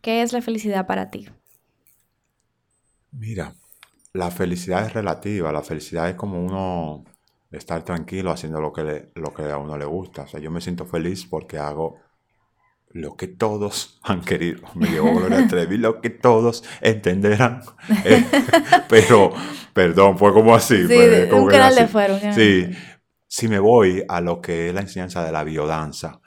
¿Qué 0.00 0.22
es 0.22 0.32
la 0.32 0.40
felicidad 0.40 0.86
para 0.86 1.10
ti? 1.10 1.28
Mira, 3.12 3.54
la 4.12 4.30
felicidad 4.30 4.86
es 4.86 4.92
relativa, 4.92 5.52
la 5.52 5.62
felicidad 5.62 6.08
es 6.08 6.14
como 6.16 6.42
uno 6.42 7.04
estar 7.50 7.84
tranquilo 7.84 8.30
haciendo 8.30 8.60
lo 8.60 8.72
que, 8.72 9.10
lo 9.14 9.32
que 9.32 9.42
a 9.42 9.58
uno 9.58 9.76
le 9.76 9.84
gusta. 9.84 10.22
O 10.22 10.26
sea, 10.26 10.40
yo 10.40 10.50
me 10.50 10.60
siento 10.60 10.86
feliz 10.86 11.26
porque 11.26 11.58
hago 11.58 11.98
lo 12.92 13.16
que 13.16 13.28
todos 13.28 14.00
han 14.02 14.20
querido. 14.20 14.62
Me 14.74 14.88
llevó 14.88 15.14
Gloria 15.14 15.46
Trevi, 15.48 15.78
lo 15.78 16.00
que 16.00 16.10
todos 16.10 16.64
entenderán. 16.80 17.62
Eh, 18.04 18.24
pero, 18.88 19.32
perdón, 19.72 20.16
fue 20.16 20.32
como 20.32 20.54
así. 20.54 20.86
Sí, 20.86 20.94
pues, 20.94 21.32
un 21.32 21.48
canal 21.48 21.74
de 21.74 21.86
fuera. 21.86 22.32
Sí, 22.32 22.70
si 23.26 23.48
me 23.48 23.58
voy 23.58 24.04
a 24.08 24.20
lo 24.20 24.40
que 24.40 24.68
es 24.68 24.74
la 24.74 24.80
enseñanza 24.80 25.24
de 25.24 25.32
la 25.32 25.44
biodanza, 25.44 26.20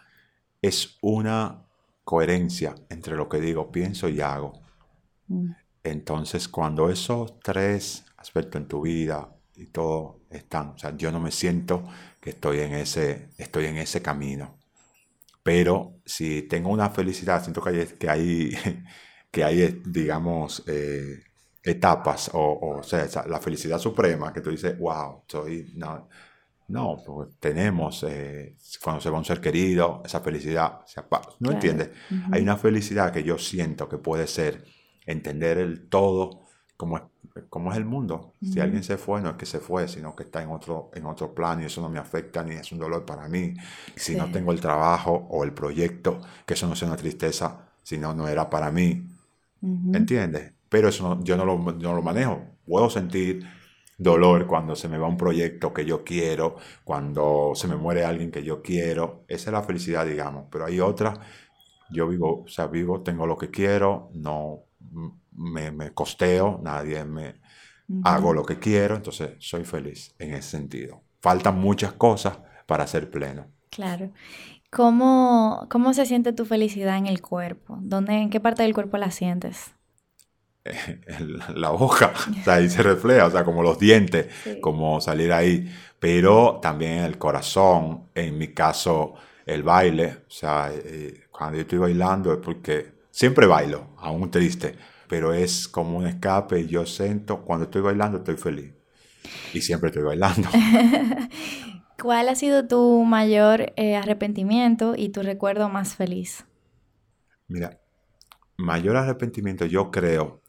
es 0.61 0.97
una 1.01 1.65
coherencia 2.03 2.75
entre 2.89 3.15
lo 3.15 3.27
que 3.27 3.39
digo, 3.39 3.71
pienso 3.71 4.07
y 4.07 4.21
hago. 4.21 4.61
Mm. 5.27 5.51
Entonces, 5.83 6.47
cuando 6.47 6.89
esos 6.89 7.39
tres 7.39 8.05
aspectos 8.17 8.61
en 8.61 8.67
tu 8.67 8.81
vida 8.81 9.35
y 9.55 9.67
todo 9.67 10.21
están, 10.29 10.69
o 10.69 10.77
sea, 10.77 10.95
yo 10.95 11.11
no 11.11 11.19
me 11.19 11.31
siento 11.31 11.83
que 12.21 12.31
estoy 12.31 12.59
en 12.61 12.73
ese, 12.73 13.29
estoy 13.37 13.65
en 13.65 13.77
ese 13.77 14.01
camino. 14.01 14.57
Pero 15.43 15.99
si 16.05 16.43
tengo 16.43 16.69
una 16.69 16.89
felicidad, 16.89 17.43
siento 17.43 17.61
que 17.61 17.69
hay, 17.69 17.85
que 17.85 18.09
hay, 18.09 18.51
que 19.31 19.43
hay 19.43 19.81
digamos, 19.85 20.63
eh, 20.67 21.21
etapas, 21.61 22.31
o, 22.33 22.77
o, 22.77 22.83
sea, 22.83 23.07
la 23.27 23.39
felicidad 23.39 23.79
suprema, 23.79 24.31
que 24.31 24.41
tú 24.41 24.51
dices, 24.51 24.77
wow, 24.79 25.23
soy, 25.27 25.73
no, 25.75 26.07
no, 26.69 26.97
pues 27.05 27.29
tenemos, 27.39 28.03
eh, 28.03 28.55
cuando 28.81 29.01
se 29.01 29.09
va 29.09 29.17
un 29.17 29.25
ser 29.25 29.41
querido, 29.41 30.01
esa 30.05 30.21
felicidad, 30.21 30.79
¿no 31.39 31.51
entiendes? 31.51 31.89
Hay 32.31 32.41
una 32.41 32.57
felicidad 32.57 33.11
que 33.11 33.23
yo 33.23 33.37
siento 33.37 33.89
que 33.89 33.97
puede 33.97 34.27
ser 34.27 34.63
entender 35.05 35.57
el 35.57 35.87
todo, 35.89 36.45
como 36.77 36.97
es, 36.97 37.03
es 37.71 37.77
el 37.77 37.85
mundo. 37.85 38.35
Si 38.41 38.59
alguien 38.59 38.83
se 38.83 38.97
fue, 38.97 39.21
no 39.21 39.31
es 39.31 39.35
que 39.37 39.45
se 39.45 39.59
fue, 39.59 39.87
sino 39.87 40.15
que 40.15 40.23
está 40.23 40.43
en 40.43 40.49
otro, 40.49 40.91
en 40.93 41.05
otro 41.05 41.33
plano 41.33 41.61
y 41.61 41.65
eso 41.65 41.81
no 41.81 41.89
me 41.89 41.99
afecta 41.99 42.43
ni 42.43 42.55
es 42.55 42.71
un 42.71 42.79
dolor 42.79 43.05
para 43.05 43.27
mí. 43.29 43.53
Si 43.95 44.15
no 44.15 44.31
tengo 44.31 44.51
el 44.51 44.61
trabajo 44.61 45.27
o 45.29 45.43
el 45.43 45.53
proyecto, 45.53 46.21
que 46.45 46.53
eso 46.55 46.67
no 46.67 46.75
sea 46.75 46.87
una 46.87 46.97
tristeza, 46.97 47.69
sino 47.83 48.13
no 48.13 48.27
era 48.27 48.49
para 48.49 48.71
mí. 48.71 49.07
¿Entiendes? 49.91 50.53
Pero 50.69 50.89
eso 50.89 51.19
yo 51.23 51.37
no 51.37 51.45
lo, 51.45 51.57
no 51.57 51.93
lo 51.93 52.01
manejo. 52.01 52.41
Puedo 52.65 52.89
sentir 52.89 53.45
dolor 53.97 54.47
cuando 54.47 54.75
se 54.75 54.89
me 54.89 54.97
va 54.97 55.07
un 55.07 55.17
proyecto 55.17 55.73
que 55.73 55.85
yo 55.85 56.03
quiero, 56.03 56.55
cuando 56.83 57.53
se 57.55 57.67
me 57.67 57.75
muere 57.75 58.03
alguien 58.05 58.31
que 58.31 58.43
yo 58.43 58.61
quiero. 58.61 59.23
Esa 59.27 59.49
es 59.49 59.53
la 59.53 59.63
felicidad, 59.63 60.05
digamos. 60.05 60.45
Pero 60.51 60.65
hay 60.65 60.79
otra, 60.79 61.13
yo 61.89 62.07
vivo, 62.07 62.43
o 62.43 62.47
sea, 62.47 62.67
vivo, 62.67 63.01
tengo 63.03 63.27
lo 63.27 63.37
que 63.37 63.49
quiero, 63.51 64.09
no 64.13 64.65
me, 65.31 65.93
costeo, 65.93 66.59
nadie 66.63 67.03
me 67.05 67.35
hago 68.03 68.33
lo 68.33 68.45
que 68.45 68.59
quiero, 68.59 68.95
entonces 68.95 69.31
soy 69.39 69.63
feliz 69.63 70.15
en 70.19 70.33
ese 70.33 70.49
sentido. 70.49 71.01
Faltan 71.21 71.59
muchas 71.59 71.93
cosas 71.93 72.37
para 72.65 72.87
ser 72.87 73.09
pleno. 73.09 73.47
Claro. 73.69 74.11
¿Cómo, 74.69 75.67
¿Cómo 75.69 75.93
se 75.93 76.05
siente 76.05 76.33
tu 76.33 76.45
felicidad 76.45 76.97
en 76.97 77.05
el 77.05 77.21
cuerpo? 77.21 77.77
¿Dónde, 77.81 78.13
¿En 78.13 78.29
qué 78.29 78.39
parte 78.39 78.63
del 78.63 78.73
cuerpo 78.73 78.97
la 78.97 79.11
sientes? 79.11 79.73
En 80.65 81.61
la 81.61 81.71
hoja, 81.71 82.13
o 82.29 82.43
sea, 82.43 82.55
ahí 82.55 82.69
se 82.69 82.81
refleja, 82.81 83.25
o 83.27 83.31
sea, 83.31 83.43
como 83.43 83.61
los 83.61 83.77
dientes, 83.77 84.27
como 84.61 85.01
salir 85.01 85.33
ahí, 85.33 85.69
pero 85.99 86.59
también 86.61 86.99
el 87.03 87.17
corazón, 87.17 88.09
en 88.15 88.37
mi 88.37 88.53
caso, 88.53 89.13
el 89.45 89.61
baile, 89.61 90.23
o 90.27 90.31
sea, 90.31 90.71
eh, 90.73 91.25
cuando 91.31 91.57
yo 91.57 91.61
estoy 91.63 91.79
bailando 91.79 92.31
es 92.31 92.39
porque 92.39 92.93
Siempre 93.13 93.45
bailo, 93.45 93.89
aún 93.97 94.31
triste, 94.31 94.75
pero 95.07 95.35
es 95.35 95.67
como 95.67 95.99
un 95.99 96.07
escape 96.07 96.65
yo 96.65 96.83
siento, 96.87 97.45
cuando 97.45 97.65
estoy 97.65 97.83
bailando 97.83 98.17
estoy 98.17 98.37
feliz. 98.37 98.73
Y 99.53 99.61
siempre 99.61 99.89
estoy 99.89 100.01
bailando. 100.01 100.49
¿Cuál 102.01 102.27
ha 102.27 102.33
sido 102.33 102.67
tu 102.67 103.03
mayor 103.05 103.71
eh, 103.75 103.95
arrepentimiento 103.95 104.95
y 104.97 105.09
tu 105.09 105.21
recuerdo 105.21 105.69
más 105.69 105.95
feliz? 105.95 106.45
Mira, 107.47 107.79
mayor 108.57 108.97
arrepentimiento 108.97 109.67
yo 109.67 109.91
creo 109.91 110.41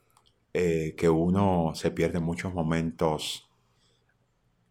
eh, 0.55 0.95
que 0.97 1.11
uno 1.11 1.73
se 1.75 1.91
pierde 1.91 2.19
muchos 2.19 2.55
momentos 2.55 3.47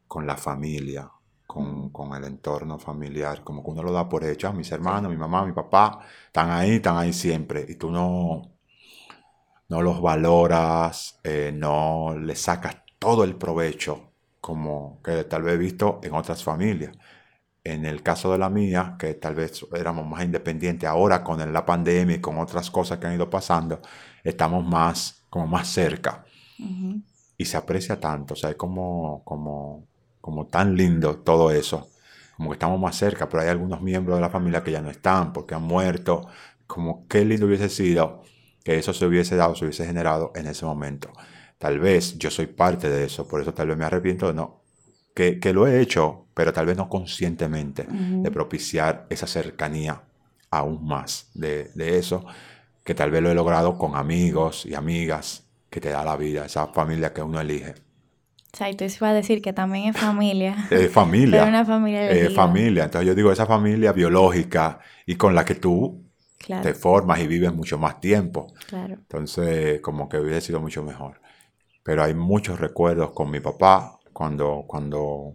con 0.08 0.26
la 0.26 0.36
familia, 0.36 1.12
con, 1.48 1.92
el 2.16 2.24
entorno 2.26 2.80
familiar, 2.80 3.44
como 3.44 3.64
que 3.64 3.72
uno 3.72 3.84
lo 3.84 3.92
da 3.92 4.10
por 4.10 4.24
hecho, 4.24 4.48
ah, 4.48 4.54
mis 4.54 4.72
hermanos, 4.72 5.12
mi 5.12 5.18
mamá, 5.18 5.46
mi 5.46 5.54
papá, 5.54 6.00
están 6.28 6.50
ahí, 6.52 6.76
están 6.76 6.98
ahí 6.98 7.14
siempre, 7.14 7.66
y 7.68 7.76
tú 7.76 7.92
no, 7.92 8.42
no 9.70 9.82
los 9.82 10.02
valoras, 10.02 11.20
eh, 11.24 11.52
no 11.54 12.16
le 12.18 12.36
sacas 12.36 12.78
todo 13.00 13.24
el 13.24 13.36
provecho 13.36 14.14
como 14.44 15.00
que 15.02 15.24
tal 15.24 15.44
vez 15.44 15.56
he 15.56 15.58
visto 15.58 16.02
en 16.04 16.14
otras 16.14 16.44
familias. 16.44 16.92
En 17.64 17.86
el 17.86 18.04
caso 18.04 18.34
de 18.34 18.38
la 18.38 18.50
mía, 18.50 18.98
que 19.00 19.14
tal 19.14 19.36
vez 19.36 19.66
éramos 19.74 20.06
más 20.06 20.24
independientes, 20.26 20.90
ahora 20.90 21.24
con 21.24 21.54
la 21.54 21.66
pandemia 21.66 22.18
y 22.18 22.22
con 22.22 22.38
otras 22.38 22.70
cosas 22.70 23.00
que 23.00 23.08
han 23.08 23.16
ido 23.16 23.30
pasando, 23.30 23.80
estamos 24.22 24.66
más, 24.66 25.24
como 25.30 25.48
más 25.48 25.70
cerca. 25.70 26.26
Y 27.38 27.46
se 27.46 27.56
aprecia 27.56 28.00
tanto, 28.02 28.34
o 28.34 28.38
sea, 28.38 28.50
es 28.50 28.58
como, 28.58 29.24
como, 29.24 29.88
como 30.24 30.48
tan 30.48 30.78
lindo 30.78 31.18
todo 31.18 31.52
eso. 31.52 31.90
Como 32.38 32.50
que 32.50 32.54
estamos 32.54 32.80
más 32.80 32.96
cerca, 32.96 33.28
pero 33.28 33.44
hay 33.44 33.50
algunos 33.50 33.82
miembros 33.82 34.16
de 34.16 34.22
la 34.22 34.30
familia 34.30 34.64
que 34.64 34.72
ya 34.72 34.82
no 34.82 34.90
están 34.90 35.34
porque 35.34 35.54
han 35.54 35.64
muerto. 35.64 36.28
Como 36.66 37.06
qué 37.10 37.26
lindo 37.26 37.46
hubiese 37.46 37.68
sido 37.68 38.24
que 38.64 38.78
eso 38.78 38.94
se 38.94 39.06
hubiese 39.06 39.36
dado, 39.36 39.54
se 39.54 39.66
hubiese 39.66 39.86
generado 39.86 40.32
en 40.36 40.48
ese 40.48 40.66
momento. 40.66 41.12
Tal 41.58 41.80
vez 41.80 42.18
yo 42.18 42.32
soy 42.32 42.48
parte 42.48 42.90
de 42.90 43.04
eso, 43.04 43.28
por 43.28 43.42
eso 43.42 43.54
tal 43.54 43.68
vez 43.68 43.78
me 43.78 43.84
arrepiento 43.84 44.28
de 44.28 44.34
no 44.34 44.64
que, 45.14 45.54
lo 45.54 45.68
he 45.68 45.82
hecho, 45.82 46.28
pero 46.34 46.54
tal 46.54 46.66
vez 46.66 46.78
no 46.78 46.90
conscientemente, 46.90 47.86
de 47.90 48.32
propiciar 48.32 49.06
esa 49.10 49.28
cercanía 49.28 50.02
aún 50.50 50.86
más 50.86 51.30
de, 51.34 51.70
eso, 51.76 52.26
que 52.86 52.96
tal 52.96 53.12
vez 53.12 53.22
lo 53.22 53.30
he 53.30 53.36
logrado 53.36 53.78
con 53.78 53.96
amigos 53.96 54.66
y 54.66 54.74
amigas 54.74 55.44
que 55.70 55.82
te 55.82 55.90
da 55.90 56.06
la 56.06 56.16
vida, 56.16 56.46
esa 56.46 56.68
familia 56.68 57.14
que 57.14 57.22
uno 57.22 57.42
elige. 57.42 57.76
O 58.54 58.58
sea, 58.58 58.70
y 58.70 58.76
tú 58.76 58.86
iba 58.86 59.10
a 59.10 59.14
decir 59.14 59.42
que 59.42 59.52
también 59.52 59.90
es 59.90 59.98
familia. 59.98 60.56
Es 60.70 60.92
familia. 60.92 61.42
Es 61.42 61.50
una 61.50 61.66
familia 61.66 62.12
Es 62.12 62.36
familia. 62.36 62.84
Entonces 62.84 63.08
yo 63.08 63.16
digo, 63.16 63.32
esa 63.32 63.48
familia 63.48 63.92
biológica 63.94 64.80
y 65.08 65.16
con 65.16 65.34
la 65.34 65.44
que 65.44 65.56
tú 65.56 66.04
te 66.38 66.76
formas 66.76 67.20
y 67.20 67.28
vives 67.28 67.52
mucho 67.52 67.80
más 67.80 68.00
tiempo. 68.00 68.54
Claro. 68.68 68.94
Entonces, 68.94 69.82
como 69.82 70.08
que 70.08 70.20
hubiera 70.20 70.40
sido 70.40 70.60
mucho 70.60 70.84
mejor. 70.84 71.20
Pero 71.82 72.04
hay 72.04 72.14
muchos 72.14 72.60
recuerdos 72.60 73.12
con 73.12 73.32
mi 73.32 73.40
papá, 73.40 74.00
cuando, 74.12 74.66
cuando, 74.68 75.34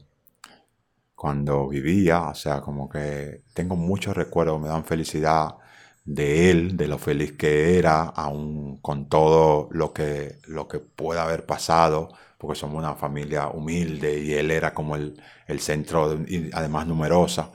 cuando 1.16 1.68
vivía, 1.68 2.28
o 2.28 2.34
sea, 2.36 2.60
como 2.60 2.88
que 2.88 3.42
tengo 3.52 3.74
muchos 3.74 4.16
recuerdos, 4.16 4.60
me 4.60 4.68
dan 4.68 4.84
felicidad 4.84 5.48
de 6.08 6.50
él, 6.50 6.76
de 6.78 6.88
lo 6.88 6.96
feliz 6.98 7.32
que 7.32 7.78
era, 7.78 8.04
aún 8.04 8.78
con 8.78 9.10
todo 9.10 9.68
lo 9.72 9.92
que, 9.92 10.38
lo 10.46 10.66
que 10.66 10.78
pueda 10.78 11.24
haber 11.24 11.44
pasado, 11.44 12.08
porque 12.38 12.58
somos 12.58 12.78
una 12.78 12.94
familia 12.94 13.48
humilde 13.48 14.18
y 14.18 14.32
él 14.32 14.50
era 14.50 14.72
como 14.72 14.96
el, 14.96 15.20
centro, 15.60 16.18
y 16.26 16.50
además 16.54 16.86
numerosa, 16.86 17.52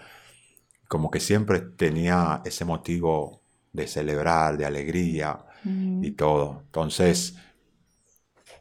como 0.88 1.10
que 1.10 1.20
siempre 1.20 1.62
tenía 1.62 2.42
ese 2.46 2.64
motivo 2.64 3.42
de 3.72 3.88
celebrar, 3.88 4.56
de 4.56 4.66
alegría 4.66 5.40
y 5.66 6.12
todo. 6.12 6.62
Entonces, 6.66 7.36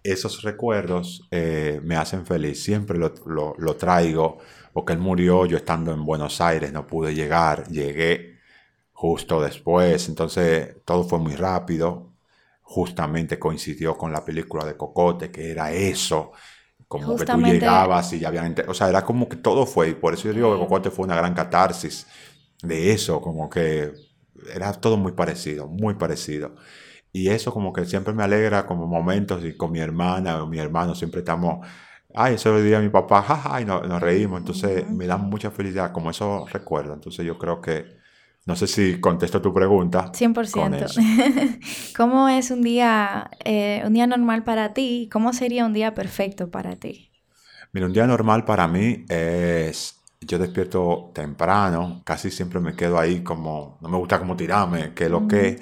esos 0.02 0.42
recuerdos 0.42 1.28
eh, 1.30 1.80
me 1.84 1.96
hacen 1.96 2.24
feliz, 2.24 2.62
siempre 2.62 2.98
lo, 2.98 3.76
traigo, 3.76 4.38
porque 4.72 4.94
él 4.94 5.00
murió 5.00 5.44
yo 5.44 5.58
estando 5.58 5.92
en 5.92 6.06
Buenos 6.06 6.40
Aires, 6.40 6.72
no 6.72 6.86
pude 6.86 7.14
llegar, 7.14 7.68
llegué 7.68 8.31
justo 9.02 9.42
después, 9.42 10.08
entonces 10.08 10.76
todo 10.84 11.02
fue 11.02 11.18
muy 11.18 11.34
rápido, 11.34 12.12
justamente 12.60 13.36
coincidió 13.36 13.96
con 13.98 14.12
la 14.12 14.24
película 14.24 14.64
de 14.64 14.76
Cocote, 14.76 15.28
que 15.32 15.50
era 15.50 15.72
eso, 15.72 16.30
como 16.86 17.16
que 17.16 17.26
tú 17.26 17.40
llegabas 17.40 18.12
y 18.12 18.20
ya 18.20 18.28
habían, 18.28 18.54
o 18.68 18.72
sea, 18.74 18.88
era 18.88 19.04
como 19.04 19.28
que 19.28 19.34
todo 19.34 19.66
fue, 19.66 19.88
y 19.88 19.94
por 19.94 20.14
eso 20.14 20.28
yo 20.28 20.32
digo 20.34 20.52
que 20.52 20.60
Cocote 20.60 20.92
fue 20.92 21.04
una 21.04 21.16
gran 21.16 21.34
catarsis 21.34 22.06
de 22.62 22.92
eso, 22.92 23.20
como 23.20 23.50
que 23.50 23.90
era 24.54 24.72
todo 24.72 24.96
muy 24.96 25.10
parecido, 25.10 25.66
muy 25.66 25.94
parecido. 25.94 26.54
Y 27.10 27.28
eso 27.28 27.52
como 27.52 27.72
que 27.72 27.84
siempre 27.86 28.14
me 28.14 28.22
alegra 28.22 28.66
como 28.68 28.86
momentos 28.86 29.44
y 29.44 29.56
con 29.56 29.72
mi 29.72 29.80
hermana 29.80 30.44
o 30.44 30.46
mi 30.46 30.60
hermano 30.60 30.94
siempre 30.94 31.22
estamos, 31.22 31.66
ay, 32.14 32.34
eso 32.34 32.52
lo 32.52 32.60
diría 32.60 32.78
mi 32.78 32.88
papá, 32.88 33.20
jaja, 33.22 33.60
y 33.60 33.64
nos, 33.64 34.00
reímos. 34.00 34.38
Entonces 34.38 34.88
me 34.88 35.08
da 35.08 35.16
mucha 35.16 35.50
felicidad 35.50 35.90
como 35.90 36.10
eso 36.10 36.46
recuerdo. 36.52 36.94
Entonces 36.94 37.26
yo 37.26 37.36
creo 37.36 37.60
que, 37.60 38.00
no 38.44 38.56
sé 38.56 38.66
si 38.66 39.00
contesto 39.00 39.40
tu 39.40 39.54
pregunta. 39.54 40.10
100%. 40.12 41.60
¿Cómo 41.96 42.28
es 42.28 42.50
un 42.50 42.62
día, 42.62 43.30
eh, 43.44 43.82
un 43.86 43.92
día 43.92 44.06
normal 44.06 44.42
para 44.42 44.74
ti? 44.74 45.08
¿Cómo 45.12 45.32
sería 45.32 45.64
un 45.64 45.72
día 45.72 45.94
perfecto 45.94 46.50
para 46.50 46.76
ti? 46.76 47.10
Mira, 47.72 47.86
un 47.86 47.92
día 47.92 48.06
normal 48.06 48.44
para 48.44 48.66
mí 48.66 49.04
es 49.08 50.02
yo 50.20 50.38
despierto 50.38 51.10
temprano, 51.14 52.02
casi 52.04 52.30
siempre 52.30 52.60
me 52.60 52.74
quedo 52.74 52.98
ahí 52.98 53.22
como, 53.22 53.78
no 53.80 53.88
me 53.88 53.96
gusta 53.96 54.18
como 54.18 54.36
tirarme, 54.36 54.92
que 54.94 55.08
lo 55.08 55.26
que... 55.26 55.58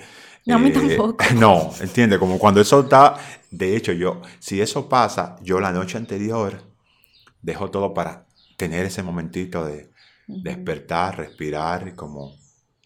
No, 0.47 0.57
a 0.57 0.59
mí 0.59 0.71
eh, 0.71 0.73
tampoco. 0.73 1.25
No, 1.37 1.71
entiende, 1.81 2.19
como 2.19 2.39
cuando 2.39 2.61
eso 2.61 2.81
está, 2.81 3.17
de 3.51 3.77
hecho 3.77 3.93
yo, 3.93 4.23
si 4.39 4.61
eso 4.61 4.89
pasa, 4.89 5.37
yo 5.43 5.61
la 5.61 5.73
noche 5.73 5.99
anterior 5.99 6.63
dejo 7.43 7.71
todo 7.71 7.95
para 7.95 8.27
tener 8.57 8.87
ese 8.87 9.03
momentito 9.03 9.65
de 9.65 9.91
despertar, 10.27 11.19
respirar 11.19 11.89
y 11.89 11.93
como 11.93 12.40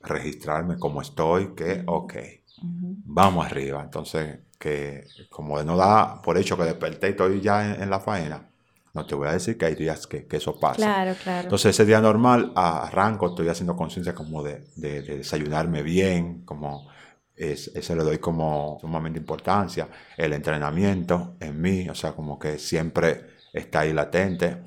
registrarme 0.05 0.79
como 0.79 1.01
estoy, 1.01 1.55
que 1.55 1.83
ok, 1.87 2.15
vamos 2.63 3.47
arriba. 3.47 3.83
Entonces, 3.83 4.39
que 4.59 5.07
como 5.31 5.63
no 5.63 5.77
da 5.77 6.23
por 6.23 6.39
hecho 6.39 6.57
que 6.57 6.65
desperté 6.65 7.09
y 7.09 7.11
estoy 7.11 7.41
ya 7.41 7.75
en, 7.75 7.91
la 7.91 8.01
faena, 8.01 8.49
no 8.95 9.05
te 9.07 9.15
voy 9.15 9.29
a 9.29 9.33
decir 9.33 9.59
que 9.59 9.67
hay 9.67 9.75
días 9.75 10.07
que, 10.07 10.27
eso 10.31 10.59
pasa. 10.59 10.77
Claro, 10.77 11.15
claro. 11.23 11.43
Entonces, 11.45 11.71
ese 11.71 11.85
día 11.85 12.01
normal, 12.01 12.53
arranco, 12.55 13.29
estoy 13.29 13.49
haciendo 13.49 13.77
conciencia 13.77 14.15
como 14.15 14.43
de, 14.43 14.65
de, 14.77 15.03
desayunarme 15.03 15.83
bien, 15.83 16.45
como 16.45 16.89
es, 17.37 17.69
ese 17.75 17.97
le 17.97 18.05
doy 18.05 18.19
como 18.19 18.79
sumamente 18.81 19.19
importancia. 19.19 19.89
El 20.17 20.33
entrenamiento 20.33 21.37
en 21.41 21.61
mí, 21.61 21.89
o 21.89 21.95
sea, 21.95 22.13
como 22.13 22.39
que 22.39 22.59
siempre 22.59 23.35
está 23.53 23.81
ahí 23.81 23.93
latente. 23.93 24.63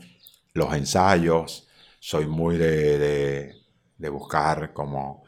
Los 0.53 0.73
ensayos, 0.73 1.67
soy 1.99 2.27
muy 2.27 2.57
de, 2.57 3.53
de, 3.97 4.09
buscar 4.09 4.73
como 4.73 5.23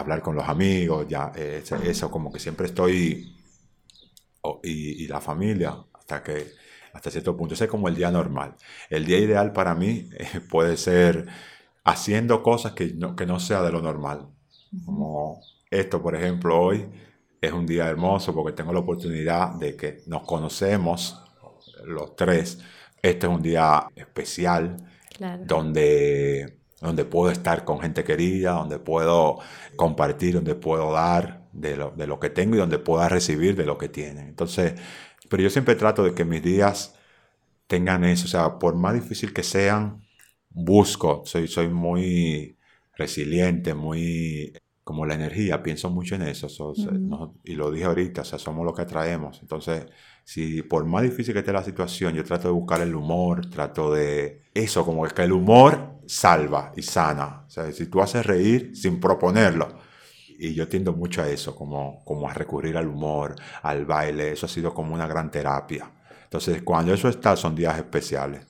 hablar 0.00 0.22
con 0.22 0.36
los 0.36 0.48
amigos, 0.48 1.06
ya, 1.08 1.32
eso 1.34 2.10
como 2.10 2.32
que 2.32 2.38
siempre 2.38 2.66
estoy, 2.66 3.34
y, 4.62 5.04
y, 5.04 5.08
la 5.08 5.20
familia, 5.20 5.76
hasta 5.92 6.22
que, 6.22 6.52
hasta 6.92 7.10
cierto 7.10 7.36
punto, 7.36 7.54
ese 7.54 7.64
es 7.64 7.70
como 7.70 7.88
el 7.88 7.96
día 7.96 8.10
normal. 8.10 8.54
El 8.90 9.04
día 9.04 9.18
ideal 9.18 9.52
para 9.52 9.74
mí 9.74 10.08
eh, 10.18 10.40
puede 10.50 10.76
ser 10.76 11.26
haciendo 11.84 12.42
cosas 12.42 12.72
que 12.72 12.92
no, 12.94 13.16
que 13.16 13.26
no 13.26 13.40
sea 13.40 13.62
de 13.62 13.72
lo 13.72 13.82
normal, 13.82 14.28
como 14.84 15.40
esto, 15.70 16.02
por 16.02 16.14
ejemplo, 16.14 16.58
hoy 16.60 16.86
es 17.40 17.52
un 17.52 17.66
día 17.66 17.88
hermoso 17.88 18.34
porque 18.34 18.52
tengo 18.52 18.72
la 18.72 18.80
oportunidad 18.80 19.52
de 19.54 19.76
que 19.76 20.02
nos 20.06 20.22
conocemos 20.22 21.22
los 21.84 22.16
tres. 22.16 22.58
Este 23.02 23.26
es 23.26 23.32
un 23.32 23.42
día 23.42 23.88
especial 23.94 24.76
donde, 25.44 26.58
donde 26.80 27.04
puedo 27.04 27.30
estar 27.30 27.64
con 27.64 27.80
gente 27.80 28.04
querida, 28.04 28.52
donde 28.52 28.78
puedo 28.78 29.38
compartir, 29.76 30.34
donde 30.34 30.54
puedo 30.54 30.92
dar 30.92 31.48
de 31.52 31.76
lo, 31.76 31.90
de 31.92 32.06
lo 32.06 32.20
que 32.20 32.30
tengo 32.30 32.56
y 32.56 32.58
donde 32.58 32.78
pueda 32.78 33.08
recibir 33.08 33.56
de 33.56 33.66
lo 33.66 33.78
que 33.78 33.88
tienen. 33.88 34.28
Entonces, 34.28 34.74
pero 35.28 35.42
yo 35.42 35.50
siempre 35.50 35.74
trato 35.76 36.04
de 36.04 36.14
que 36.14 36.24
mis 36.24 36.42
días 36.42 36.94
tengan 37.66 38.04
eso. 38.04 38.26
O 38.26 38.28
sea, 38.28 38.58
por 38.58 38.76
más 38.76 38.94
difícil 38.94 39.32
que 39.32 39.42
sean, 39.42 40.02
busco. 40.50 41.22
Soy, 41.26 41.48
soy 41.48 41.68
muy 41.68 42.58
resiliente, 42.94 43.74
muy 43.74 44.54
como 44.86 45.04
la 45.04 45.14
energía, 45.14 45.64
pienso 45.64 45.90
mucho 45.90 46.14
en 46.14 46.22
eso, 46.22 46.46
y 47.42 47.54
lo 47.56 47.72
dije 47.72 47.86
ahorita, 47.86 48.20
o 48.20 48.24
sea, 48.24 48.38
somos 48.38 48.64
lo 48.64 48.72
que 48.72 48.82
atraemos. 48.82 49.40
Entonces, 49.42 49.84
si 50.22 50.62
por 50.62 50.84
más 50.84 51.02
difícil 51.02 51.34
que 51.34 51.40
esté 51.40 51.52
la 51.52 51.64
situación, 51.64 52.14
yo 52.14 52.22
trato 52.22 52.46
de 52.46 52.54
buscar 52.54 52.80
el 52.82 52.94
humor, 52.94 53.50
trato 53.50 53.92
de 53.92 54.42
eso, 54.54 54.84
como 54.84 55.04
es 55.04 55.12
que 55.12 55.24
el 55.24 55.32
humor 55.32 55.96
salva 56.06 56.70
y 56.76 56.82
sana. 56.82 57.42
O 57.48 57.50
sea, 57.50 57.72
si 57.72 57.86
tú 57.86 58.00
haces 58.00 58.24
reír 58.24 58.76
sin 58.76 59.00
proponerlo, 59.00 59.76
y 60.38 60.54
yo 60.54 60.68
tiendo 60.68 60.92
mucho 60.92 61.20
a 61.20 61.28
eso, 61.28 61.56
como, 61.56 62.04
como 62.04 62.30
a 62.30 62.32
recurrir 62.32 62.76
al 62.76 62.86
humor, 62.86 63.34
al 63.62 63.86
baile, 63.86 64.30
eso 64.30 64.46
ha 64.46 64.48
sido 64.48 64.72
como 64.72 64.94
una 64.94 65.08
gran 65.08 65.32
terapia. 65.32 65.90
Entonces, 66.22 66.62
cuando 66.62 66.94
eso 66.94 67.08
está, 67.08 67.34
son 67.34 67.56
días 67.56 67.76
especiales. 67.76 68.46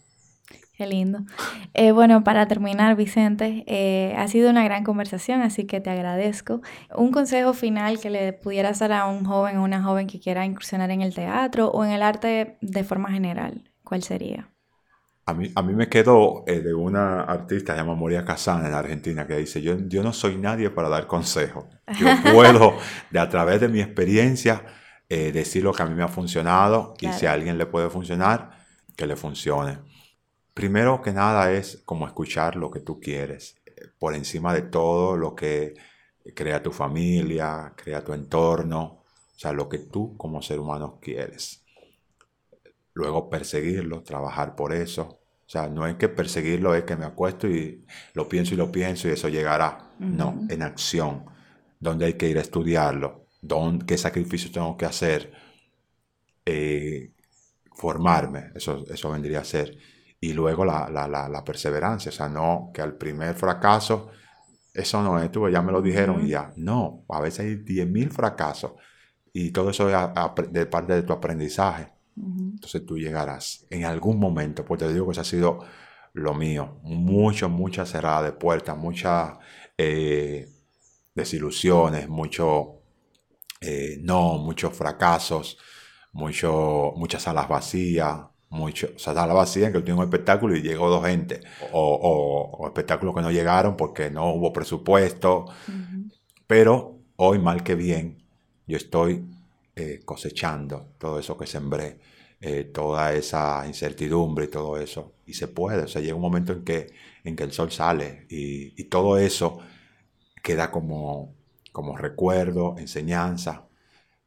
Qué 0.76 0.86
lindo. 0.86 1.20
Eh, 1.72 1.92
bueno, 1.92 2.22
para 2.22 2.46
terminar, 2.48 2.96
Vicente, 2.96 3.64
eh, 3.66 4.14
ha 4.18 4.28
sido 4.28 4.50
una 4.50 4.62
gran 4.62 4.84
conversación, 4.84 5.40
así 5.40 5.64
que 5.64 5.80
te 5.80 5.88
agradezco. 5.88 6.60
Un 6.94 7.12
consejo 7.12 7.54
final 7.54 7.98
que 7.98 8.10
le 8.10 8.34
pudieras 8.34 8.80
dar 8.80 8.92
a 8.92 9.06
un 9.06 9.24
joven 9.24 9.56
o 9.56 9.64
una 9.64 9.82
joven 9.82 10.06
que 10.06 10.20
quiera 10.20 10.44
incursionar 10.44 10.90
en 10.90 11.00
el 11.00 11.14
teatro 11.14 11.68
o 11.68 11.82
en 11.82 11.92
el 11.92 12.02
arte 12.02 12.58
de 12.60 12.84
forma 12.84 13.10
general, 13.10 13.72
¿cuál 13.84 14.02
sería? 14.02 14.50
A 15.24 15.32
mí, 15.32 15.50
a 15.54 15.62
mí 15.62 15.72
me 15.72 15.88
quedó 15.88 16.44
eh, 16.46 16.60
de 16.60 16.74
una 16.74 17.22
artista 17.22 17.74
llamada 17.74 17.96
Moria 17.96 18.26
Kazan 18.26 18.66
en 18.66 18.74
Argentina 18.74 19.26
que 19.26 19.38
dice, 19.38 19.62
yo, 19.62 19.78
yo 19.88 20.02
no 20.02 20.12
soy 20.12 20.36
nadie 20.36 20.68
para 20.68 20.90
dar 20.90 21.06
consejos. 21.06 21.64
Yo 21.98 22.06
puedo, 22.34 22.76
de 23.10 23.18
a 23.18 23.30
través 23.30 23.62
de 23.62 23.68
mi 23.68 23.80
experiencia, 23.80 24.62
decir 25.08 25.62
lo 25.62 25.72
que 25.72 25.84
a 25.84 25.86
mí 25.86 25.94
me 25.94 26.02
ha 26.02 26.08
funcionado 26.08 26.94
y 27.00 27.06
si 27.12 27.26
a 27.26 27.32
alguien 27.32 27.56
le 27.56 27.66
puede 27.66 27.88
funcionar, 27.88 28.50
que 28.96 29.06
le 29.06 29.14
funcione. 29.16 29.78
Primero 30.58 31.02
que 31.02 31.12
nada 31.12 31.52
es 31.52 31.82
como 31.84 32.06
escuchar 32.06 32.56
lo 32.56 32.70
que 32.70 32.80
tú 32.80 32.98
quieres, 32.98 33.56
por 33.98 34.14
encima 34.14 34.54
de 34.54 34.62
todo 34.62 35.16
lo 35.16 35.34
que 35.34 35.74
crea 36.34 36.62
tu 36.62 36.72
familia, 36.72 37.74
crea 37.76 38.02
tu 38.02 38.12
entorno, 38.14 38.82
o 39.36 39.38
sea, 39.38 39.52
lo 39.52 39.68
que 39.68 39.78
tú 39.78 40.16
como 40.16 40.40
ser 40.42 40.58
humano 40.58 40.98
quieres. 41.00 41.62
Luego 42.94 43.28
perseguirlo, 43.28 44.02
trabajar 44.02 44.56
por 44.56 44.72
eso, 44.72 45.20
O 45.48 45.48
sea, 45.48 45.68
no 45.68 45.86
es 45.86 45.94
que 45.96 46.08
perseguirlo, 46.08 46.74
es 46.74 46.82
que 46.84 46.96
me 46.96 47.04
acuesto 47.04 47.46
y 47.48 47.84
lo 48.14 48.28
pienso 48.28 48.54
y 48.54 48.56
lo 48.56 48.72
pienso 48.72 49.06
y 49.08 49.12
eso 49.12 49.28
llegará. 49.28 49.92
No, 50.10 50.44
en 50.48 50.62
acción, 50.62 51.24
donde 51.78 52.06
hay 52.06 52.14
que 52.14 52.28
ir 52.28 52.38
a 52.38 52.40
estudiarlo, 52.40 53.26
dónde, 53.42 53.86
qué 53.86 53.96
sacrificios 53.98 54.50
tengo 54.52 54.76
que 54.76 54.86
hacer, 54.86 55.32
eh, 56.44 57.12
formarme, 57.74 58.50
eso, 58.54 58.84
eso 58.88 59.10
vendría 59.10 59.40
a 59.40 59.44
ser. 59.44 59.76
Y 60.26 60.32
luego 60.32 60.64
la, 60.64 60.88
la, 60.90 61.28
la, 61.28 61.44
perseverancia, 61.44 62.08
o 62.08 62.12
sea, 62.12 62.28
no 62.28 62.72
que 62.74 62.82
al 62.82 62.96
primer 62.96 63.36
fracaso, 63.36 64.10
eso 64.74 65.00
no 65.00 65.22
es, 65.22 65.30
tú 65.30 65.48
ya 65.48 65.62
me 65.62 65.70
lo 65.70 65.80
dijeron 65.80 66.26
y 66.26 66.30
ya. 66.30 66.52
No, 66.56 67.04
a 67.08 67.20
veces 67.20 67.40
hay 67.46 67.54
10.000 67.54 68.10
fracasos 68.10 68.72
y 69.32 69.52
todo 69.52 69.70
eso 69.70 69.88
es 69.88 69.96
de 70.50 70.66
parte 70.66 70.94
de 70.94 71.02
tu 71.04 71.12
aprendizaje. 71.12 71.92
Entonces 72.16 72.84
tú 72.84 72.98
llegarás 72.98 73.66
en 73.70 73.84
algún 73.84 74.18
momento, 74.18 74.64
porque 74.64 74.86
te 74.86 74.92
digo 74.92 75.06
que 75.06 75.12
eso 75.12 75.20
ha 75.20 75.24
sido 75.24 75.60
lo 76.12 76.34
mío, 76.34 76.80
mucho, 76.82 77.48
mucha 77.48 77.86
cerrada 77.86 78.24
de 78.24 78.32
puertas, 78.32 78.76
muchas 78.76 79.38
eh, 79.78 80.48
desilusiones, 81.14 82.08
mucho 82.08 82.82
eh, 83.60 83.98
no, 84.02 84.38
muchos 84.38 84.74
fracasos, 84.74 85.56
mucho, 86.12 86.94
muchas 86.96 87.22
salas 87.22 87.48
vacías, 87.48 88.18
mucho, 88.48 88.88
o 88.94 88.98
sea, 88.98 89.14
salas 89.14 89.34
vacías 89.34 89.66
en 89.66 89.72
que 89.72 89.78
último 89.78 90.02
espectáculo 90.02 90.56
y 90.56 90.62
llegó 90.62 90.88
dos 90.88 91.04
gente, 91.06 91.40
o, 91.72 92.62
espectáculos 92.66 93.14
que 93.14 93.22
no 93.22 93.30
llegaron 93.30 93.76
porque 93.76 94.10
no 94.10 94.32
hubo 94.32 94.52
presupuesto, 94.52 95.46
pero 96.46 96.98
hoy 97.16 97.38
mal 97.38 97.62
que 97.62 97.74
bien 97.74 98.22
yo 98.66 98.76
estoy 98.76 99.24
eh, 99.74 100.00
cosechando 100.04 100.92
todo 100.98 101.18
eso 101.18 101.36
que 101.36 101.46
sembré, 101.46 101.98
eh, 102.40 102.64
toda 102.64 103.12
esa 103.14 103.66
incertidumbre 103.66 104.44
y 104.46 104.48
todo 104.48 104.78
eso, 104.78 105.14
y 105.26 105.34
se 105.34 105.48
puede, 105.48 105.84
o 105.84 105.88
sea, 105.88 106.02
llega 106.02 106.14
un 106.14 106.20
momento 106.20 106.52
en 106.52 106.64
que, 106.64 106.92
en 107.24 107.34
que 107.34 107.44
el 107.44 107.52
sol 107.52 107.72
sale 107.72 108.26
y, 108.28 108.84
todo 108.84 109.18
eso 109.18 109.58
queda 110.42 110.70
como, 110.70 111.34
como 111.72 111.96
recuerdo, 111.96 112.76
enseñanza. 112.78 113.66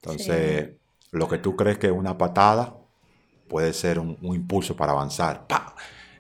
Entonces, 0.02 0.72
lo 1.12 1.30
que 1.30 1.38
tú 1.38 1.56
crees 1.56 1.78
que 1.78 1.88
es 1.88 1.94
una 1.94 2.18
patada 2.18 2.79
puede 3.50 3.74
ser 3.74 4.00
un, 4.00 4.18
impulso 4.22 4.76
para 4.76 4.94
avanzar. 4.94 5.46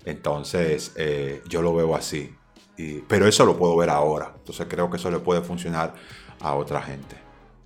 Entonces, 0.03 0.93
eh, 0.97 1.41
yo 1.47 1.61
lo 1.61 1.73
veo 1.73 1.95
así. 1.95 2.35
Y, 2.77 2.99
pero 3.01 3.27
eso 3.27 3.45
lo 3.45 3.57
puedo 3.57 3.77
ver 3.77 3.89
ahora. 3.89 4.33
Entonces, 4.35 4.67
creo 4.69 4.89
que 4.89 4.97
eso 4.97 5.09
le 5.11 5.19
puede 5.19 5.41
funcionar 5.41 5.93
a 6.41 6.55
otra 6.55 6.81
gente. 6.81 7.15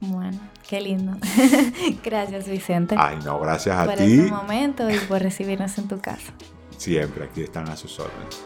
Bueno, 0.01 0.39
qué 0.68 0.82
lindo. 0.82 1.18
gracias, 2.03 2.47
Vicente. 2.47 2.95
Ay, 2.97 3.18
no, 3.24 3.39
gracias 3.39 3.78
a 3.78 3.84
ti. 3.84 3.88
Por 3.88 4.01
este 4.01 4.32
momento 4.32 4.89
y 4.89 4.97
por 4.97 5.22
recibirnos 5.22 5.78
en 5.78 5.88
tu 5.88 5.99
casa. 5.99 6.34
Siempre, 6.78 7.24
aquí 7.24 7.41
están 7.41 7.70
a 7.70 7.78
sus 7.78 7.97
órdenes. 7.99 8.43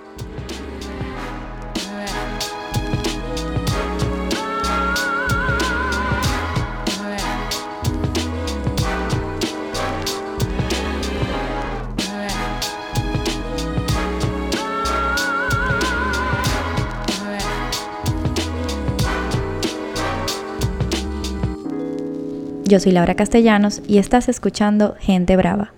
Yo 22.67 22.81
soy 22.81 22.91
Laura 22.91 23.15
Castellanos 23.15 23.81
y 23.87 23.97
estás 23.97 24.27
escuchando 24.27 24.97
Gente 24.99 25.37
Brava. 25.37 25.77